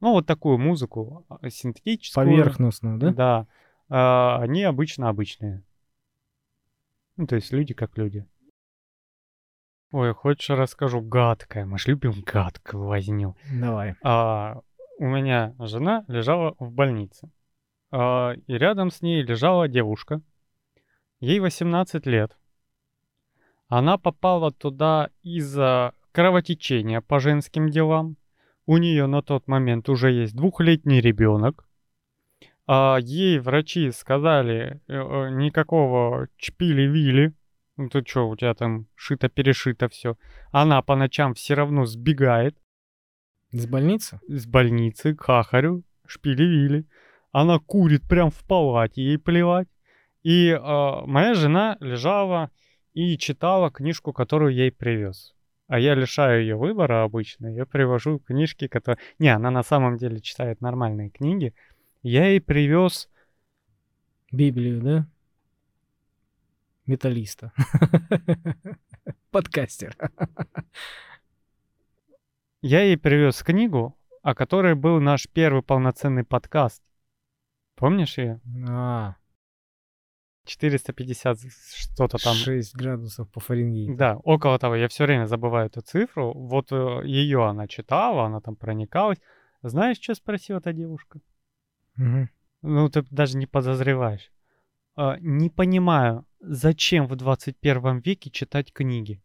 ну, 0.00 0.12
вот 0.12 0.26
такую 0.26 0.58
музыку 0.58 1.26
а, 1.28 1.50
синтетическую. 1.50 2.26
Поверхностную, 2.26 2.98
да? 2.98 3.12
Да. 3.12 3.46
а, 3.88 4.38
они 4.42 4.62
обычно 4.64 5.08
обычные. 5.08 5.62
Ну, 7.16 7.26
то 7.26 7.36
есть 7.36 7.52
люди 7.52 7.74
как 7.74 7.98
люди. 7.98 8.26
Ой, 9.92 10.14
хочешь 10.14 10.50
расскажу 10.50 11.00
гадкое? 11.00 11.66
Мы 11.66 11.78
ж 11.78 11.88
любим 11.88 12.12
гадкую 12.24 12.84
возню. 12.84 13.36
Давай. 13.52 13.94
А, 14.02 14.60
у 14.98 15.04
меня 15.04 15.54
жена 15.58 16.04
лежала 16.08 16.54
в 16.58 16.70
больнице. 16.72 17.30
А, 17.90 18.32
и 18.46 18.52
рядом 18.54 18.90
с 18.90 19.02
ней 19.02 19.22
лежала 19.22 19.68
девушка. 19.68 20.22
Ей 21.18 21.40
18 21.40 22.06
лет. 22.06 22.38
Она 23.68 23.98
попала 23.98 24.50
туда 24.50 25.10
из-за 25.22 25.94
кровотечения 26.12 27.00
по 27.00 27.20
женским 27.20 27.68
делам. 27.68 28.16
У 28.66 28.76
нее 28.76 29.06
на 29.06 29.22
тот 29.22 29.48
момент 29.48 29.88
уже 29.88 30.12
есть 30.12 30.34
двухлетний 30.34 31.00
ребенок. 31.00 31.66
А 32.66 32.98
ей 33.00 33.38
врачи 33.40 33.90
сказали, 33.90 34.80
э, 34.86 34.94
э, 34.94 35.30
никакого 35.30 36.28
чпили-вили. 36.36 37.34
Ну 37.76 37.88
ты 37.88 38.04
что, 38.06 38.28
у 38.28 38.36
тебя 38.36 38.54
там 38.54 38.86
шито-перешито 38.94 39.88
все. 39.88 40.16
Она 40.52 40.80
по 40.82 40.94
ночам 40.94 41.34
все 41.34 41.54
равно 41.54 41.84
сбегает 41.86 42.56
Из 43.50 43.66
больницы? 43.66 44.20
с 44.28 44.46
больницы 44.46 45.14
к 45.14 45.22
хахарю, 45.22 45.82
шпили-вили. 46.06 46.86
Она 47.32 47.58
курит 47.58 48.02
прям 48.08 48.30
в 48.30 48.44
палате, 48.46 49.02
ей 49.02 49.18
плевать. 49.18 49.68
И 50.22 50.50
а, 50.50 51.04
моя 51.06 51.34
жена 51.34 51.76
лежала 51.80 52.50
и 52.92 53.16
читала 53.16 53.70
книжку, 53.70 54.12
которую 54.12 54.54
ей 54.54 54.70
привез. 54.70 55.34
А 55.70 55.78
я 55.78 55.94
лишаю 55.94 56.42
ее 56.42 56.56
выбора 56.56 57.04
обычно. 57.04 57.46
Я 57.46 57.64
привожу 57.64 58.18
книжки, 58.18 58.66
которые... 58.66 58.98
Не, 59.20 59.28
она 59.28 59.52
на 59.52 59.62
самом 59.62 59.98
деле 59.98 60.20
читает 60.20 60.60
нормальные 60.60 61.10
книги. 61.10 61.54
Я 62.02 62.26
ей 62.26 62.40
привез... 62.40 63.08
Библию, 64.32 64.80
да? 64.82 65.06
металлиста. 66.86 67.52
Подкастер. 69.30 69.96
Я 72.62 72.82
ей 72.82 72.98
привез 72.98 73.40
книгу, 73.44 73.96
о 74.22 74.34
которой 74.34 74.74
был 74.74 75.00
наш 75.00 75.28
первый 75.28 75.62
полноценный 75.62 76.24
подкаст. 76.24 76.82
Помнишь 77.76 78.18
ее? 78.18 78.40
А, 78.68 79.14
450 80.44 81.38
что-то 81.74 82.18
там. 82.18 82.34
6 82.34 82.74
градусов 82.74 83.30
по 83.30 83.40
Фаренгейту. 83.40 83.96
Да, 83.96 84.16
около 84.16 84.58
того. 84.58 84.76
Я 84.76 84.88
все 84.88 85.04
время 85.04 85.26
забываю 85.26 85.66
эту 85.66 85.80
цифру. 85.80 86.32
Вот 86.32 86.72
ее 86.72 87.46
она 87.46 87.68
читала, 87.68 88.24
она 88.24 88.40
там 88.40 88.56
проникалась. 88.56 89.18
Знаешь, 89.62 89.98
что 90.00 90.14
спросила 90.14 90.58
эта 90.58 90.72
девушка? 90.72 91.20
Мгм. 91.96 92.30
Ну, 92.62 92.88
ты 92.88 93.04
даже 93.10 93.36
не 93.36 93.46
подозреваешь. 93.46 94.32
А, 94.96 95.18
не 95.20 95.50
понимаю, 95.50 96.26
зачем 96.40 97.06
в 97.06 97.16
21 97.16 97.98
веке 97.98 98.30
читать 98.30 98.72
книги? 98.72 99.22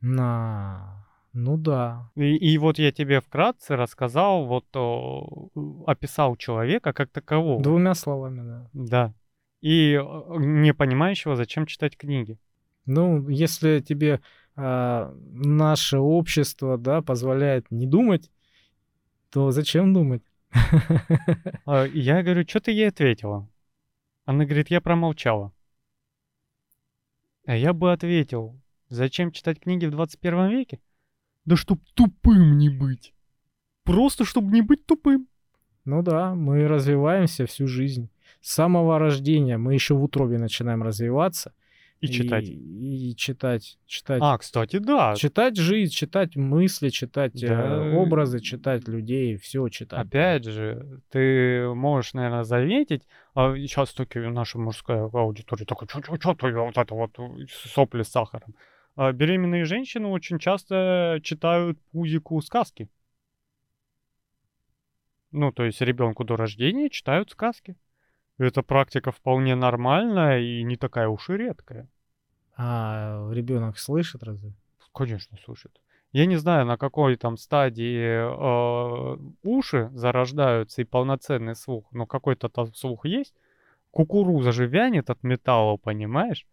На, 0.00 1.06
ну 1.32 1.56
да. 1.56 2.10
И, 2.16 2.36
и 2.36 2.58
вот 2.58 2.78
я 2.78 2.90
тебе 2.90 3.20
вкратце 3.20 3.76
рассказал, 3.76 4.46
вот 4.46 4.64
о, 4.74 5.50
описал 5.86 6.36
человека 6.36 6.92
как 6.92 7.10
такового. 7.10 7.62
Двумя 7.62 7.94
словами, 7.94 8.42
да. 8.42 8.70
Да. 8.72 9.14
И 9.60 9.92
э, 9.94 10.36
не 10.38 10.72
понимающего, 10.72 11.36
зачем 11.36 11.66
читать 11.66 11.96
книги. 11.96 12.38
Ну, 12.86 13.28
если 13.28 13.80
тебе 13.80 14.20
а, 14.56 15.14
наше 15.32 15.98
общество, 15.98 16.76
да, 16.76 17.02
позволяет 17.02 17.70
не 17.70 17.86
думать, 17.86 18.30
то 19.30 19.50
зачем 19.50 19.94
думать? 19.94 20.22
А, 21.66 21.84
я 21.86 22.22
говорю, 22.22 22.44
что 22.48 22.60
ты 22.60 22.72
ей 22.72 22.88
ответила? 22.88 23.48
Она 24.24 24.44
говорит, 24.44 24.70
я 24.70 24.80
промолчала. 24.80 25.52
А 27.46 27.56
я 27.56 27.72
бы 27.72 27.92
ответил, 27.92 28.60
зачем 28.88 29.30
читать 29.32 29.60
книги 29.60 29.86
в 29.86 29.92
21 29.92 30.48
веке? 30.48 30.80
Да 31.44 31.56
чтоб 31.56 31.80
тупым 31.94 32.58
не 32.58 32.68
быть. 32.68 33.14
Просто 33.84 34.24
чтобы 34.24 34.52
не 34.52 34.62
быть 34.62 34.84
тупым. 34.84 35.28
Ну 35.84 36.02
да, 36.02 36.34
мы 36.34 36.66
развиваемся 36.68 37.46
всю 37.46 37.66
жизнь. 37.66 38.10
С 38.40 38.52
самого 38.54 38.98
рождения 38.98 39.58
мы 39.58 39.74
еще 39.74 39.94
в 39.94 40.02
утробе 40.02 40.38
начинаем 40.38 40.82
развиваться. 40.82 41.52
И 42.00 42.08
читать. 42.08 42.48
И, 42.48 43.10
и 43.10 43.14
читать, 43.14 43.78
читать. 43.84 44.20
А, 44.22 44.38
кстати, 44.38 44.78
да. 44.78 45.14
Читать 45.16 45.56
жизнь, 45.56 45.92
читать 45.92 46.34
мысли, 46.34 46.88
читать 46.88 47.42
э, 47.42 47.48
Да. 47.48 47.94
образы, 47.94 48.40
читать 48.40 48.88
людей, 48.88 49.36
все 49.36 49.68
читать. 49.68 50.06
Опять 50.06 50.46
же, 50.46 51.02
ты 51.10 51.68
можешь, 51.74 52.14
наверное, 52.14 52.44
заметить, 52.44 53.02
а 53.34 53.54
сейчас 53.54 53.92
таки 53.92 54.18
наша 54.18 54.58
мужская 54.58 55.10
аудитория 55.12 55.66
такая, 55.66 55.88
что 55.90 56.34
ты 56.34 56.52
вот 56.54 56.78
это 56.78 56.94
вот 56.94 57.18
сопли 57.50 58.02
с 58.02 58.08
сахаром. 58.08 58.54
А 58.96 59.12
беременные 59.12 59.66
женщины 59.66 60.08
очень 60.08 60.38
часто 60.38 61.20
читают 61.22 61.78
пузику 61.92 62.40
сказки. 62.40 62.88
Ну, 65.32 65.52
то 65.52 65.64
есть 65.64 65.80
ребенку 65.82 66.24
до 66.24 66.36
рождения 66.36 66.88
читают 66.88 67.30
сказки. 67.30 67.76
Эта 68.40 68.62
практика 68.62 69.12
вполне 69.12 69.54
нормальная 69.54 70.40
и 70.40 70.62
не 70.62 70.76
такая 70.76 71.08
уж 71.08 71.28
и 71.28 71.34
редкая. 71.34 71.86
А 72.56 73.28
ребенок 73.32 73.78
слышит 73.78 74.22
разве? 74.22 74.54
Конечно, 74.94 75.36
слушает. 75.44 75.78
Я 76.12 76.24
не 76.24 76.36
знаю, 76.36 76.64
на 76.64 76.78
какой 76.78 77.16
там 77.16 77.36
стадии 77.36 78.02
э, 78.02 79.16
уши 79.42 79.90
зарождаются 79.92 80.80
и 80.80 80.86
полноценный 80.86 81.54
слух, 81.54 81.84
но 81.92 82.06
какой-то 82.06 82.48
там 82.48 82.72
слух 82.74 83.04
есть. 83.04 83.34
Кукуруза 83.90 84.52
же 84.52 84.66
вянет 84.66 85.10
от 85.10 85.22
металла, 85.22 85.76
понимаешь? 85.76 86.46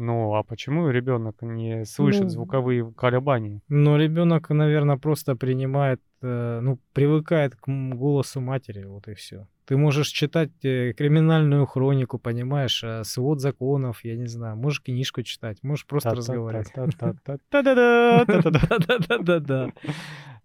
Ну, 0.00 0.34
а 0.34 0.42
почему 0.42 0.88
ребенок 0.88 1.42
не 1.42 1.84
слышит 1.84 2.22
ну, 2.22 2.28
звуковые 2.30 2.90
колебания? 2.92 3.60
Ну, 3.68 3.98
ребенок, 3.98 4.48
наверное, 4.48 4.96
просто 4.96 5.36
принимает, 5.36 6.00
э, 6.22 6.60
ну, 6.62 6.78
привыкает 6.94 7.54
к 7.54 7.68
голосу 7.68 8.40
матери, 8.40 8.84
вот 8.84 9.08
и 9.08 9.14
все. 9.14 9.46
Ты 9.66 9.76
можешь 9.76 10.08
читать 10.08 10.64
э, 10.64 10.94
криминальную 10.94 11.66
хронику, 11.66 12.18
понимаешь, 12.18 12.82
э, 12.82 13.04
свод 13.04 13.40
законов, 13.40 14.02
я 14.02 14.16
не 14.16 14.26
знаю, 14.26 14.56
можешь 14.56 14.82
книжку 14.82 15.22
читать, 15.22 15.62
можешь 15.62 15.86
просто 15.86 16.10
разговаривать. 16.10 16.72
Да-да-да. 17.52 18.24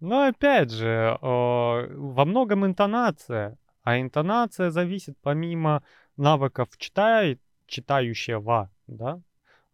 ну, 0.00 0.28
опять 0.28 0.70
же, 0.70 1.16
а, 1.22 1.88
во 1.96 2.24
многом 2.26 2.66
интонация, 2.66 3.56
а 3.82 3.98
интонация 3.98 4.70
зависит 4.70 5.16
помимо 5.22 5.82
навыков 6.18 6.68
читает, 6.76 7.40
читающего, 7.66 8.70
да, 8.86 9.20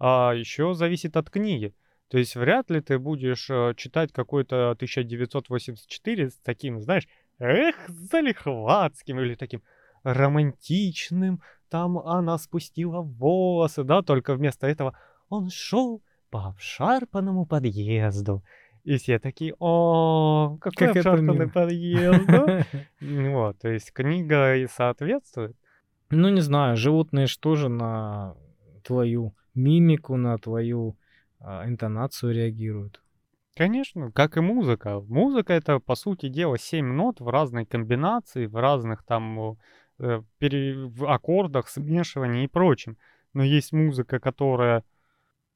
а 0.05 0.33
еще 0.35 0.75
зависит 0.75 1.17
от 1.17 1.31
книги. 1.31 1.77
То 2.09 2.19
есть 2.19 2.35
вряд 2.35 2.71
ли 2.71 2.81
ты 2.81 2.99
будешь 2.99 3.49
э, 3.49 3.73
читать 3.77 4.13
какой-то 4.13 4.73
1984 4.73 6.31
с 6.31 6.35
таким, 6.43 6.81
знаешь, 6.81 7.07
эх, 7.39 7.77
залихватским 7.89 9.21
или 9.21 9.37
таким 9.37 9.63
романтичным, 10.03 11.41
там 11.71 11.99
она 11.99 12.37
спустила 12.39 13.01
волосы, 13.01 13.85
да, 13.85 14.03
только 14.03 14.35
вместо 14.35 14.67
этого 14.67 14.99
он 15.29 15.51
шел 15.51 16.03
по 16.31 16.49
обшарпанному 16.49 17.47
подъезду. 17.47 18.43
И 18.83 18.97
все 18.97 19.21
такие, 19.21 19.55
о, 19.61 20.59
какой 20.61 20.89
Как 20.89 20.97
обшарпанный 20.97 21.47
мило». 21.47 21.49
подъезд, 21.49 22.27
да?» 22.27 22.67
Вот, 23.01 23.61
то 23.61 23.69
есть 23.69 23.93
книга 23.93 24.57
и 24.57 24.67
соответствует. 24.67 25.57
Ну, 26.11 26.29
не 26.29 26.41
знаю, 26.41 26.77
животные 26.77 27.29
же 27.29 27.39
тоже 27.39 27.69
на 27.69 28.35
твою 28.83 29.33
мимику, 29.55 30.17
на 30.17 30.39
твою 30.39 30.97
а, 31.41 31.67
интонацию 31.67 32.35
реагируют. 32.35 33.03
Конечно, 33.55 34.11
как 34.13 34.37
и 34.37 34.41
музыка. 34.41 35.01
Музыка 35.01 35.53
это, 35.53 35.79
по 35.79 35.95
сути 35.95 36.29
дела, 36.29 36.59
7 36.59 36.87
нот 36.87 37.21
в 37.21 37.29
разной 37.29 37.67
комбинации, 37.67 38.47
в 38.47 38.57
разных 38.57 39.05
там 39.05 39.57
э, 39.99 40.23
пере- 40.39 40.87
в 40.87 41.05
аккордах, 41.07 41.69
смешивании 41.69 42.45
и 42.45 42.49
прочем. 42.49 42.97
Но 43.35 43.43
есть 43.43 43.73
музыка, 43.73 44.21
которая 44.21 44.85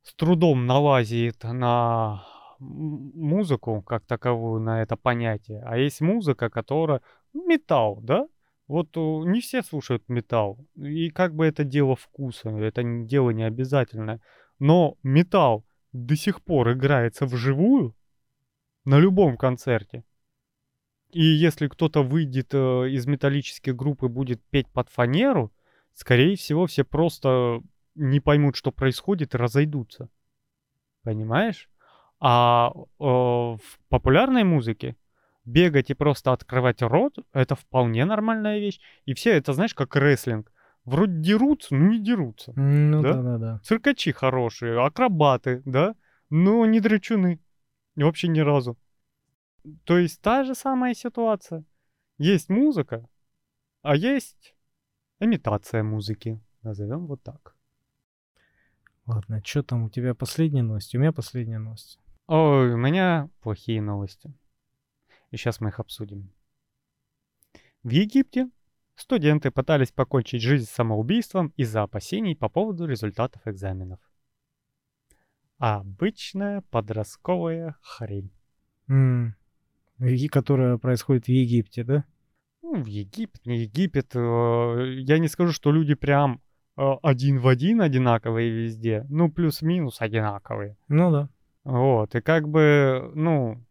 с 0.03 0.15
трудом 0.15 0.67
налазит 0.67 1.43
на 1.43 2.23
музыку 2.59 3.83
как 3.83 4.05
таковую, 4.05 4.61
на 4.61 4.83
это 4.83 4.97
понятие. 4.97 5.63
А 5.65 5.77
есть 5.79 6.01
музыка, 6.01 6.51
которая 6.51 7.01
ну, 7.33 7.47
металл, 7.47 8.01
да? 8.03 8.27
Вот 8.69 8.97
э, 8.97 9.01
не 9.01 9.41
все 9.41 9.63
слушают 9.63 10.09
металл. 10.09 10.59
И 10.77 11.11
как 11.11 11.35
бы 11.35 11.47
это 11.47 11.65
дело 11.65 11.97
вкуса, 11.97 12.51
это 12.51 12.83
дело 12.83 13.31
не 13.31 13.45
обязательное. 13.45 14.21
Но 14.59 14.97
металл 15.03 15.65
до 15.93 16.17
сих 16.17 16.43
пор 16.43 16.73
играется 16.73 17.27
вживую 17.27 17.95
на 18.85 18.99
любом 18.99 19.37
концерте. 19.37 20.05
И 21.11 21.23
если 21.23 21.69
кто-то 21.69 22.03
выйдет 22.03 22.53
э, 22.53 22.91
из 22.91 23.07
металлической 23.07 23.71
группы 23.71 24.07
и 24.07 24.11
будет 24.11 24.43
петь 24.51 24.69
под 24.73 24.89
фанеру, 24.89 25.53
скорее 25.95 26.37
всего, 26.37 26.67
все 26.67 26.85
просто 26.85 27.63
не 27.95 28.21
поймут, 28.21 28.57
что 28.57 28.73
происходит, 28.73 29.35
и 29.35 29.39
разойдутся. 29.39 30.09
Понимаешь? 31.03 31.71
А 32.19 32.73
э, 32.75 32.85
в 32.99 33.61
популярной 33.89 34.43
музыке 34.43 34.97
бегать 35.47 35.91
и 35.91 35.95
просто 35.95 36.33
открывать 36.33 36.83
рот 36.83 37.19
это 37.33 37.55
вполне 37.55 38.05
нормальная 38.05 38.59
вещь. 38.59 38.81
И 39.07 39.15
все 39.15 39.31
это, 39.31 39.53
знаешь, 39.53 39.75
как 39.75 39.97
рестлинг. 39.97 40.53
Вроде 40.85 41.21
дерутся, 41.21 41.75
но 41.75 41.89
не 41.93 41.99
дерутся. 42.01 42.53
Ну 42.55 43.03
Да? 43.03 43.15
да, 43.15 43.23
да, 43.23 43.39
да. 43.39 43.61
Циркачи 43.65 44.13
хорошие, 44.13 44.81
акробаты, 44.85 45.63
да, 45.65 45.95
но 46.31 46.67
не 46.67 46.81
драчуны. 46.81 47.41
Вообще 47.97 48.29
ни 48.29 48.41
разу. 48.41 48.77
То 49.85 49.99
есть 49.99 50.21
та 50.21 50.45
же 50.45 50.55
самая 50.55 50.95
ситуация. 50.95 51.65
Есть 52.19 52.49
музыка, 52.49 53.09
а 53.83 53.97
есть 53.97 54.55
имитация 55.19 55.83
музыки. 55.83 56.41
Назовем 56.63 57.07
вот 57.07 57.23
так. 57.23 57.57
Ладно, 59.07 59.41
что 59.45 59.63
там 59.63 59.85
у 59.85 59.91
тебя 59.91 60.15
последняя 60.15 60.63
новость? 60.63 60.95
У 60.95 60.99
меня 60.99 61.13
последняя 61.13 61.59
новость. 61.59 61.99
Ой, 62.27 62.75
у 62.75 62.77
меня 62.77 63.29
плохие 63.41 63.81
новости. 63.81 64.33
И 65.31 65.37
сейчас 65.37 65.61
мы 65.61 65.69
их 65.69 65.81
обсудим. 65.81 66.33
В 67.83 67.91
Египте 67.91 68.51
студенты 68.95 69.51
пытались 69.51 69.93
покончить 69.93 70.43
жизнь 70.43 70.67
самоубийством 70.67 71.53
из-за 71.57 71.83
опасений 71.83 72.37
по 72.37 72.49
поводу 72.49 72.87
результатов 72.87 73.43
экзаменов. 73.47 74.01
Обычная 75.59 76.63
подростковая 76.71 77.77
хрень. 77.81 78.31
И 79.99 80.29
которая 80.29 80.77
происходит 80.77 81.27
в 81.27 81.31
Египте, 81.31 81.83
да? 81.85 82.05
Ну, 82.63 82.83
в 82.83 82.87
Египет, 82.87 83.47
не 83.47 83.63
Египет. 83.63 84.15
э, 84.15 84.95
Я 84.99 85.19
не 85.19 85.29
скажу, 85.29 85.53
что 85.53 85.73
люди 85.73 85.95
прям 85.95 86.43
э, 86.77 86.83
один 87.03 87.39
в 87.39 87.49
один 87.49 87.81
одинаковые 87.81 88.51
везде. 88.51 89.07
Ну, 89.09 89.31
плюс-минус 89.31 90.01
одинаковые. 90.01 90.77
Ну 90.89 91.11
да. 91.11 91.31
Вот, 91.65 92.15
и 92.15 92.21
как 92.21 92.49
бы, 92.49 93.11
ну, 93.15 93.65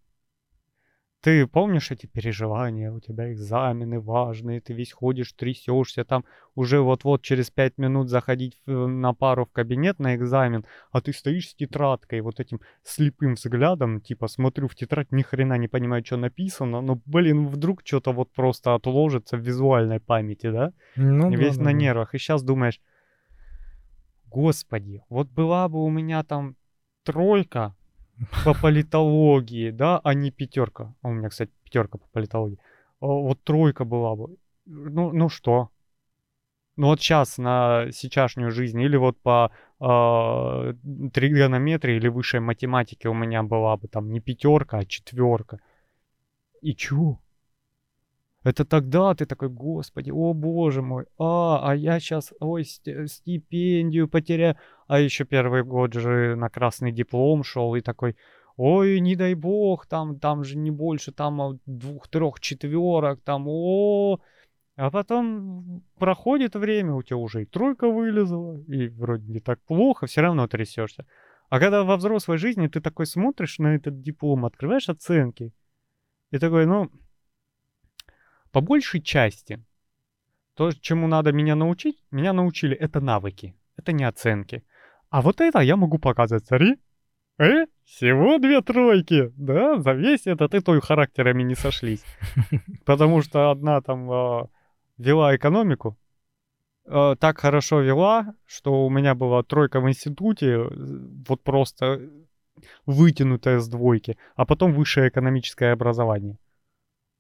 ты 1.26 1.48
помнишь 1.48 1.90
эти 1.90 2.06
переживания, 2.06 2.92
у 2.92 3.00
тебя 3.00 3.34
экзамены 3.34 4.00
важные, 4.00 4.62
ты 4.62 4.74
весь 4.74 4.92
ходишь, 4.92 5.34
трясешься, 5.34 6.06
там 6.06 6.24
уже 6.54 6.82
вот-вот 6.82 7.24
через 7.24 7.50
пять 7.50 7.80
минут 7.80 8.10
заходить 8.10 8.62
на 8.68 9.12
пару 9.16 9.46
в 9.46 9.52
кабинет 9.52 9.98
на 9.98 10.16
экзамен, 10.16 10.66
а 10.92 11.02
ты 11.02 11.14
стоишь 11.14 11.50
с 11.50 11.56
тетрадкой, 11.56 12.22
вот 12.22 12.40
этим 12.40 12.62
слепым 12.84 13.34
взглядом, 13.34 14.02
типа 14.02 14.28
смотрю 14.28 14.68
в 14.68 14.76
тетрадь, 14.76 15.12
ни 15.12 15.24
хрена 15.24 15.58
не 15.58 15.68
понимаю, 15.68 16.06
что 16.06 16.18
написано, 16.18 16.82
но, 16.82 17.02
блин, 17.08 17.48
вдруг 17.48 17.82
что-то 17.84 18.14
вот 18.14 18.32
просто 18.32 18.76
отложится 18.76 19.36
в 19.36 19.40
визуальной 19.40 20.00
памяти, 20.00 20.52
да? 20.52 20.74
Ну, 20.96 21.32
весь 21.32 21.58
да, 21.58 21.64
на 21.64 21.72
да. 21.72 21.78
нервах. 21.78 22.14
И 22.14 22.20
сейчас 22.20 22.44
думаешь, 22.44 22.80
господи, 24.28 25.02
вот 25.10 25.28
была 25.30 25.68
бы 25.70 25.84
у 25.84 25.90
меня 25.90 26.24
там 26.24 26.56
тройка, 27.04 27.76
по 28.44 28.54
политологии, 28.54 29.72
да, 29.72 30.00
а 30.04 30.14
не 30.14 30.32
пятерка. 30.32 30.94
А 31.02 31.10
у 31.10 31.14
меня, 31.14 31.30
кстати, 31.30 31.52
пятерка 31.64 31.98
по 31.98 32.08
политологии. 32.08 32.60
Вот 33.00 33.44
тройка 33.44 33.86
была 33.86 34.16
бы. 34.16 34.38
Ну, 34.66 35.12
ну 35.12 35.30
что? 35.30 35.70
Ну 36.78 36.88
вот 36.88 37.00
сейчас 37.00 37.38
на 37.38 37.90
сейчасшнюю 37.92 38.52
жизнь 38.52 38.82
или 38.82 38.98
вот 38.98 39.18
по 39.22 39.52
э, 39.80 40.74
тригонометрии 41.14 41.96
или 41.96 42.10
высшей 42.10 42.42
математике 42.42 43.08
у 43.08 43.14
меня 43.14 43.44
была 43.44 43.78
бы 43.78 43.88
там 43.88 44.12
не 44.12 44.20
пятерка, 44.20 44.80
а 44.80 44.86
четверка. 44.86 45.60
И 46.62 46.76
чё? 46.76 47.20
Это 48.46 48.64
тогда 48.64 49.16
ты 49.16 49.26
такой, 49.26 49.50
господи, 49.50 50.12
о 50.12 50.34
боже 50.34 50.84
мой, 50.84 51.06
а, 51.18 51.68
а 51.68 51.76
я 51.76 52.00
сейчас, 52.00 52.32
ой, 52.40 52.64
стипендию 52.64 54.08
потеряю. 54.08 54.56
А 54.88 55.00
еще 55.00 55.26
первый 55.26 55.64
год 55.64 55.96
же 55.96 56.36
на 56.36 56.50
красный 56.50 56.92
диплом 56.92 57.44
шел 57.44 57.74
и 57.74 57.82
такой, 57.82 58.16
ой, 58.56 59.00
не 59.00 59.16
дай 59.16 59.34
бог, 59.34 59.88
там, 59.88 60.20
там 60.20 60.44
же 60.44 60.60
не 60.60 60.70
больше, 60.70 61.12
там 61.12 61.60
двух-трех 61.66 62.40
четверок, 62.40 63.20
там, 63.24 63.46
о, 63.48 64.20
а 64.76 64.92
потом 64.92 65.84
проходит 65.98 66.54
время, 66.56 66.94
у 66.94 67.02
тебя 67.02 67.18
уже 67.18 67.42
и 67.42 67.46
тройка 67.48 67.90
вылезла, 67.90 68.62
и 68.68 68.90
вроде 68.90 69.26
не 69.28 69.40
так 69.40 69.60
плохо, 69.64 70.06
все 70.06 70.22
равно 70.22 70.48
трясешься. 70.48 71.08
А 71.50 71.60
когда 71.60 71.84
во 71.84 71.98
взрослой 71.98 72.38
жизни 72.38 72.68
ты 72.68 72.80
такой 72.80 73.08
смотришь 73.08 73.58
на 73.58 73.74
этот 73.74 74.04
диплом, 74.04 74.46
открываешь 74.46 74.88
оценки, 74.88 75.52
и 76.30 76.38
такой, 76.38 76.68
ну, 76.68 76.92
по 78.56 78.62
большей 78.62 79.02
части, 79.02 79.62
то, 80.54 80.72
чему 80.72 81.08
надо 81.08 81.34
меня 81.34 81.56
научить, 81.56 81.98
меня 82.10 82.32
научили, 82.32 82.74
это 82.74 83.02
навыки, 83.02 83.54
это 83.76 83.92
не 83.92 84.06
оценки. 84.06 84.64
А 85.10 85.22
вот 85.22 85.42
это 85.42 85.60
я 85.60 85.76
могу 85.76 85.98
показывать, 86.00 86.46
смотри. 86.46 86.78
Э, 87.38 87.66
всего 87.84 88.38
две 88.38 88.62
тройки, 88.62 89.34
да, 89.36 89.78
за 89.82 89.92
весь 89.92 90.26
этот 90.26 90.56
и 90.56 90.62
той 90.62 90.80
характерами 90.80 91.44
не 91.44 91.56
сошлись. 91.56 92.06
Потому 92.86 93.22
что 93.22 93.52
одна 93.52 93.82
там 93.82 94.10
э, 94.10 94.48
вела 95.00 95.36
экономику, 95.36 95.98
э, 96.86 97.16
так 97.20 97.38
хорошо 97.40 97.82
вела, 97.82 98.36
что 98.46 98.86
у 98.86 98.90
меня 98.90 99.16
была 99.16 99.44
тройка 99.44 99.82
в 99.82 99.90
институте, 99.90 100.60
вот 101.28 101.44
просто 101.44 102.10
вытянутая 102.86 103.60
с 103.60 103.68
двойки, 103.68 104.18
а 104.38 104.46
потом 104.46 104.72
высшее 104.72 105.10
экономическое 105.10 105.74
образование. 105.74 106.38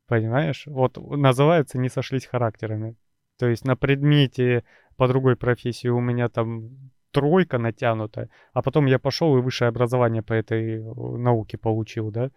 Понимаешь? 0.07 0.63
Вот 0.67 0.97
называется 0.97 1.77
«не 1.77 1.89
сошлись 1.89 2.25
характерами». 2.25 2.95
То 3.37 3.47
есть 3.47 3.65
на 3.65 3.75
предмете 3.75 4.63
по 4.97 5.07
другой 5.07 5.35
профессии 5.35 5.87
у 5.87 5.99
меня 5.99 6.29
там 6.29 6.91
тройка 7.11 7.57
натянутая, 7.57 8.29
а 8.53 8.61
потом 8.61 8.85
я 8.85 8.99
пошел 8.99 9.37
и 9.37 9.41
высшее 9.41 9.69
образование 9.69 10.21
по 10.21 10.33
этой 10.33 10.79
э, 10.79 10.81
науке 10.81 11.57
получил, 11.57 12.11
да. 12.11 12.29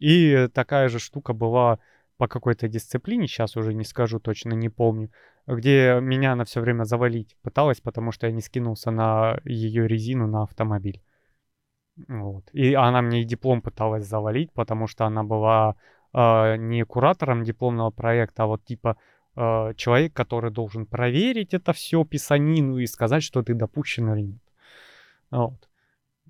И 0.00 0.48
такая 0.52 0.88
же 0.88 0.98
штука 0.98 1.32
была 1.32 1.78
по 2.16 2.26
какой-то 2.28 2.68
дисциплине, 2.68 3.26
сейчас 3.26 3.56
уже 3.56 3.74
не 3.74 3.84
скажу 3.84 4.18
точно, 4.18 4.54
не 4.54 4.68
помню, 4.68 5.10
где 5.46 5.98
меня 6.00 6.34
на 6.34 6.44
все 6.44 6.60
время 6.60 6.84
завалить 6.84 7.36
пыталась, 7.42 7.80
потому 7.80 8.12
что 8.12 8.26
я 8.26 8.32
не 8.32 8.40
скинулся 8.40 8.90
на 8.90 9.38
ее 9.44 9.86
резину 9.86 10.26
на 10.26 10.42
автомобиль. 10.42 11.00
Вот. 12.08 12.44
И 12.52 12.74
она 12.74 13.02
мне 13.02 13.22
и 13.22 13.24
диплом 13.24 13.62
пыталась 13.62 14.04
завалить, 14.04 14.52
потому 14.52 14.88
что 14.88 15.06
она 15.06 15.22
была 15.22 15.76
э, 16.14 16.56
не 16.56 16.84
куратором 16.84 17.44
дипломного 17.44 17.90
проекта, 17.90 18.44
а 18.44 18.46
вот 18.46 18.64
типа 18.64 18.96
э, 19.36 19.74
человек, 19.76 20.12
который 20.12 20.50
должен 20.50 20.86
проверить 20.86 21.54
это 21.54 21.72
все, 21.72 22.04
писанину 22.04 22.78
и 22.78 22.86
сказать, 22.86 23.22
что 23.22 23.42
ты 23.42 23.54
допущен 23.54 24.12
или 24.12 24.22
нет. 24.22 24.42
Вот. 25.30 25.68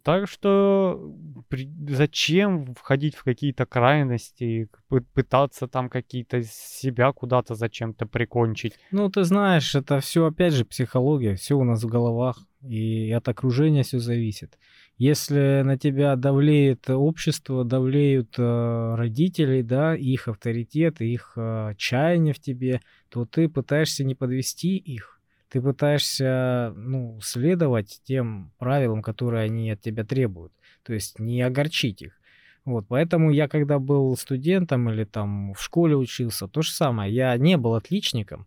Так 0.05 0.29
что 0.29 1.15
при, 1.49 1.67
зачем 1.89 2.75
входить 2.75 3.15
в 3.17 3.25
какие-то 3.25 3.65
крайности, 3.65 4.69
пытаться 5.15 5.67
там 5.67 5.89
какие-то 5.89 6.43
себя 6.43 7.11
куда-то 7.13 7.55
зачем-то 7.55 8.05
прикончить? 8.05 8.75
Ну, 8.91 9.09
ты 9.09 9.25
знаешь, 9.25 9.75
это 9.75 10.01
все 10.01 10.27
опять 10.27 10.53
же 10.53 10.67
психология, 10.67 11.37
все 11.37 11.57
у 11.57 11.65
нас 11.65 11.83
в 11.83 11.89
головах, 11.89 12.39
и 12.61 13.11
от 13.13 13.29
окружения 13.29 13.83
все 13.83 13.99
зависит. 13.99 14.59
Если 14.97 15.63
на 15.65 15.77
тебя 15.77 16.15
давлеет 16.15 16.89
общество, 16.89 17.65
давлеют 17.65 18.35
э, 18.39 18.95
родители, 18.97 19.63
да, 19.63 19.97
их 19.97 20.29
авторитет, 20.29 21.01
их 21.01 21.33
э, 21.37 21.75
чаяние 21.77 22.33
в 22.33 22.39
тебе, 22.39 22.81
то 23.09 23.27
ты 23.27 23.49
пытаешься 23.49 24.05
не 24.05 24.15
подвести 24.15 24.77
их. 24.77 25.21
Ты 25.49 25.61
пытаешься, 25.61 26.73
ну, 26.77 27.19
следовать 27.23 28.01
тем 28.05 28.53
правилам, 28.59 29.03
которые 29.03 29.45
они 29.45 29.71
от 29.71 29.81
тебя 29.81 30.05
требуют. 30.05 30.53
То 30.85 30.93
есть 30.95 31.19
не 31.19 31.43
огорчить 31.43 32.03
их. 32.03 32.13
Вот, 32.65 32.87
поэтому 32.89 33.31
я, 33.31 33.47
когда 33.47 33.79
был 33.79 34.17
студентом 34.17 34.89
или 34.89 35.05
там 35.05 35.53
в 35.55 35.61
школе 35.61 35.97
учился, 35.97 36.49
то 36.49 36.63
же 36.63 36.71
самое. 36.71 37.13
Я 37.13 37.37
не 37.37 37.57
был 37.57 37.75
отличником, 37.75 38.47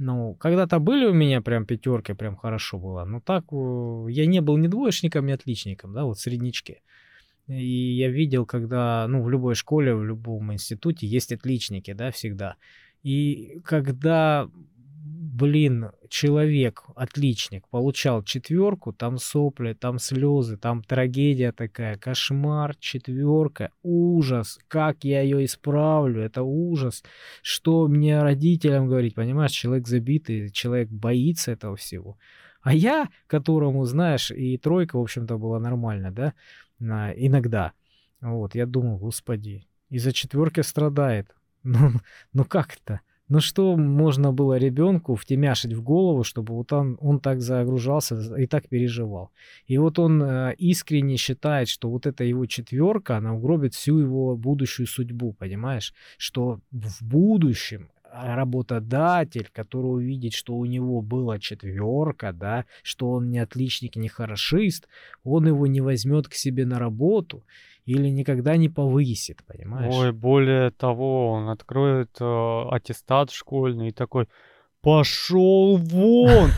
ну, 0.00 0.34
когда-то 0.34 0.78
были 0.78 1.04
у 1.04 1.12
меня 1.12 1.42
прям 1.42 1.66
пятерки, 1.66 2.14
прям 2.14 2.34
хорошо 2.34 2.78
было. 2.78 3.04
Но 3.04 3.20
так 3.20 3.44
я 4.08 4.26
не 4.26 4.40
был 4.40 4.56
ни 4.56 4.66
двоечником, 4.66 5.26
ни 5.26 5.32
отличником, 5.32 5.92
да, 5.92 6.04
вот 6.04 6.18
среднички. 6.18 6.80
И 7.46 7.96
я 7.96 8.08
видел, 8.08 8.46
когда, 8.46 9.06
ну, 9.08 9.22
в 9.22 9.28
любой 9.28 9.54
школе, 9.54 9.94
в 9.94 10.02
любом 10.02 10.54
институте 10.54 11.06
есть 11.06 11.32
отличники, 11.32 11.92
да, 11.92 12.10
всегда. 12.12 12.56
И 13.02 13.60
когда 13.62 14.48
блин, 15.40 15.90
человек, 16.10 16.84
отличник, 16.94 17.66
получал 17.68 18.22
четверку, 18.22 18.92
там 18.92 19.16
сопли, 19.16 19.72
там 19.72 19.98
слезы, 19.98 20.58
там 20.58 20.82
трагедия 20.82 21.50
такая, 21.50 21.96
кошмар, 21.96 22.76
четверка, 22.76 23.70
ужас, 23.82 24.58
как 24.68 25.02
я 25.04 25.22
ее 25.22 25.46
исправлю, 25.46 26.20
это 26.20 26.42
ужас, 26.42 27.02
что 27.40 27.88
мне 27.88 28.22
родителям 28.22 28.86
говорить, 28.86 29.14
понимаешь, 29.14 29.52
человек 29.52 29.88
забитый, 29.88 30.50
человек 30.50 30.90
боится 30.90 31.52
этого 31.52 31.74
всего. 31.76 32.18
А 32.60 32.74
я, 32.74 33.08
которому, 33.26 33.86
знаешь, 33.86 34.30
и 34.30 34.58
тройка, 34.58 34.98
в 34.98 35.02
общем-то, 35.02 35.38
была 35.38 35.58
нормально, 35.58 36.12
да, 36.12 36.34
иногда, 37.16 37.72
вот, 38.20 38.54
я 38.54 38.66
думал, 38.66 38.98
господи, 38.98 39.66
из-за 39.88 40.12
четверки 40.12 40.60
страдает, 40.60 41.34
ну, 41.62 41.92
ну 42.34 42.44
как 42.44 42.76
это? 42.76 43.00
Ну 43.30 43.38
что 43.38 43.76
можно 43.76 44.32
было 44.32 44.58
ребенку 44.58 45.14
втемяшить 45.14 45.72
в 45.72 45.82
голову, 45.82 46.24
чтобы 46.24 46.52
вот 46.52 46.72
он, 46.72 46.98
он 47.00 47.20
так 47.20 47.40
загружался 47.40 48.16
и 48.36 48.46
так 48.46 48.68
переживал. 48.68 49.30
И 49.68 49.78
вот 49.78 50.00
он 50.00 50.20
э, 50.20 50.54
искренне 50.58 51.16
считает, 51.16 51.68
что 51.68 51.88
вот 51.90 52.06
эта 52.06 52.24
его 52.24 52.46
четверка, 52.46 53.18
она 53.18 53.32
угробит 53.34 53.74
всю 53.74 53.98
его 53.98 54.36
будущую 54.36 54.88
судьбу, 54.88 55.32
понимаешь? 55.32 55.94
Что 56.18 56.58
в 56.72 57.04
будущем 57.04 57.90
работодатель, 58.12 59.48
который 59.52 59.86
увидит, 59.86 60.32
что 60.32 60.56
у 60.56 60.64
него 60.64 61.00
была 61.00 61.38
четверка, 61.38 62.32
да, 62.32 62.64
что 62.82 63.12
он 63.12 63.30
не 63.30 63.38
отличник, 63.38 63.94
не 63.94 64.08
хорошист, 64.08 64.88
он 65.22 65.46
его 65.46 65.68
не 65.68 65.80
возьмет 65.80 66.26
к 66.26 66.34
себе 66.34 66.66
на 66.66 66.80
работу 66.80 67.44
или 67.84 68.08
никогда 68.08 68.56
не 68.56 68.68
повысит, 68.68 69.38
понимаешь? 69.46 69.94
Ой, 69.94 70.12
более 70.12 70.70
того, 70.70 71.32
он 71.32 71.48
откроет 71.48 72.10
э, 72.20 72.62
аттестат 72.70 73.30
школьный 73.30 73.88
и 73.88 73.92
такой, 73.92 74.26
пошел 74.82 75.76
вон 75.76 76.50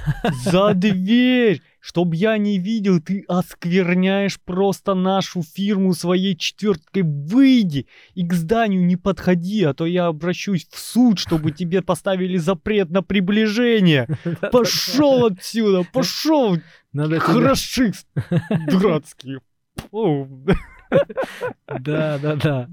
за 0.45 0.75
дверь, 0.75 1.61
чтоб 1.81 2.15
я 2.15 2.39
не 2.39 2.59
видел, 2.59 3.01
ты 3.01 3.25
оскверняешь 3.27 4.41
просто 4.41 4.95
нашу 4.95 5.43
фирму 5.43 5.95
своей 5.95 6.37
четверткой, 6.37 7.03
выйди 7.03 7.87
и 8.15 8.25
к 8.25 8.33
зданию 8.33 8.87
не 8.87 8.97
подходи, 8.97 9.65
а 9.65 9.75
то 9.75 9.87
я 9.87 10.07
обращусь 10.07 10.67
в 10.71 10.79
суд, 10.79 11.19
чтобы 11.19 11.51
тебе 11.53 11.83
поставили 11.83 12.37
запрет 12.37 12.91
на 12.91 13.03
приближение. 13.03 14.07
Пошел 14.53 15.27
отсюда, 15.27 15.85
пошел, 15.93 16.57
хорошист 16.95 18.07
дурацкий. 18.69 19.39
Да, 21.67 22.19
да, 22.19 22.37
да. 22.37 22.69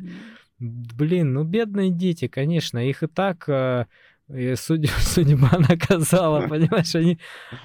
Блин, 0.60 1.34
ну 1.34 1.44
бедные 1.44 1.90
дети, 1.90 2.28
конечно, 2.28 2.80
их 2.80 3.02
и 3.02 3.08
так 3.08 3.48
э, 3.48 3.86
И 4.28 4.56
судьба, 4.56 4.92
судьба 5.00 5.52
наказала, 5.58 6.48
понимаешь, 6.48 6.94
они, 6.96 7.18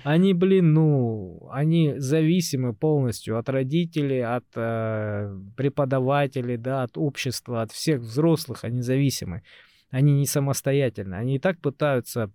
они, 0.05 0.33
блин, 0.33 0.73
ну, 0.73 1.49
они 1.51 1.95
зависимы 1.97 2.73
полностью 2.73 3.37
от 3.37 3.49
родителей, 3.49 4.21
от 4.21 4.45
э, 4.55 5.37
преподавателей, 5.57 6.57
да, 6.57 6.85
от 6.85 6.97
общества, 6.97 7.63
от 7.63 7.73
всех 7.73 8.01
взрослых, 8.01 8.65
они 8.65 8.81
зависимы. 8.81 9.43
Они 9.91 10.13
не 10.13 10.27
самостоятельны. 10.27 11.15
Они 11.15 11.37
и 11.37 11.39
так 11.39 11.61
пытаются 11.61 12.31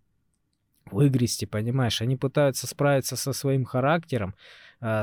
выгрести, 0.92 1.46
понимаешь? 1.46 2.02
Они 2.02 2.16
пытаются 2.16 2.68
справиться 2.68 3.16
со 3.16 3.34
своим 3.34 3.66
характером, 3.66 4.36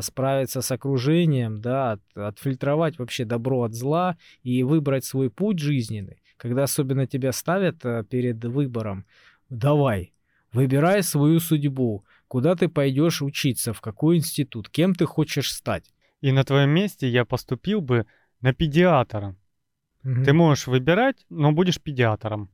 справиться 0.00 0.62
с 0.62 0.70
окружением, 0.70 1.60
да, 1.60 1.92
от, 1.92 2.00
отфильтровать 2.16 2.98
вообще 2.98 3.24
добро 3.24 3.62
от 3.62 3.74
зла 3.74 4.16
и 4.42 4.62
выбрать 4.62 5.04
свой 5.04 5.30
путь 5.30 5.58
жизненный. 5.58 6.22
Когда 6.36 6.64
особенно 6.64 7.06
тебя 7.06 7.32
ставят 7.32 7.84
э, 7.84 8.04
перед 8.04 8.44
выбором, 8.44 9.06
давай, 9.48 10.12
выбирай 10.52 11.02
свою 11.02 11.40
судьбу, 11.40 12.04
куда 12.28 12.54
ты 12.54 12.68
пойдешь 12.68 13.22
учиться, 13.22 13.72
в 13.72 13.80
какой 13.80 14.16
институт, 14.16 14.68
кем 14.68 14.94
ты 14.94 15.06
хочешь 15.06 15.52
стать. 15.52 15.92
И 16.20 16.32
на 16.32 16.44
твоем 16.44 16.70
месте 16.70 17.08
я 17.08 17.24
поступил 17.24 17.80
бы 17.80 18.06
на 18.40 18.52
педиатра. 18.52 19.36
Угу. 20.04 20.24
Ты 20.24 20.32
можешь 20.32 20.66
выбирать, 20.66 21.24
но 21.28 21.52
будешь 21.52 21.80
педиатром. 21.80 22.50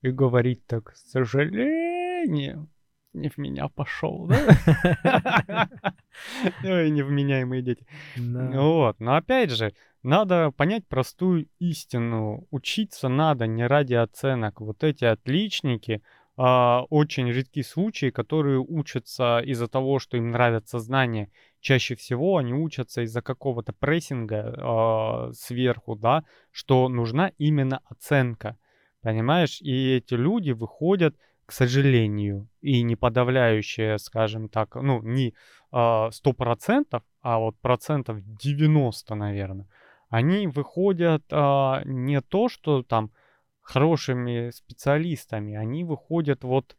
И 0.00 0.10
говорить 0.10 0.66
так, 0.66 0.92
к 0.92 0.96
сожалению, 0.96 2.68
не 3.12 3.28
в 3.28 3.38
меня 3.38 3.68
пошел, 3.68 4.26
да? 4.26 5.68
Ой, 6.64 6.90
невменяемые 6.90 7.62
дети. 7.62 7.86
Вот, 8.16 9.00
но 9.00 9.16
опять 9.16 9.50
же, 9.50 9.74
надо 10.02 10.50
понять 10.50 10.86
простую 10.86 11.48
истину. 11.58 12.46
Учиться 12.50 13.08
надо 13.08 13.46
не 13.46 13.66
ради 13.66 13.94
оценок. 13.94 14.60
Вот 14.60 14.82
эти 14.82 15.04
отличники, 15.04 16.02
а, 16.36 16.84
очень 16.90 17.28
редкие 17.28 17.64
случаи, 17.64 18.10
которые 18.10 18.58
учатся 18.58 19.40
из-за 19.40 19.68
того, 19.68 19.98
что 19.98 20.16
им 20.16 20.30
нравятся 20.30 20.78
знания. 20.78 21.30
Чаще 21.60 21.94
всего 21.94 22.38
они 22.38 22.52
учатся 22.54 23.02
из-за 23.02 23.22
какого-то 23.22 23.72
прессинга 23.72 24.54
а, 24.58 25.32
сверху, 25.32 25.94
да, 25.94 26.24
что 26.50 26.88
нужна 26.88 27.32
именно 27.38 27.80
оценка. 27.84 28.56
Понимаешь? 29.02 29.60
И 29.60 29.96
эти 29.96 30.14
люди 30.14 30.52
выходят, 30.52 31.16
к 31.52 31.54
сожалению, 31.54 32.48
и 32.62 32.82
не 32.82 32.96
подавляющее, 32.96 33.98
скажем 33.98 34.48
так, 34.48 34.74
ну, 34.74 35.02
не 35.02 35.34
а, 35.70 36.10
сто 36.10 36.32
процентов, 36.32 37.02
а 37.20 37.38
вот 37.38 37.58
процентов 37.60 38.22
90, 38.22 39.14
наверное, 39.14 39.68
они 40.08 40.46
выходят 40.46 41.22
а, 41.30 41.82
не 41.84 42.22
то, 42.22 42.48
что 42.48 42.82
там 42.82 43.10
хорошими 43.60 44.48
специалистами, 44.48 45.54
они 45.54 45.84
выходят 45.84 46.42
вот 46.42 46.74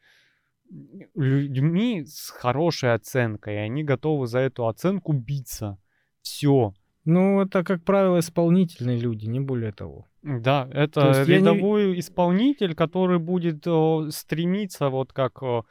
людьми 1.13 2.03
с 2.03 2.31
хорошей 2.31 2.95
оценкой, 2.95 3.53
и 3.53 3.59
они 3.69 3.83
готовы 3.83 4.25
за 4.25 4.39
эту 4.39 4.67
оценку 4.67 5.13
биться. 5.13 5.77
Все. 6.23 6.73
Ну, 7.05 7.41
это, 7.41 7.63
как 7.63 7.83
правило, 7.83 8.17
исполнительные 8.17 8.97
люди, 8.97 9.27
не 9.27 9.39
более 9.39 9.71
того. 9.71 10.07
Да, 10.23 10.69
это 10.73 11.23
рядовой 11.27 11.93
не... 11.93 11.99
исполнитель, 11.99 12.75
который 12.75 13.19
будет 13.19 13.67
о, 13.67 14.09
стремиться 14.09 14.89
вот 14.89 15.11
как 15.11 15.43
о, 15.43 15.65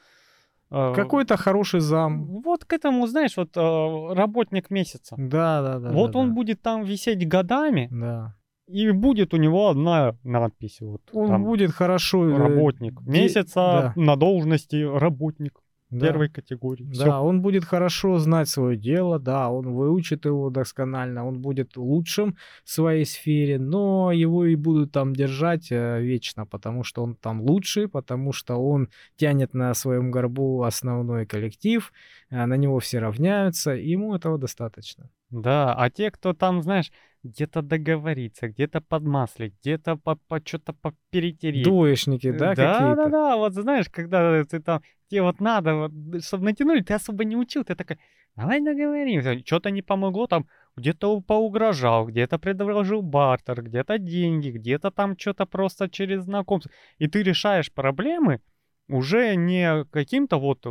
а, 0.74 0.94
Какой-то 0.94 1.36
хороший 1.36 1.80
зам. 1.80 2.24
Вот 2.42 2.64
к 2.64 2.72
этому, 2.72 3.06
знаешь, 3.06 3.36
вот 3.36 3.56
работник 3.56 4.70
месяца. 4.70 5.14
Да, 5.18 5.60
да, 5.60 5.78
да. 5.78 5.90
Вот 5.90 6.12
да, 6.12 6.18
он 6.20 6.28
да. 6.28 6.34
будет 6.34 6.62
там 6.62 6.84
висеть 6.84 7.28
годами. 7.28 7.88
Да. 7.90 8.34
И 8.68 8.90
будет 8.90 9.34
у 9.34 9.36
него 9.36 9.68
одна 9.68 10.16
надпись. 10.24 10.80
Вот, 10.80 11.02
он 11.12 11.28
там, 11.28 11.44
будет 11.44 11.72
хорошо. 11.72 12.26
Э, 12.26 12.36
работник 12.38 12.98
месяца 13.02 13.54
да. 13.54 13.92
на 13.96 14.16
должности 14.16 14.76
работник 14.76 15.60
да. 15.92 16.06
первой 16.06 16.28
категории. 16.28 16.84
Да, 16.84 16.92
Всё. 16.92 17.20
он 17.20 17.42
будет 17.42 17.64
хорошо 17.64 18.18
знать 18.18 18.48
свое 18.48 18.76
дело, 18.76 19.18
да, 19.18 19.50
он 19.50 19.72
выучит 19.72 20.24
его 20.24 20.50
досконально, 20.50 21.26
он 21.26 21.40
будет 21.40 21.76
лучшим 21.76 22.36
в 22.64 22.70
своей 22.70 23.04
сфере, 23.04 23.58
но 23.58 24.10
его 24.10 24.46
и 24.46 24.56
будут 24.56 24.92
там 24.92 25.14
держать 25.14 25.70
э, 25.70 26.00
вечно, 26.00 26.46
потому 26.46 26.82
что 26.82 27.02
он 27.02 27.14
там 27.14 27.42
лучший, 27.42 27.88
потому 27.88 28.32
что 28.32 28.56
он 28.56 28.88
тянет 29.16 29.54
на 29.54 29.74
своем 29.74 30.10
горбу 30.10 30.62
основной 30.62 31.26
коллектив, 31.26 31.92
э, 32.30 32.46
на 32.46 32.54
него 32.54 32.78
все 32.78 32.98
равняются, 32.98 33.74
и 33.74 33.90
ему 33.90 34.14
этого 34.14 34.38
достаточно. 34.38 35.10
Да, 35.30 35.74
а 35.74 35.90
те, 35.90 36.10
кто 36.10 36.32
там, 36.32 36.62
знаешь, 36.62 36.90
где-то 37.22 37.62
договориться, 37.62 38.48
где-то 38.48 38.80
подмаслить, 38.80 39.54
где-то 39.62 39.96
по, 39.96 40.16
по 40.16 40.40
что-то 40.44 40.72
поперетереть. 40.72 41.64
Двоечники, 41.64 42.30
да, 42.32 42.54
да, 42.54 42.72
какие-то? 42.72 43.04
Да, 43.04 43.08
да, 43.08 43.36
вот 43.36 43.54
знаешь, 43.54 43.88
когда 43.88 44.44
ты 44.44 44.60
там, 44.60 44.82
тебе 45.08 45.22
вот 45.22 45.40
надо, 45.40 45.74
вот, 45.74 46.24
чтобы 46.24 46.44
натянули, 46.44 46.80
ты 46.80 46.94
особо 46.94 47.24
не 47.24 47.36
учил, 47.36 47.64
ты 47.64 47.74
такой, 47.74 47.98
давай 48.36 48.60
договоримся, 48.60 49.38
что-то 49.46 49.70
не 49.70 49.82
помогло, 49.82 50.26
там 50.26 50.46
где-то 50.76 51.20
поугрожал, 51.20 52.06
где-то 52.06 52.38
предложил 52.38 53.02
бартер, 53.02 53.62
где-то 53.62 53.98
деньги, 53.98 54.50
где-то 54.50 54.90
там 54.90 55.16
что-то 55.18 55.46
просто 55.46 55.88
через 55.88 56.24
знакомство. 56.24 56.72
И 56.98 57.06
ты 57.06 57.22
решаешь 57.22 57.72
проблемы 57.72 58.40
уже 58.88 59.36
не 59.36 59.84
каким-то 59.90 60.38
вот 60.38 60.66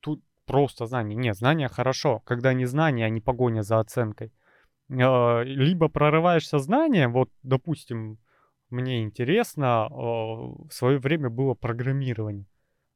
тут 0.00 0.22
просто 0.44 0.86
знание. 0.86 1.16
Нет, 1.16 1.36
знания 1.36 1.68
хорошо, 1.68 2.20
когда 2.24 2.52
не 2.52 2.66
знания, 2.66 3.06
а 3.06 3.08
не 3.08 3.20
погоня 3.20 3.62
за 3.62 3.78
оценкой. 3.78 4.32
А, 4.90 5.42
либо 5.42 5.88
прорываешься 5.88 6.58
знанием, 6.58 7.12
вот, 7.12 7.30
допустим, 7.42 8.18
мне 8.70 9.02
интересно, 9.02 9.86
а, 9.86 9.88
в 9.90 10.70
свое 10.70 10.98
время 10.98 11.30
было 11.30 11.54
программирование. 11.54 12.46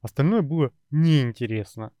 Остальное 0.01 0.41
было 0.41 0.71
неинтересно. 0.89 1.91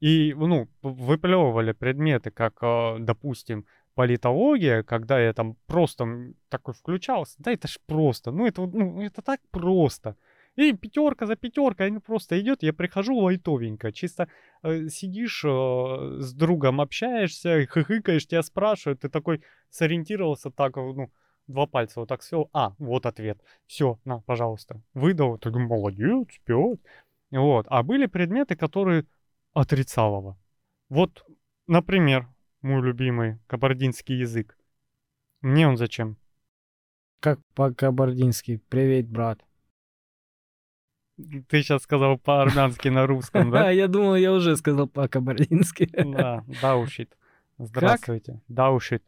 И, 0.00 0.34
ну, 0.34 0.68
выплевывали 0.82 1.72
предметы, 1.72 2.30
как, 2.30 2.58
а, 2.62 2.98
допустим, 2.98 3.66
политология, 3.94 4.82
когда 4.82 5.18
я 5.18 5.32
там 5.32 5.56
просто 5.66 6.06
такой 6.50 6.74
включался, 6.74 7.36
да 7.38 7.50
это 7.52 7.66
ж 7.66 7.78
просто, 7.86 8.30
ну 8.30 8.46
это, 8.46 8.66
ну, 8.66 9.00
это 9.00 9.22
так 9.22 9.40
просто. 9.50 10.16
И 10.56 10.72
пятерка 10.72 11.26
за 11.26 11.36
пятеркой, 11.36 11.88
они 11.88 11.98
просто 11.98 12.40
идет, 12.40 12.62
я 12.62 12.72
прихожу 12.72 13.16
лайтовенько, 13.18 13.92
чисто 13.92 14.28
э, 14.62 14.88
сидишь 14.88 15.44
э, 15.44 15.48
с 16.18 16.32
другом, 16.32 16.80
общаешься, 16.80 17.66
хыхыкаешь, 17.66 18.26
тебя 18.26 18.42
спрашивают, 18.42 19.00
ты 19.00 19.10
такой 19.10 19.42
сориентировался 19.68 20.50
так, 20.50 20.76
ну, 20.76 21.10
два 21.46 21.66
пальца 21.66 22.00
вот 22.00 22.08
так 22.08 22.22
свел, 22.22 22.48
а, 22.54 22.74
вот 22.78 23.04
ответ, 23.04 23.38
все, 23.66 24.00
на, 24.06 24.20
пожалуйста, 24.20 24.80
выдал, 24.94 25.36
ты 25.36 25.50
молодец, 25.50 26.28
пять. 26.44 26.80
Вот, 27.30 27.66
а 27.68 27.82
были 27.82 28.06
предметы, 28.06 28.56
которые 28.56 29.04
отрицалово. 29.52 30.38
Вот, 30.88 31.22
например, 31.66 32.28
мой 32.62 32.80
любимый 32.80 33.38
кабардинский 33.46 34.18
язык. 34.18 34.56
Мне 35.42 35.68
он 35.68 35.76
зачем? 35.76 36.16
Как 37.20 37.40
по-кабардински? 37.54 38.60
Привет, 38.68 39.08
брат. 39.08 39.44
Ты 41.16 41.62
сейчас 41.62 41.82
сказал 41.82 42.18
по-армянски 42.18 42.88
на 42.88 43.06
русском, 43.06 43.50
да? 43.50 43.70
я 43.72 43.88
думал, 43.88 44.16
я 44.16 44.32
уже 44.32 44.56
сказал 44.56 44.86
по-кабардински. 44.86 45.88
Да, 45.92 46.44
даушит. 46.60 47.16
Здравствуйте. 47.58 48.40
Даушит. 48.48 49.02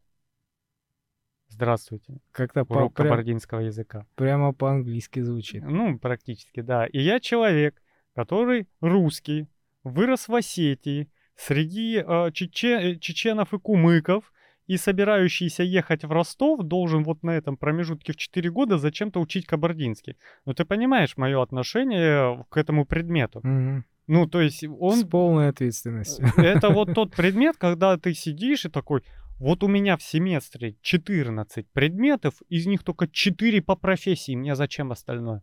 Здравствуйте. 1.48 2.18
Как-то 2.32 2.64
по 2.64 2.88
кабардинского 2.88 3.60
языка. 3.60 4.06
Прямо 4.14 4.52
по-английски 4.52 5.20
звучит. 5.20 5.62
Ну, 5.64 5.98
практически, 5.98 6.60
да. 6.60 6.86
И 6.86 7.00
я 7.00 7.20
человек, 7.20 7.82
который 8.14 8.68
русский, 8.80 9.48
вырос 9.82 10.28
в 10.28 10.34
Осетии, 10.34 11.10
среди 11.36 12.02
э, 12.06 12.30
чече, 12.32 12.98
чеченов 13.00 13.54
и 13.54 13.58
кумыков, 13.58 14.32
и 14.68 14.76
собирающийся 14.76 15.64
ехать 15.64 16.04
в 16.04 16.12
Ростов 16.12 16.62
должен 16.62 17.02
вот 17.02 17.22
на 17.24 17.30
этом 17.30 17.56
промежутке 17.56 18.12
в 18.12 18.16
4 18.16 18.50
года 18.50 18.78
зачем-то 18.78 19.18
учить 19.20 19.46
кабардинский. 19.46 20.16
Ну 20.44 20.54
ты 20.54 20.64
понимаешь 20.64 21.16
мое 21.16 21.42
отношение 21.42 22.44
к 22.50 22.56
этому 22.56 22.84
предмету. 22.84 23.40
Угу. 23.40 23.84
Ну, 24.08 24.26
то 24.26 24.40
есть 24.40 24.64
он... 24.64 24.98
С 24.98 25.04
полной 25.04 25.48
ответственностью. 25.48 26.26
Э, 26.36 26.42
это 26.42 26.68
вот 26.70 26.94
тот 26.94 27.14
предмет, 27.14 27.56
когда 27.56 27.96
ты 27.96 28.14
сидишь 28.14 28.64
и 28.64 28.68
такой, 28.68 29.02
вот 29.38 29.62
у 29.62 29.68
меня 29.68 29.96
в 29.96 30.02
семестре 30.02 30.76
14 30.82 31.66
предметов, 31.70 32.34
из 32.48 32.66
них 32.66 32.82
только 32.82 33.08
4 33.08 33.62
по 33.62 33.76
профессии, 33.76 34.34
мне 34.34 34.54
зачем 34.54 34.92
остальное? 34.92 35.42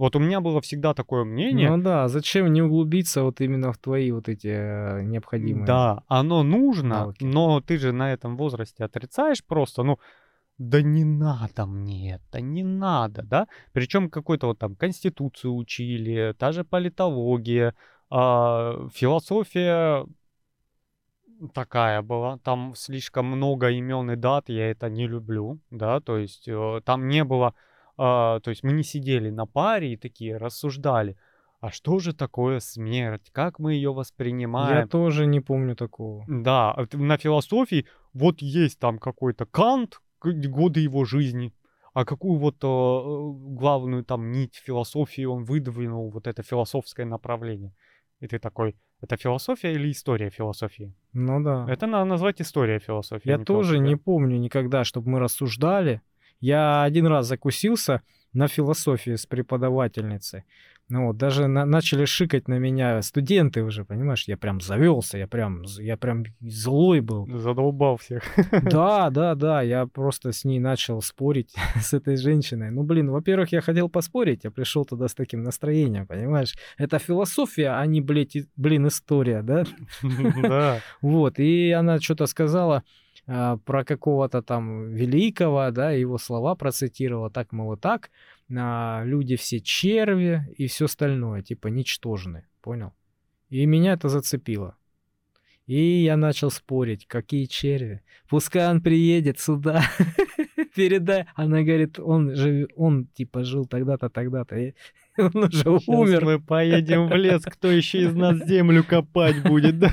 Вот 0.00 0.16
у 0.16 0.18
меня 0.18 0.40
было 0.40 0.62
всегда 0.62 0.94
такое 0.94 1.24
мнение. 1.24 1.76
Ну 1.76 1.82
да, 1.82 2.08
зачем 2.08 2.50
не 2.50 2.62
углубиться 2.62 3.22
вот 3.22 3.42
именно 3.42 3.70
в 3.70 3.76
твои 3.76 4.12
вот 4.12 4.30
эти 4.30 4.46
э, 4.46 5.02
необходимые. 5.02 5.66
Да, 5.66 6.04
оно 6.08 6.42
нужно, 6.42 7.00
навыки. 7.00 7.22
но 7.22 7.60
ты 7.60 7.76
же 7.76 7.92
на 7.92 8.10
этом 8.10 8.38
возрасте 8.38 8.82
отрицаешь 8.82 9.44
просто, 9.44 9.82
ну, 9.82 9.98
да 10.56 10.80
не 10.80 11.04
надо 11.04 11.66
мне 11.66 12.14
это, 12.14 12.40
не 12.40 12.62
надо, 12.62 13.22
да? 13.22 13.46
Причем 13.72 14.08
какой-то 14.08 14.46
вот 14.46 14.58
там 14.58 14.74
конституцию 14.74 15.54
учили, 15.54 16.34
та 16.38 16.52
же 16.52 16.64
политология, 16.64 17.74
э, 18.10 18.88
философия 18.94 20.06
такая 21.52 22.00
была, 22.00 22.38
там 22.38 22.74
слишком 22.74 23.26
много 23.26 23.68
имен 23.68 24.10
и 24.12 24.16
дат, 24.16 24.48
я 24.48 24.70
это 24.70 24.88
не 24.88 25.06
люблю, 25.06 25.58
да, 25.70 26.00
то 26.00 26.16
есть 26.16 26.48
э, 26.48 26.80
там 26.86 27.06
не 27.06 27.22
было 27.22 27.54
а, 28.02 28.40
то 28.40 28.48
есть 28.48 28.62
мы 28.62 28.72
не 28.72 28.82
сидели 28.82 29.28
на 29.28 29.44
паре 29.44 29.92
и 29.92 29.96
такие 29.96 30.38
рассуждали, 30.38 31.18
а 31.60 31.70
что 31.70 31.98
же 31.98 32.14
такое 32.14 32.60
смерть, 32.60 33.28
как 33.30 33.58
мы 33.58 33.74
ее 33.74 33.92
воспринимаем. 33.92 34.78
Я 34.78 34.86
тоже 34.86 35.26
не 35.26 35.40
помню 35.40 35.76
такого. 35.76 36.24
Да, 36.26 36.72
а 36.72 36.86
на 36.92 37.18
философии 37.18 37.84
вот 38.14 38.40
есть 38.40 38.78
там 38.78 38.98
какой-то 38.98 39.44
Кант, 39.44 40.00
годы 40.22 40.80
его 40.80 41.04
жизни, 41.04 41.52
а 41.92 42.06
какую 42.06 42.38
вот 42.38 42.56
э, 42.62 43.56
главную 43.58 44.02
там 44.02 44.32
нить 44.32 44.54
философии 44.64 45.26
он 45.26 45.44
выдвинул, 45.44 46.10
вот 46.10 46.26
это 46.26 46.42
философское 46.42 47.04
направление. 47.04 47.74
И 48.20 48.26
ты 48.26 48.38
такой, 48.38 48.76
это 49.02 49.18
философия 49.18 49.74
или 49.74 49.90
история 49.90 50.30
философии? 50.30 50.94
Ну 51.12 51.42
да. 51.42 51.66
Это 51.68 51.86
надо 51.86 52.06
назвать 52.06 52.40
история 52.40 52.78
философии. 52.78 53.28
Я 53.28 53.36
не 53.36 53.44
тоже 53.44 53.72
философия. 53.72 53.88
не 53.88 53.96
помню 53.96 54.38
никогда, 54.38 54.84
чтобы 54.84 55.10
мы 55.10 55.18
рассуждали. 55.18 56.00
Я 56.40 56.82
один 56.82 57.06
раз 57.06 57.26
закусился 57.26 58.02
на 58.32 58.48
философии 58.48 59.16
с 59.16 59.26
преподавательницей. 59.26 60.44
Ну 60.90 61.06
вот, 61.06 61.16
даже 61.18 61.46
на, 61.46 61.64
начали 61.66 62.04
шикать 62.04 62.48
на 62.48 62.58
меня 62.58 63.00
студенты 63.02 63.62
уже, 63.62 63.84
понимаешь, 63.84 64.24
я 64.26 64.36
прям 64.36 64.60
завелся, 64.60 65.18
я 65.18 65.28
прям, 65.28 65.62
я 65.78 65.96
прям 65.96 66.24
злой 66.40 67.00
был. 67.00 67.28
Задолбал 67.28 67.96
всех. 67.96 68.24
Да, 68.62 69.08
да, 69.10 69.36
да, 69.36 69.62
я 69.62 69.86
просто 69.86 70.32
с 70.32 70.44
ней 70.44 70.58
начал 70.58 71.00
спорить, 71.00 71.54
с 71.80 71.94
этой 71.94 72.16
женщиной. 72.16 72.72
Ну, 72.72 72.82
блин, 72.82 73.08
во-первых, 73.10 73.52
я 73.52 73.60
хотел 73.60 73.88
поспорить, 73.88 74.42
я 74.42 74.50
пришел 74.50 74.84
туда 74.84 75.06
с 75.06 75.14
таким 75.14 75.44
настроением, 75.44 76.08
понимаешь? 76.08 76.54
Это 76.76 76.98
философия, 76.98 77.68
а 77.68 77.86
не, 77.86 78.00
блядь, 78.00 78.36
блин, 78.56 78.88
история, 78.88 79.42
да? 79.42 79.64
Да. 80.42 80.80
Вот, 81.00 81.38
и 81.38 81.70
она 81.70 82.00
что-то 82.00 82.26
сказала, 82.26 82.82
про 83.64 83.84
какого-то 83.84 84.42
там 84.42 84.92
великого, 84.92 85.70
да, 85.70 85.92
его 85.92 86.18
слова 86.18 86.56
процитировала, 86.56 87.30
так, 87.30 87.52
мол, 87.52 87.76
так, 87.76 88.10
а, 88.56 89.02
люди 89.04 89.36
все 89.36 89.60
черви 89.60 90.42
и 90.56 90.66
все 90.66 90.86
остальное, 90.86 91.42
типа 91.42 91.68
ничтожны, 91.68 92.46
понял? 92.60 92.92
И 93.48 93.66
меня 93.66 93.92
это 93.92 94.08
зацепило. 94.08 94.76
И 95.66 96.02
я 96.02 96.16
начал 96.16 96.50
спорить, 96.50 97.06
какие 97.06 97.44
черви. 97.44 98.02
Пускай 98.28 98.68
он 98.68 98.80
приедет 98.80 99.38
сюда, 99.38 99.84
передай. 100.74 101.26
Она 101.36 101.62
говорит, 101.62 102.00
он 102.00 102.34
же, 102.34 102.68
он 102.74 103.06
типа 103.06 103.44
жил 103.44 103.66
тогда-то, 103.66 104.08
тогда-то. 104.08 104.72
Он 105.34 105.44
уже 105.44 105.50
Сейчас 105.52 105.88
умер. 105.88 106.24
мы 106.24 106.40
поедем 106.40 107.08
в 107.08 107.14
лес, 107.14 107.42
кто 107.44 107.70
еще 107.70 108.02
из 108.02 108.14
нас 108.14 108.36
землю 108.46 108.84
копать 108.84 109.42
будет, 109.42 109.78
да? 109.78 109.90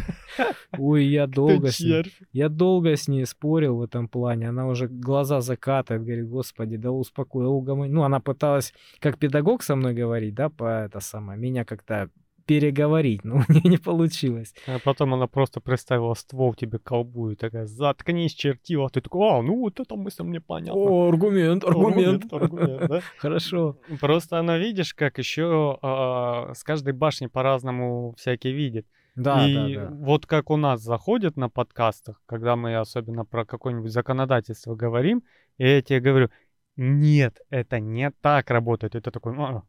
Ой, 0.77 1.05
я 1.05 1.27
долго 1.27 1.71
с 1.71 1.79
ней, 1.79 2.03
я 2.33 2.49
долго 2.49 2.95
с 2.95 3.07
ней 3.07 3.25
спорил 3.25 3.77
в 3.77 3.81
этом 3.81 4.07
плане. 4.07 4.49
Она 4.49 4.67
уже 4.67 4.87
глаза 4.87 5.41
закатывает, 5.41 6.03
говорит, 6.03 6.27
господи, 6.29 6.77
да 6.77 6.91
успокой, 6.91 7.45
угомонь. 7.45 7.91
Ну, 7.91 8.03
она 8.03 8.19
пыталась 8.19 8.73
как 8.99 9.17
педагог 9.17 9.63
со 9.63 9.75
мной 9.75 9.93
говорить, 9.93 10.33
да, 10.35 10.49
по 10.49 10.85
это 10.85 10.99
самое, 10.99 11.39
меня 11.39 11.65
как-то 11.65 12.09
переговорить, 12.47 13.23
но 13.23 13.35
у 13.49 13.53
нее 13.53 13.69
не 13.69 13.77
получилось. 13.77 14.55
А 14.65 14.79
потом 14.79 15.13
она 15.13 15.27
просто 15.27 15.59
представила 15.61 16.15
ствол 16.15 16.55
тебе 16.55 16.79
колбу 16.79 17.29
и 17.29 17.35
такая, 17.35 17.65
заткнись, 17.65 18.33
чертила. 18.33 18.89
Ты 18.89 19.01
такой, 19.01 19.29
а, 19.29 19.41
ну 19.41 19.59
вот 19.59 19.79
это 19.79 19.95
мысль 19.95 20.23
мне 20.23 20.41
понятна. 20.41 20.81
О, 20.81 21.09
аргумент, 21.09 21.63
аргумент. 21.63 22.33
аргумент, 22.33 22.87
да? 22.87 23.01
Хорошо. 23.17 23.77
Просто 23.99 24.39
она, 24.39 24.57
видишь, 24.57 24.93
как 24.93 25.17
еще 25.19 25.77
а, 25.81 26.53
с 26.55 26.63
каждой 26.63 26.93
башни 26.93 27.27
по-разному 27.27 28.15
всякие 28.17 28.53
видит. 28.53 28.87
Да, 29.15 29.47
и 29.47 29.75
да, 29.75 29.85
да. 29.85 29.89
вот 29.91 30.27
как 30.27 30.51
у 30.51 30.57
нас 30.57 30.79
заходят 30.79 31.37
на 31.37 31.49
подкастах, 31.49 32.21
когда 32.27 32.55
мы 32.55 32.75
особенно 32.75 33.25
про 33.25 33.45
какое-нибудь 33.45 33.91
законодательство 33.91 34.75
говорим, 34.75 35.23
и 35.57 35.67
я 35.67 35.81
тебе 35.81 35.99
говорю, 35.99 36.29
нет, 36.75 37.39
это 37.49 37.79
не 37.79 38.11
так 38.11 38.51
работает. 38.51 38.95
Это 38.95 39.09
такой, 39.09 39.35
а, 39.37 39.63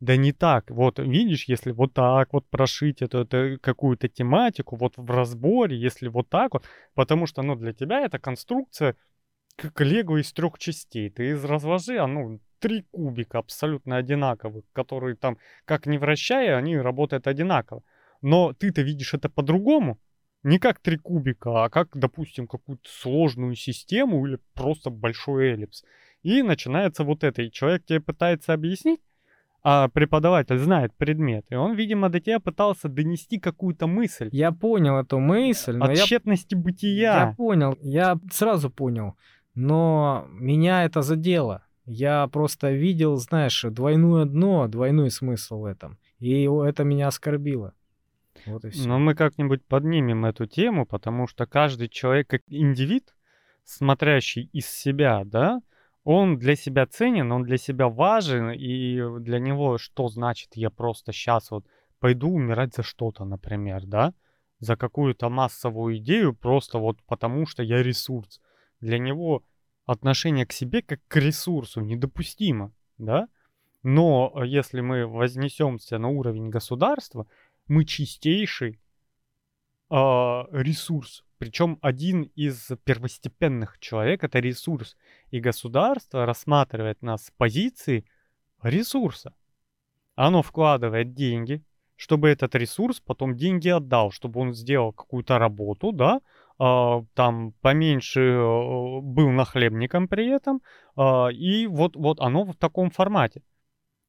да 0.00 0.16
не 0.16 0.32
так. 0.32 0.70
Вот 0.70 0.98
видишь, 0.98 1.44
если 1.44 1.72
вот 1.72 1.92
так 1.92 2.32
вот 2.32 2.48
прошить 2.48 3.02
эту, 3.02 3.18
эту 3.18 3.58
какую-то 3.60 4.08
тематику, 4.08 4.76
вот 4.76 4.94
в 4.96 5.10
разборе, 5.10 5.76
если 5.78 6.08
вот 6.08 6.28
так 6.28 6.54
вот, 6.54 6.64
потому 6.94 7.26
что, 7.26 7.42
ну, 7.42 7.54
для 7.54 7.72
тебя 7.74 8.00
эта 8.00 8.18
конструкция 8.18 8.96
как 9.56 9.80
лего 9.82 10.20
из 10.20 10.32
трех 10.32 10.58
частей. 10.58 11.10
Ты 11.10 11.30
из 11.30 11.44
разложи, 11.44 11.98
а 11.98 12.06
ну, 12.06 12.40
три 12.60 12.82
кубика 12.90 13.38
абсолютно 13.38 13.96
одинаковых, 13.96 14.64
которые 14.72 15.16
там, 15.16 15.36
как 15.66 15.84
не 15.84 15.98
вращая, 15.98 16.56
они 16.56 16.78
работают 16.78 17.26
одинаково. 17.26 17.82
Но 18.22 18.54
ты-то 18.54 18.80
видишь 18.80 19.12
это 19.12 19.28
по-другому. 19.28 19.98
Не 20.42 20.58
как 20.58 20.80
три 20.80 20.96
кубика, 20.96 21.64
а 21.64 21.68
как, 21.68 21.88
допустим, 21.94 22.46
какую-то 22.46 22.88
сложную 22.88 23.54
систему 23.54 24.26
или 24.26 24.38
просто 24.54 24.88
большой 24.88 25.50
эллипс. 25.50 25.84
И 26.22 26.42
начинается 26.42 27.04
вот 27.04 27.22
это. 27.22 27.42
И 27.42 27.50
человек 27.50 27.84
тебе 27.84 28.00
пытается 28.00 28.54
объяснить, 28.54 29.00
а 29.62 29.88
преподаватель 29.88 30.58
знает 30.58 30.94
предмет, 30.94 31.44
и 31.50 31.54
он, 31.54 31.74
видимо, 31.74 32.08
до 32.08 32.20
тебя 32.20 32.40
пытался 32.40 32.88
донести 32.88 33.38
какую-то 33.38 33.86
мысль. 33.86 34.28
Я 34.32 34.52
понял 34.52 34.98
эту 34.98 35.18
мысль. 35.18 35.76
Но 35.76 35.84
От 35.84 35.96
я... 35.96 36.04
тщетности 36.04 36.54
бытия. 36.54 37.28
Я 37.28 37.34
понял, 37.36 37.76
я 37.82 38.18
сразу 38.32 38.70
понял, 38.70 39.16
но 39.54 40.26
меня 40.30 40.84
это 40.84 41.02
задело. 41.02 41.62
Я 41.84 42.26
просто 42.28 42.70
видел, 42.70 43.16
знаешь, 43.16 43.62
двойное 43.68 44.24
дно, 44.24 44.68
двойной 44.68 45.10
смысл 45.10 45.62
в 45.62 45.64
этом. 45.64 45.98
И 46.20 46.44
это 46.44 46.84
меня 46.84 47.08
оскорбило. 47.08 47.74
Вот 48.46 48.64
и 48.64 48.70
все. 48.70 48.88
Но 48.88 48.98
мы 48.98 49.14
как-нибудь 49.14 49.64
поднимем 49.64 50.24
эту 50.24 50.46
тему, 50.46 50.86
потому 50.86 51.26
что 51.26 51.46
каждый 51.46 51.88
человек 51.88 52.28
как 52.28 52.42
индивид, 52.46 53.14
смотрящий 53.64 54.48
из 54.52 54.66
себя, 54.66 55.22
да, 55.24 55.60
он 56.04 56.38
для 56.38 56.56
себя 56.56 56.86
ценен, 56.86 57.30
он 57.32 57.42
для 57.44 57.58
себя 57.58 57.88
важен, 57.88 58.50
и 58.50 59.20
для 59.20 59.38
него 59.38 59.78
что 59.78 60.08
значит 60.08 60.50
я 60.54 60.70
просто 60.70 61.12
сейчас 61.12 61.50
вот 61.50 61.66
пойду 61.98 62.30
умирать 62.30 62.74
за 62.74 62.82
что-то, 62.82 63.24
например, 63.24 63.84
да, 63.86 64.14
за 64.58 64.76
какую-то 64.76 65.28
массовую 65.28 65.98
идею, 65.98 66.34
просто 66.34 66.78
вот 66.78 67.02
потому 67.06 67.46
что 67.46 67.62
я 67.62 67.82
ресурс. 67.82 68.40
Для 68.80 68.98
него 68.98 69.44
отношение 69.84 70.46
к 70.46 70.52
себе 70.52 70.82
как 70.82 71.00
к 71.08 71.16
ресурсу 71.16 71.80
недопустимо, 71.80 72.72
да? 72.98 73.28
Но 73.82 74.32
если 74.44 74.80
мы 74.80 75.06
вознесемся 75.06 75.98
на 75.98 76.08
уровень 76.08 76.50
государства, 76.50 77.26
мы 77.66 77.84
чистейший 77.84 78.72
э, 78.72 78.79
ресурс 79.90 81.24
причем 81.40 81.78
один 81.80 82.24
из 82.36 82.68
первостепенных 82.84 83.78
человек— 83.78 84.22
это 84.24 84.40
ресурс. 84.40 84.94
И 85.30 85.40
государство 85.40 86.26
рассматривает 86.26 87.00
нас 87.00 87.24
с 87.24 87.30
позиции 87.30 88.04
ресурса. 88.62 89.34
Оно 90.16 90.42
вкладывает 90.42 91.14
деньги, 91.14 91.64
чтобы 91.96 92.28
этот 92.28 92.54
ресурс 92.54 93.00
потом 93.00 93.36
деньги 93.36 93.70
отдал, 93.70 94.10
чтобы 94.10 94.38
он 94.38 94.52
сделал 94.52 94.92
какую-то 94.92 95.38
работу, 95.38 95.92
да, 95.92 96.20
э, 96.58 97.04
там 97.14 97.52
поменьше 97.62 98.20
э, 98.20 99.00
был 99.00 99.30
нахлебником 99.30 100.08
при 100.08 100.28
этом, 100.28 100.60
э, 100.98 101.32
и 101.32 101.66
вот, 101.66 101.96
вот 101.96 102.20
оно 102.20 102.44
в 102.44 102.54
таком 102.54 102.90
формате. 102.90 103.42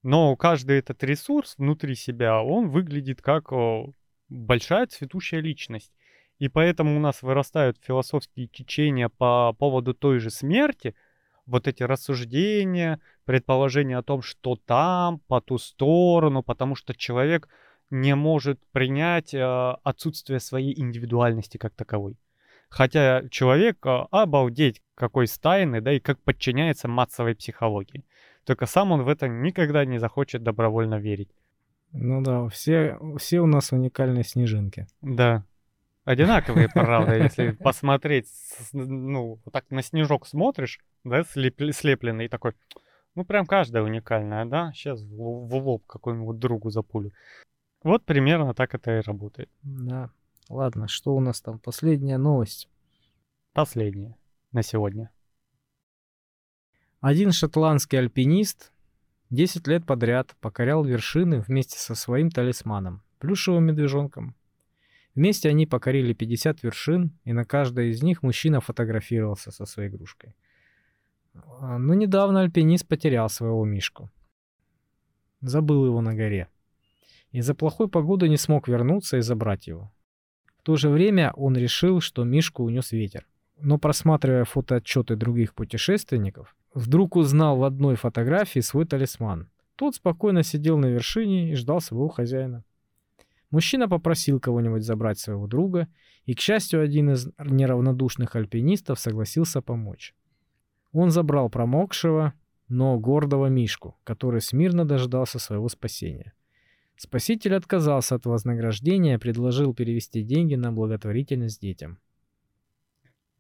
Но 0.04 0.36
каждый 0.36 0.80
этот 0.80 1.02
ресурс 1.02 1.56
внутри 1.58 1.96
себя, 1.96 2.44
он 2.44 2.68
выглядит 2.68 3.22
как 3.22 3.54
э, 3.54 3.86
большая 4.32 4.88
цветущая 4.88 5.42
личность. 5.42 5.92
И 6.40 6.48
поэтому 6.48 6.98
у 6.98 7.00
нас 7.00 7.22
вырастают 7.22 7.78
философские 7.84 8.48
течения 8.48 9.10
по 9.10 9.54
поводу 9.54 9.94
той 9.94 10.20
же 10.20 10.32
смерти, 10.32 10.96
вот 11.46 11.68
эти 11.68 11.84
рассуждения, 11.84 13.00
предположения 13.26 13.98
о 13.98 14.04
том, 14.04 14.22
что 14.22 14.56
там, 14.56 15.20
по 15.28 15.42
ту 15.42 15.58
сторону, 15.58 16.44
потому 16.44 16.76
что 16.76 16.96
человек 16.96 17.50
не 17.90 18.16
может 18.16 18.60
принять 18.72 19.34
э, 19.34 19.76
отсутствие 19.84 20.40
своей 20.40 20.80
индивидуальности 20.80 21.58
как 21.58 21.76
таковой. 21.76 22.16
Хотя 22.70 23.28
человек, 23.30 23.86
э, 23.86 24.06
обалдеть, 24.12 24.82
какой 24.96 25.28
стайный, 25.28 25.82
да, 25.82 25.92
и 25.92 26.00
как 26.00 26.22
подчиняется 26.22 26.88
массовой 26.88 27.36
психологии. 27.36 28.06
Только 28.46 28.66
сам 28.66 28.94
он 28.94 29.04
в 29.04 29.10
это 29.10 29.28
никогда 29.28 29.84
не 29.84 30.00
захочет 30.00 30.42
добровольно 30.42 30.96
верить. 30.96 31.30
Ну 31.94 32.22
да, 32.22 32.48
все, 32.50 32.98
все 33.18 33.40
у 33.42 33.46
нас 33.46 33.72
уникальные 33.72 34.24
снежинки. 34.24 34.88
Да, 35.02 35.44
одинаковые, 36.06 36.70
правда, 36.70 37.16
если 37.16 37.52
посмотреть, 37.52 38.28
ну, 38.72 39.40
вот 39.44 39.54
так 39.54 39.70
на 39.70 39.82
снежок 39.82 40.28
смотришь, 40.28 40.80
да, 41.04 41.24
слепленный, 41.24 42.26
и 42.26 42.30
такой, 42.30 42.54
ну, 43.16 43.26
прям 43.26 43.46
каждая 43.46 43.84
уникальная, 43.84 44.46
да, 44.46 44.72
сейчас 44.74 45.02
в, 45.02 45.16
в 45.16 45.56
лоб 45.56 45.86
какому-нибудь 45.86 46.40
другу 46.40 46.70
запулю. 46.70 47.12
Вот 47.84 48.06
примерно 48.06 48.54
так 48.54 48.76
это 48.76 49.00
и 49.00 49.02
работает. 49.02 49.50
Да. 49.64 50.12
Ладно, 50.50 50.88
что 50.88 51.16
у 51.16 51.20
нас 51.20 51.42
там? 51.42 51.60
Последняя 51.60 52.18
новость. 52.18 52.70
Последняя 53.54 54.16
на 54.52 54.64
сегодня. 54.64 55.10
Один 57.00 57.32
шотландский 57.32 57.98
альпинист 57.98 58.71
10 59.32 59.66
лет 59.68 59.86
подряд 59.86 60.36
покорял 60.42 60.84
вершины 60.84 61.40
вместе 61.40 61.80
со 61.80 61.96
своим 61.96 62.30
талисманом, 62.30 63.02
плюшевым 63.20 63.64
медвежонком. 63.64 64.36
Вместе 65.16 65.48
они 65.48 65.66
покорили 65.66 66.14
50 66.14 66.64
вершин, 66.64 67.18
и 67.24 67.32
на 67.32 67.46
каждой 67.46 67.92
из 67.92 68.04
них 68.04 68.24
мужчина 68.24 68.60
фотографировался 68.60 69.52
со 69.52 69.66
своей 69.66 69.90
игрушкой. 69.90 70.36
А, 71.34 71.78
Но 71.78 71.94
недавно 71.94 72.42
альпинист 72.42 72.86
потерял 72.86 73.30
своего 73.30 73.64
Мишку. 73.64 74.10
Забыл 75.40 75.86
его 75.86 76.02
на 76.02 76.14
горе. 76.14 76.50
Из-за 77.32 77.56
плохой 77.56 77.88
погоды 77.88 78.28
не 78.28 78.38
смог 78.38 78.68
вернуться 78.68 79.16
и 79.16 79.22
забрать 79.22 79.66
его. 79.66 79.94
В 80.58 80.64
то 80.64 80.76
же 80.76 80.90
время 80.90 81.32
он 81.38 81.56
решил, 81.56 82.02
что 82.02 82.26
Мишку 82.26 82.64
унес 82.64 82.92
ветер. 82.92 83.26
Но 83.58 83.78
просматривая 83.78 84.44
фотоотчеты 84.44 85.16
других 85.16 85.54
путешественников, 85.54 86.54
вдруг 86.74 87.16
узнал 87.16 87.58
в 87.58 87.64
одной 87.64 87.96
фотографии 87.96 88.60
свой 88.60 88.86
талисман. 88.86 89.50
Тот 89.76 89.96
спокойно 89.96 90.44
сидел 90.44 90.78
на 90.78 90.88
вершине 90.88 91.52
и 91.52 91.56
ждал 91.56 91.82
своего 91.82 92.08
хозяина. 92.08 92.64
Мужчина 93.50 93.90
попросил 93.90 94.40
кого-нибудь 94.40 94.84
забрать 94.84 95.20
своего 95.20 95.48
друга, 95.48 95.88
и, 96.26 96.34
к 96.36 96.40
счастью, 96.40 96.82
один 96.82 97.12
из 97.12 97.28
неравнодушных 97.38 98.36
альпинистов 98.36 99.00
согласился 99.00 99.62
помочь. 99.62 100.16
Он 100.94 101.12
забрал 101.12 101.50
промокшего, 101.50 102.34
но 102.70 102.98
гордого 102.98 103.48
Мишку, 103.48 103.98
который 104.04 104.40
смирно 104.40 104.86
дождался 104.86 105.40
своего 105.40 105.68
спасения. 105.68 106.34
Спаситель 106.96 107.56
отказался 107.56 108.16
от 108.16 108.26
вознаграждения 108.26 109.16
и 109.16 109.18
предложил 109.18 109.74
перевести 109.74 110.22
деньги 110.22 110.56
на 110.56 110.72
благотворительность 110.72 111.60
детям. 111.60 112.00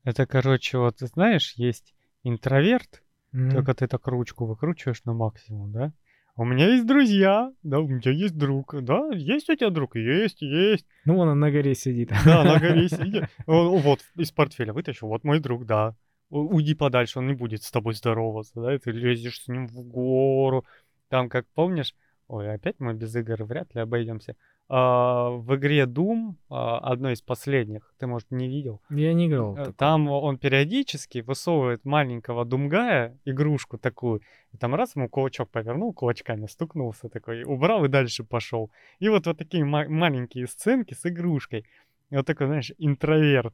Это, 0.03 0.25
короче, 0.25 0.79
вот 0.79 0.97
знаешь, 0.99 1.53
есть 1.53 1.93
интроверт, 2.23 3.03
Мгм. 3.31 3.51
только 3.51 3.73
ты 3.73 3.87
так 3.87 4.05
ручку 4.07 4.45
выкручиваешь 4.45 5.03
на 5.05 5.13
максимум, 5.13 5.71
да? 5.71 5.93
У 6.37 6.45
меня 6.45 6.67
есть 6.69 6.85
друзья, 6.85 7.51
да, 7.61 7.79
у 7.79 7.87
меня 7.87 8.11
есть 8.11 8.37
друг, 8.37 8.73
да, 8.81 9.09
есть 9.13 9.49
у 9.49 9.55
тебя 9.55 9.69
друг? 9.69 9.95
Есть, 9.95 10.41
есть. 10.41 10.85
Ну, 11.05 11.17
он 11.17 11.39
на 11.39 11.51
горе 11.51 11.75
сидит. 11.75 12.11
Да, 12.25 12.43
на 12.43 12.57
горе 12.59 12.87
сидит. 12.89 13.25
Вот, 13.45 13.99
из 14.15 14.31
портфеля 14.31 14.73
вытащил, 14.73 15.07
вот 15.07 15.23
мой 15.23 15.39
друг, 15.39 15.65
да. 15.65 15.95
Уйди 16.29 16.73
подальше, 16.73 17.19
он 17.19 17.27
не 17.27 17.33
будет 17.33 17.63
с 17.63 17.71
тобой 17.71 17.93
здороваться, 17.93 18.61
да, 18.61 18.77
ты 18.79 18.91
лезешь 18.91 19.41
с 19.41 19.47
ним 19.49 19.67
в 19.67 19.83
гору. 19.83 20.65
Там, 21.09 21.27
как 21.27 21.45
помнишь, 21.53 21.93
ой, 22.31 22.53
опять 22.53 22.79
мы 22.79 22.93
без 22.93 23.13
игр 23.15 23.43
вряд 23.43 23.75
ли 23.75 23.81
обойдемся. 23.81 24.35
А, 24.69 25.29
в 25.31 25.53
игре 25.57 25.83
Doom, 25.83 26.35
а, 26.49 26.79
одной 26.79 27.13
из 27.13 27.21
последних, 27.21 27.93
ты, 27.99 28.07
может, 28.07 28.31
не 28.31 28.47
видел, 28.47 28.81
Я 28.89 29.13
не 29.13 29.27
играл. 29.27 29.57
Э. 29.57 29.73
Там 29.73 30.07
он 30.07 30.37
периодически 30.37 31.19
высовывает 31.19 31.83
маленького 31.83 32.45
думгая, 32.45 33.19
игрушку 33.25 33.77
такую, 33.77 34.21
и 34.53 34.57
там 34.57 34.75
раз 34.75 34.95
ему 34.95 35.09
кулачок 35.09 35.49
повернул, 35.49 35.93
кулачками 35.93 36.45
стукнулся 36.45 37.09
такой, 37.09 37.43
убрал 37.43 37.83
и 37.83 37.89
дальше 37.89 38.23
пошел. 38.23 38.71
И 38.99 39.09
вот 39.09 39.27
вот 39.27 39.37
такие 39.37 39.65
ма- 39.65 39.89
маленькие 39.89 40.47
сценки 40.47 40.93
с 40.93 41.05
игрушкой. 41.05 41.65
И 42.11 42.15
вот 42.15 42.25
такой, 42.25 42.47
знаешь, 42.47 42.71
интроверт. 42.77 43.53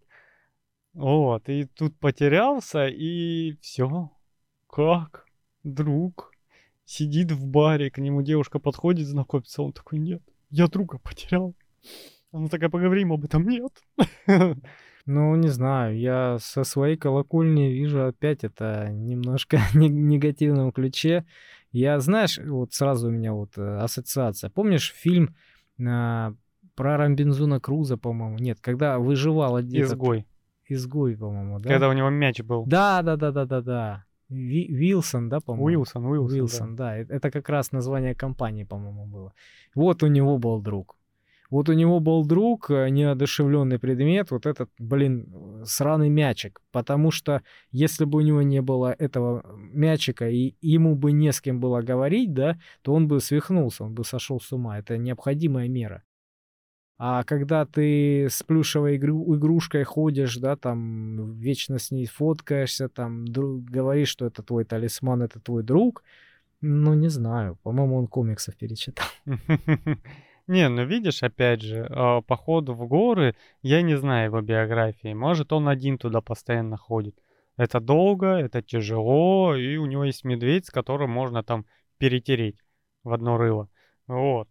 Вот, 0.94 1.50
и 1.50 1.66
тут 1.66 1.98
потерялся, 2.00 2.88
и 2.88 3.58
все. 3.62 4.12
Как? 4.68 5.26
Друг 5.64 6.32
сидит 6.88 7.32
в 7.34 7.46
баре, 7.46 7.92
к 7.92 7.98
нему 8.00 8.22
девушка 8.22 8.60
подходит, 8.60 9.08
знакомится, 9.08 9.62
он 9.62 9.74
такой, 9.74 10.00
нет, 10.00 10.24
я 10.50 10.68
друга 10.68 10.98
потерял. 10.98 11.54
Она 12.32 12.48
такая, 12.48 12.70
поговорим 12.70 13.12
об 13.12 13.26
этом, 13.26 13.48
нет. 13.48 13.72
Ну, 15.10 15.34
не 15.38 15.48
знаю, 15.48 15.98
я 15.98 16.38
со 16.38 16.66
своей 16.66 16.98
колокольни 16.98 17.70
вижу 17.70 18.08
опять 18.08 18.44
это 18.44 18.90
немножко 18.92 19.62
не- 19.74 19.88
негативном 19.88 20.74
ключе. 20.74 21.26
Я, 21.72 22.02
знаешь, 22.02 22.38
вот 22.38 22.74
сразу 22.74 23.08
у 23.08 23.12
меня 23.12 23.32
вот 23.32 23.58
э, 23.58 23.78
ассоциация. 23.78 24.50
Помнишь 24.50 24.94
фильм 24.94 25.34
а, 25.82 26.34
про 26.76 26.98
Рамбинзуна 26.98 27.62
Круза, 27.62 27.96
по-моему? 27.96 28.38
Нет, 28.38 28.58
когда 28.60 29.00
выживал 29.00 29.56
один 29.56 29.84
этот 29.84 29.94
Изгой. 29.94 30.28
изгой, 30.68 31.16
по-моему, 31.16 31.60
да? 31.60 31.70
Когда 31.70 31.88
у 31.88 31.94
него 31.94 32.10
мяч 32.10 32.42
был. 32.42 32.66
Да, 32.66 33.02
да, 33.02 33.16
да, 33.16 33.32
да, 33.32 33.46
да, 33.46 33.62
да. 33.62 34.06
Ви- 34.30 34.68
Вилсон, 34.68 35.30
да, 35.30 35.40
по-моему? 35.40 35.66
Уилсон, 35.80 36.06
Уилсон. 36.06 36.40
Уилсон, 36.40 36.76
да. 36.76 36.98
э- 36.98 37.06
Это 37.10 37.32
как 37.32 37.50
раз 37.50 37.72
название 37.72 38.14
компании, 38.16 38.66
по-моему, 38.66 39.06
было. 39.06 39.34
Вот 39.76 40.04
у 40.04 40.08
него 40.08 40.38
был 40.38 40.62
друг. 40.62 40.96
Вот 41.50 41.70
у 41.70 41.74
него 41.74 42.00
был 42.02 42.26
друг, 42.26 42.70
э, 42.70 42.90
неодушевленный 42.90 43.80
предмет, 43.80 44.32
вот 44.32 44.46
этот, 44.46 44.70
блин, 44.80 45.26
э, 45.34 45.64
сраный 45.66 46.10
мячик. 46.10 46.62
Потому 46.72 47.12
что 47.12 47.42
если 47.72 48.06
бы 48.06 48.18
у 48.18 48.22
него 48.22 48.42
не 48.42 48.62
было 48.62 48.94
этого 49.00 49.44
мячика, 49.74 50.30
и 50.30 50.56
ему 50.62 50.96
бы 50.96 51.14
не 51.14 51.32
с 51.32 51.40
кем 51.40 51.60
было 51.62 51.82
говорить, 51.82 52.34
да, 52.34 52.58
то 52.82 52.94
он 52.94 53.08
бы 53.08 53.22
свихнулся, 53.22 53.86
он 53.86 53.94
бы 53.94 54.04
сошел 54.04 54.42
с 54.42 54.52
ума. 54.52 54.78
Это 54.80 54.98
необходимая 54.98 55.70
мера. 55.70 56.04
А 57.00 57.24
когда 57.24 57.66
ты 57.66 58.28
с 58.28 58.42
плюшевой 58.42 58.98
игру- 58.98 59.36
игрушкой 59.36 59.84
ходишь, 59.84 60.38
да, 60.38 60.56
там 60.56 61.34
вечно 61.34 61.78
с 61.78 61.92
ней 61.92 62.08
фоткаешься, 62.08 62.90
там 62.90 63.26
дру- 63.26 63.60
говоришь, 63.60 64.10
что 64.10 64.26
это 64.26 64.42
твой 64.42 64.66
талисман, 64.66 65.22
это 65.22 65.40
твой 65.40 65.62
друг, 65.64 66.04
ну 66.62 66.96
не 66.96 67.10
знаю, 67.10 67.58
по-моему, 67.62 67.98
он 67.98 68.08
комиксов 68.08 68.56
перечитал. 68.56 69.06
Не, 70.48 70.70
ну 70.70 70.86
видишь, 70.86 71.24
опять 71.24 71.62
же, 71.62 71.86
а, 71.90 72.22
походу 72.22 72.74
в 72.74 72.88
горы, 72.88 73.36
я 73.62 73.82
не 73.82 73.98
знаю 73.98 74.28
его 74.28 74.42
биографии. 74.42 75.14
Может, 75.14 75.52
он 75.52 75.68
один 75.68 75.98
туда 75.98 76.22
постоянно 76.22 76.78
ходит. 76.78 77.16
Это 77.58 77.82
долго, 77.82 78.28
это 78.28 78.62
тяжело, 78.62 79.56
и 79.56 79.76
у 79.76 79.86
него 79.86 80.06
есть 80.06 80.24
медведь, 80.24 80.68
с 80.68 80.72
которым 80.72 81.10
можно 81.10 81.44
там 81.44 81.66
перетереть 81.98 82.58
в 83.04 83.12
одно 83.12 83.38
рыло. 83.38 83.68
Вот. 84.08 84.48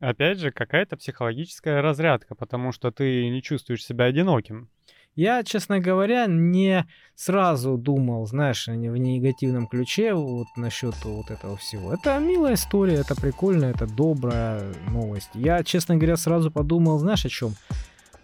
Опять 0.00 0.38
же, 0.38 0.52
какая-то 0.52 0.96
психологическая 0.96 1.82
разрядка, 1.82 2.34
потому 2.34 2.70
что 2.70 2.92
ты 2.92 3.28
не 3.30 3.42
чувствуешь 3.42 3.84
себя 3.84 4.04
одиноким. 4.04 4.70
Я, 5.16 5.42
честно 5.42 5.80
говоря, 5.80 6.26
не 6.28 6.86
сразу 7.16 7.76
думал, 7.76 8.24
знаешь, 8.26 8.68
в 8.68 8.76
негативном 8.76 9.66
ключе 9.66 10.14
вот 10.14 10.46
насчет 10.56 10.94
вот 11.04 11.32
этого 11.32 11.56
всего. 11.56 11.92
Это 11.92 12.16
милая 12.20 12.54
история, 12.54 12.94
это 12.98 13.16
прикольно, 13.20 13.64
это 13.64 13.88
добрая 13.88 14.72
новость. 14.88 15.30
Я, 15.34 15.64
честно 15.64 15.96
говоря, 15.96 16.16
сразу 16.16 16.52
подумал, 16.52 16.98
знаешь, 17.00 17.24
о 17.24 17.28
чем? 17.28 17.54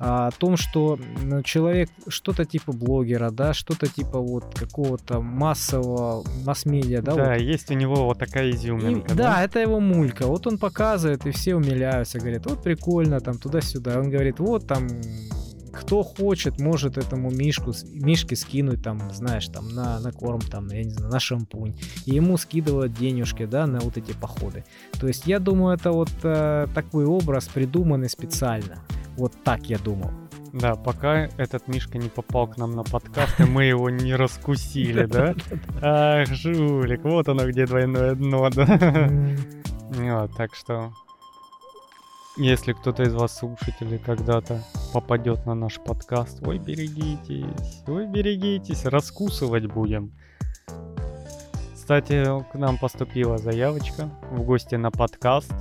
О 0.07 0.31
том, 0.33 0.59
что 0.59 0.99
ну, 1.23 1.43
человек 1.43 1.89
что-то 2.09 2.45
типа 2.45 2.73
блогера, 2.73 3.31
да, 3.31 3.55
что-то 3.55 3.87
типа 3.87 4.19
вот 4.19 4.45
какого-то 4.55 5.21
массового 5.23 6.25
масс-медиа, 6.45 7.01
да, 7.01 7.15
Да, 7.15 7.31
вот 7.33 7.41
есть 7.41 7.71
у 7.71 7.75
него 7.75 8.05
вот 8.05 8.19
такая 8.19 8.49
И- 8.49 8.51
изюминка. 8.55 9.15
да, 9.15 9.43
это 9.43 9.61
его 9.61 9.81
мулька. 9.81 10.27
Вот 10.27 10.47
он 10.47 10.59
показывает, 10.59 11.25
и 11.27 11.31
все 11.31 11.55
умиляются, 11.55 12.19
говорят, 12.19 12.45
вот 12.45 12.63
прикольно, 12.63 13.21
там 13.21 13.39
туда-сюда. 13.39 13.99
Он 13.99 14.11
говорит, 14.11 14.41
вот 14.41 14.67
там 14.67 14.89
кто 15.73 16.03
хочет, 16.03 16.61
может 16.61 16.99
этому 16.99 17.31
мишку, 17.31 17.73
мишке 17.95 18.37
скинуть, 18.37 18.83
там, 18.83 19.01
знаешь, 19.13 19.49
там, 19.49 19.69
на, 19.71 19.99
на 20.01 20.13
корм, 20.13 20.41
там, 20.41 20.69
я 20.71 20.85
не 20.85 20.91
знаю, 20.91 21.11
на 21.13 21.19
шампунь. 21.19 21.75
И 22.07 22.13
ему 22.15 22.37
скидывают 22.37 22.93
денежки, 22.93 23.45
да, 23.47 23.67
на 23.67 23.81
вот 23.81 23.97
эти 23.97 24.13
походы. 24.13 24.65
То 25.01 25.09
есть 25.09 25.27
я 25.27 25.39
думаю, 25.41 25.75
это 25.77 25.91
вот 25.93 26.11
э, 26.23 26.67
такой 26.75 27.07
образ 27.07 27.47
придуманный 27.49 28.09
специально. 28.09 28.79
Вот 29.17 29.33
так 29.45 29.67
я 29.67 29.79
думал. 29.79 30.11
Да, 30.53 30.77
пока 30.77 31.29
этот 31.37 31.67
Мишка 31.67 31.99
не 31.99 32.09
попал 32.09 32.47
к 32.47 32.57
нам 32.57 32.77
на 32.77 32.85
подкаст, 32.85 33.41
и 33.41 33.45
мы 33.45 33.65
его 33.65 33.91
не 33.91 34.15
раскусили, 34.15 35.05
да? 35.07 35.35
Ах, 35.83 36.29
жулик, 36.29 37.03
вот 37.03 37.29
оно 37.29 37.49
где 37.49 37.67
двойное 37.67 38.15
дно, 38.15 38.49
да? 38.51 38.65
М, 38.65 39.37
Вот, 39.91 40.37
так 40.37 40.55
что, 40.55 40.93
если 42.37 42.73
кто-то 42.73 43.03
из 43.03 43.15
вас, 43.15 43.37
слушателей, 43.37 43.99
когда-то 43.99 44.63
попадет 44.93 45.45
на 45.45 45.55
наш 45.55 45.81
подкаст, 45.81 46.41
ой, 46.47 46.59
берегитесь, 46.59 47.83
ой, 47.89 48.07
берегитесь, 48.07 48.85
раскусывать 48.85 49.67
будем. 49.67 50.13
Кстати, 51.75 52.25
к 52.53 52.55
нам 52.55 52.79
поступила 52.79 53.39
заявочка 53.39 54.09
в 54.31 54.43
гости 54.43 54.77
на 54.77 54.91
подкаст. 54.91 55.53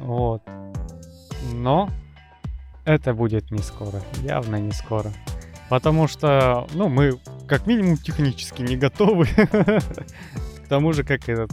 Вот. 0.00 0.42
Но 1.52 1.88
это 2.84 3.14
будет 3.14 3.50
не 3.50 3.62
скоро, 3.62 4.02
явно 4.22 4.56
не 4.56 4.72
скоро. 4.72 5.12
Потому 5.68 6.06
что, 6.06 6.66
ну, 6.74 6.88
мы 6.88 7.18
как 7.48 7.66
минимум 7.66 7.96
технически 7.96 8.62
не 8.62 8.76
готовы 8.76 9.26
к 9.26 10.68
тому 10.68 10.92
же, 10.92 11.04
как 11.04 11.28
этот 11.28 11.50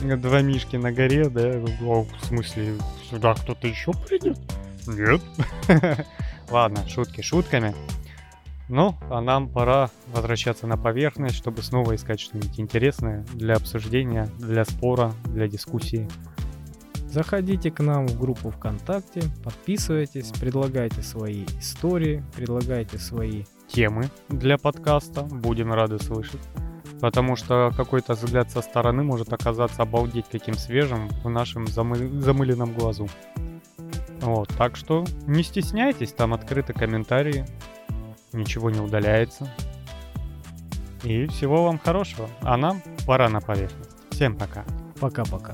два 0.00 0.42
мишки 0.42 0.76
на 0.76 0.92
горе, 0.92 1.28
да? 1.28 1.60
О, 1.82 2.02
в 2.02 2.24
смысле, 2.24 2.74
сюда 3.08 3.34
кто-то 3.34 3.66
еще 3.68 3.92
придет? 3.92 4.38
Нет. 4.86 5.20
Ладно, 6.50 6.88
шутки 6.88 7.20
шутками. 7.20 7.74
Ну, 8.68 8.96
а 9.10 9.20
нам 9.20 9.48
пора 9.48 9.90
возвращаться 10.12 10.66
на 10.66 10.76
поверхность, 10.76 11.36
чтобы 11.36 11.62
снова 11.62 11.94
искать 11.94 12.20
что-нибудь 12.20 12.58
интересное 12.58 13.24
для 13.34 13.54
обсуждения, 13.56 14.28
для 14.38 14.64
спора, 14.64 15.12
для 15.26 15.46
дискуссии. 15.46 16.08
Заходите 17.12 17.70
к 17.70 17.80
нам 17.80 18.06
в 18.06 18.18
группу 18.18 18.50
ВКонтакте, 18.50 19.20
подписывайтесь, 19.44 20.32
предлагайте 20.40 21.02
свои 21.02 21.44
истории, 21.60 22.24
предлагайте 22.34 22.96
свои 22.96 23.44
Темы 23.68 24.08
для 24.30 24.56
подкаста 24.56 25.20
будем 25.20 25.74
рады 25.74 25.98
слышать. 25.98 26.40
Потому 27.02 27.36
что 27.36 27.70
какой-то 27.76 28.14
взгляд 28.14 28.50
со 28.50 28.62
стороны 28.62 29.02
может 29.02 29.30
оказаться 29.30 29.82
обалдеть 29.82 30.24
каким 30.32 30.54
свежим 30.54 31.08
в 31.22 31.28
нашем 31.28 31.66
замы- 31.66 32.18
замыленном 32.18 32.72
глазу. 32.72 33.06
Вот, 34.22 34.48
так 34.56 34.74
что 34.76 35.04
не 35.26 35.42
стесняйтесь, 35.42 36.14
там 36.14 36.32
открыты 36.32 36.72
комментарии, 36.72 37.44
ничего 38.32 38.70
не 38.70 38.80
удаляется. 38.80 39.50
И 41.02 41.26
всего 41.26 41.64
вам 41.64 41.78
хорошего. 41.78 42.30
А 42.40 42.56
нам 42.56 42.80
пора 43.06 43.28
на 43.28 43.42
поверхность. 43.42 43.90
Всем 44.10 44.34
пока. 44.34 44.64
Пока-пока. 44.98 45.52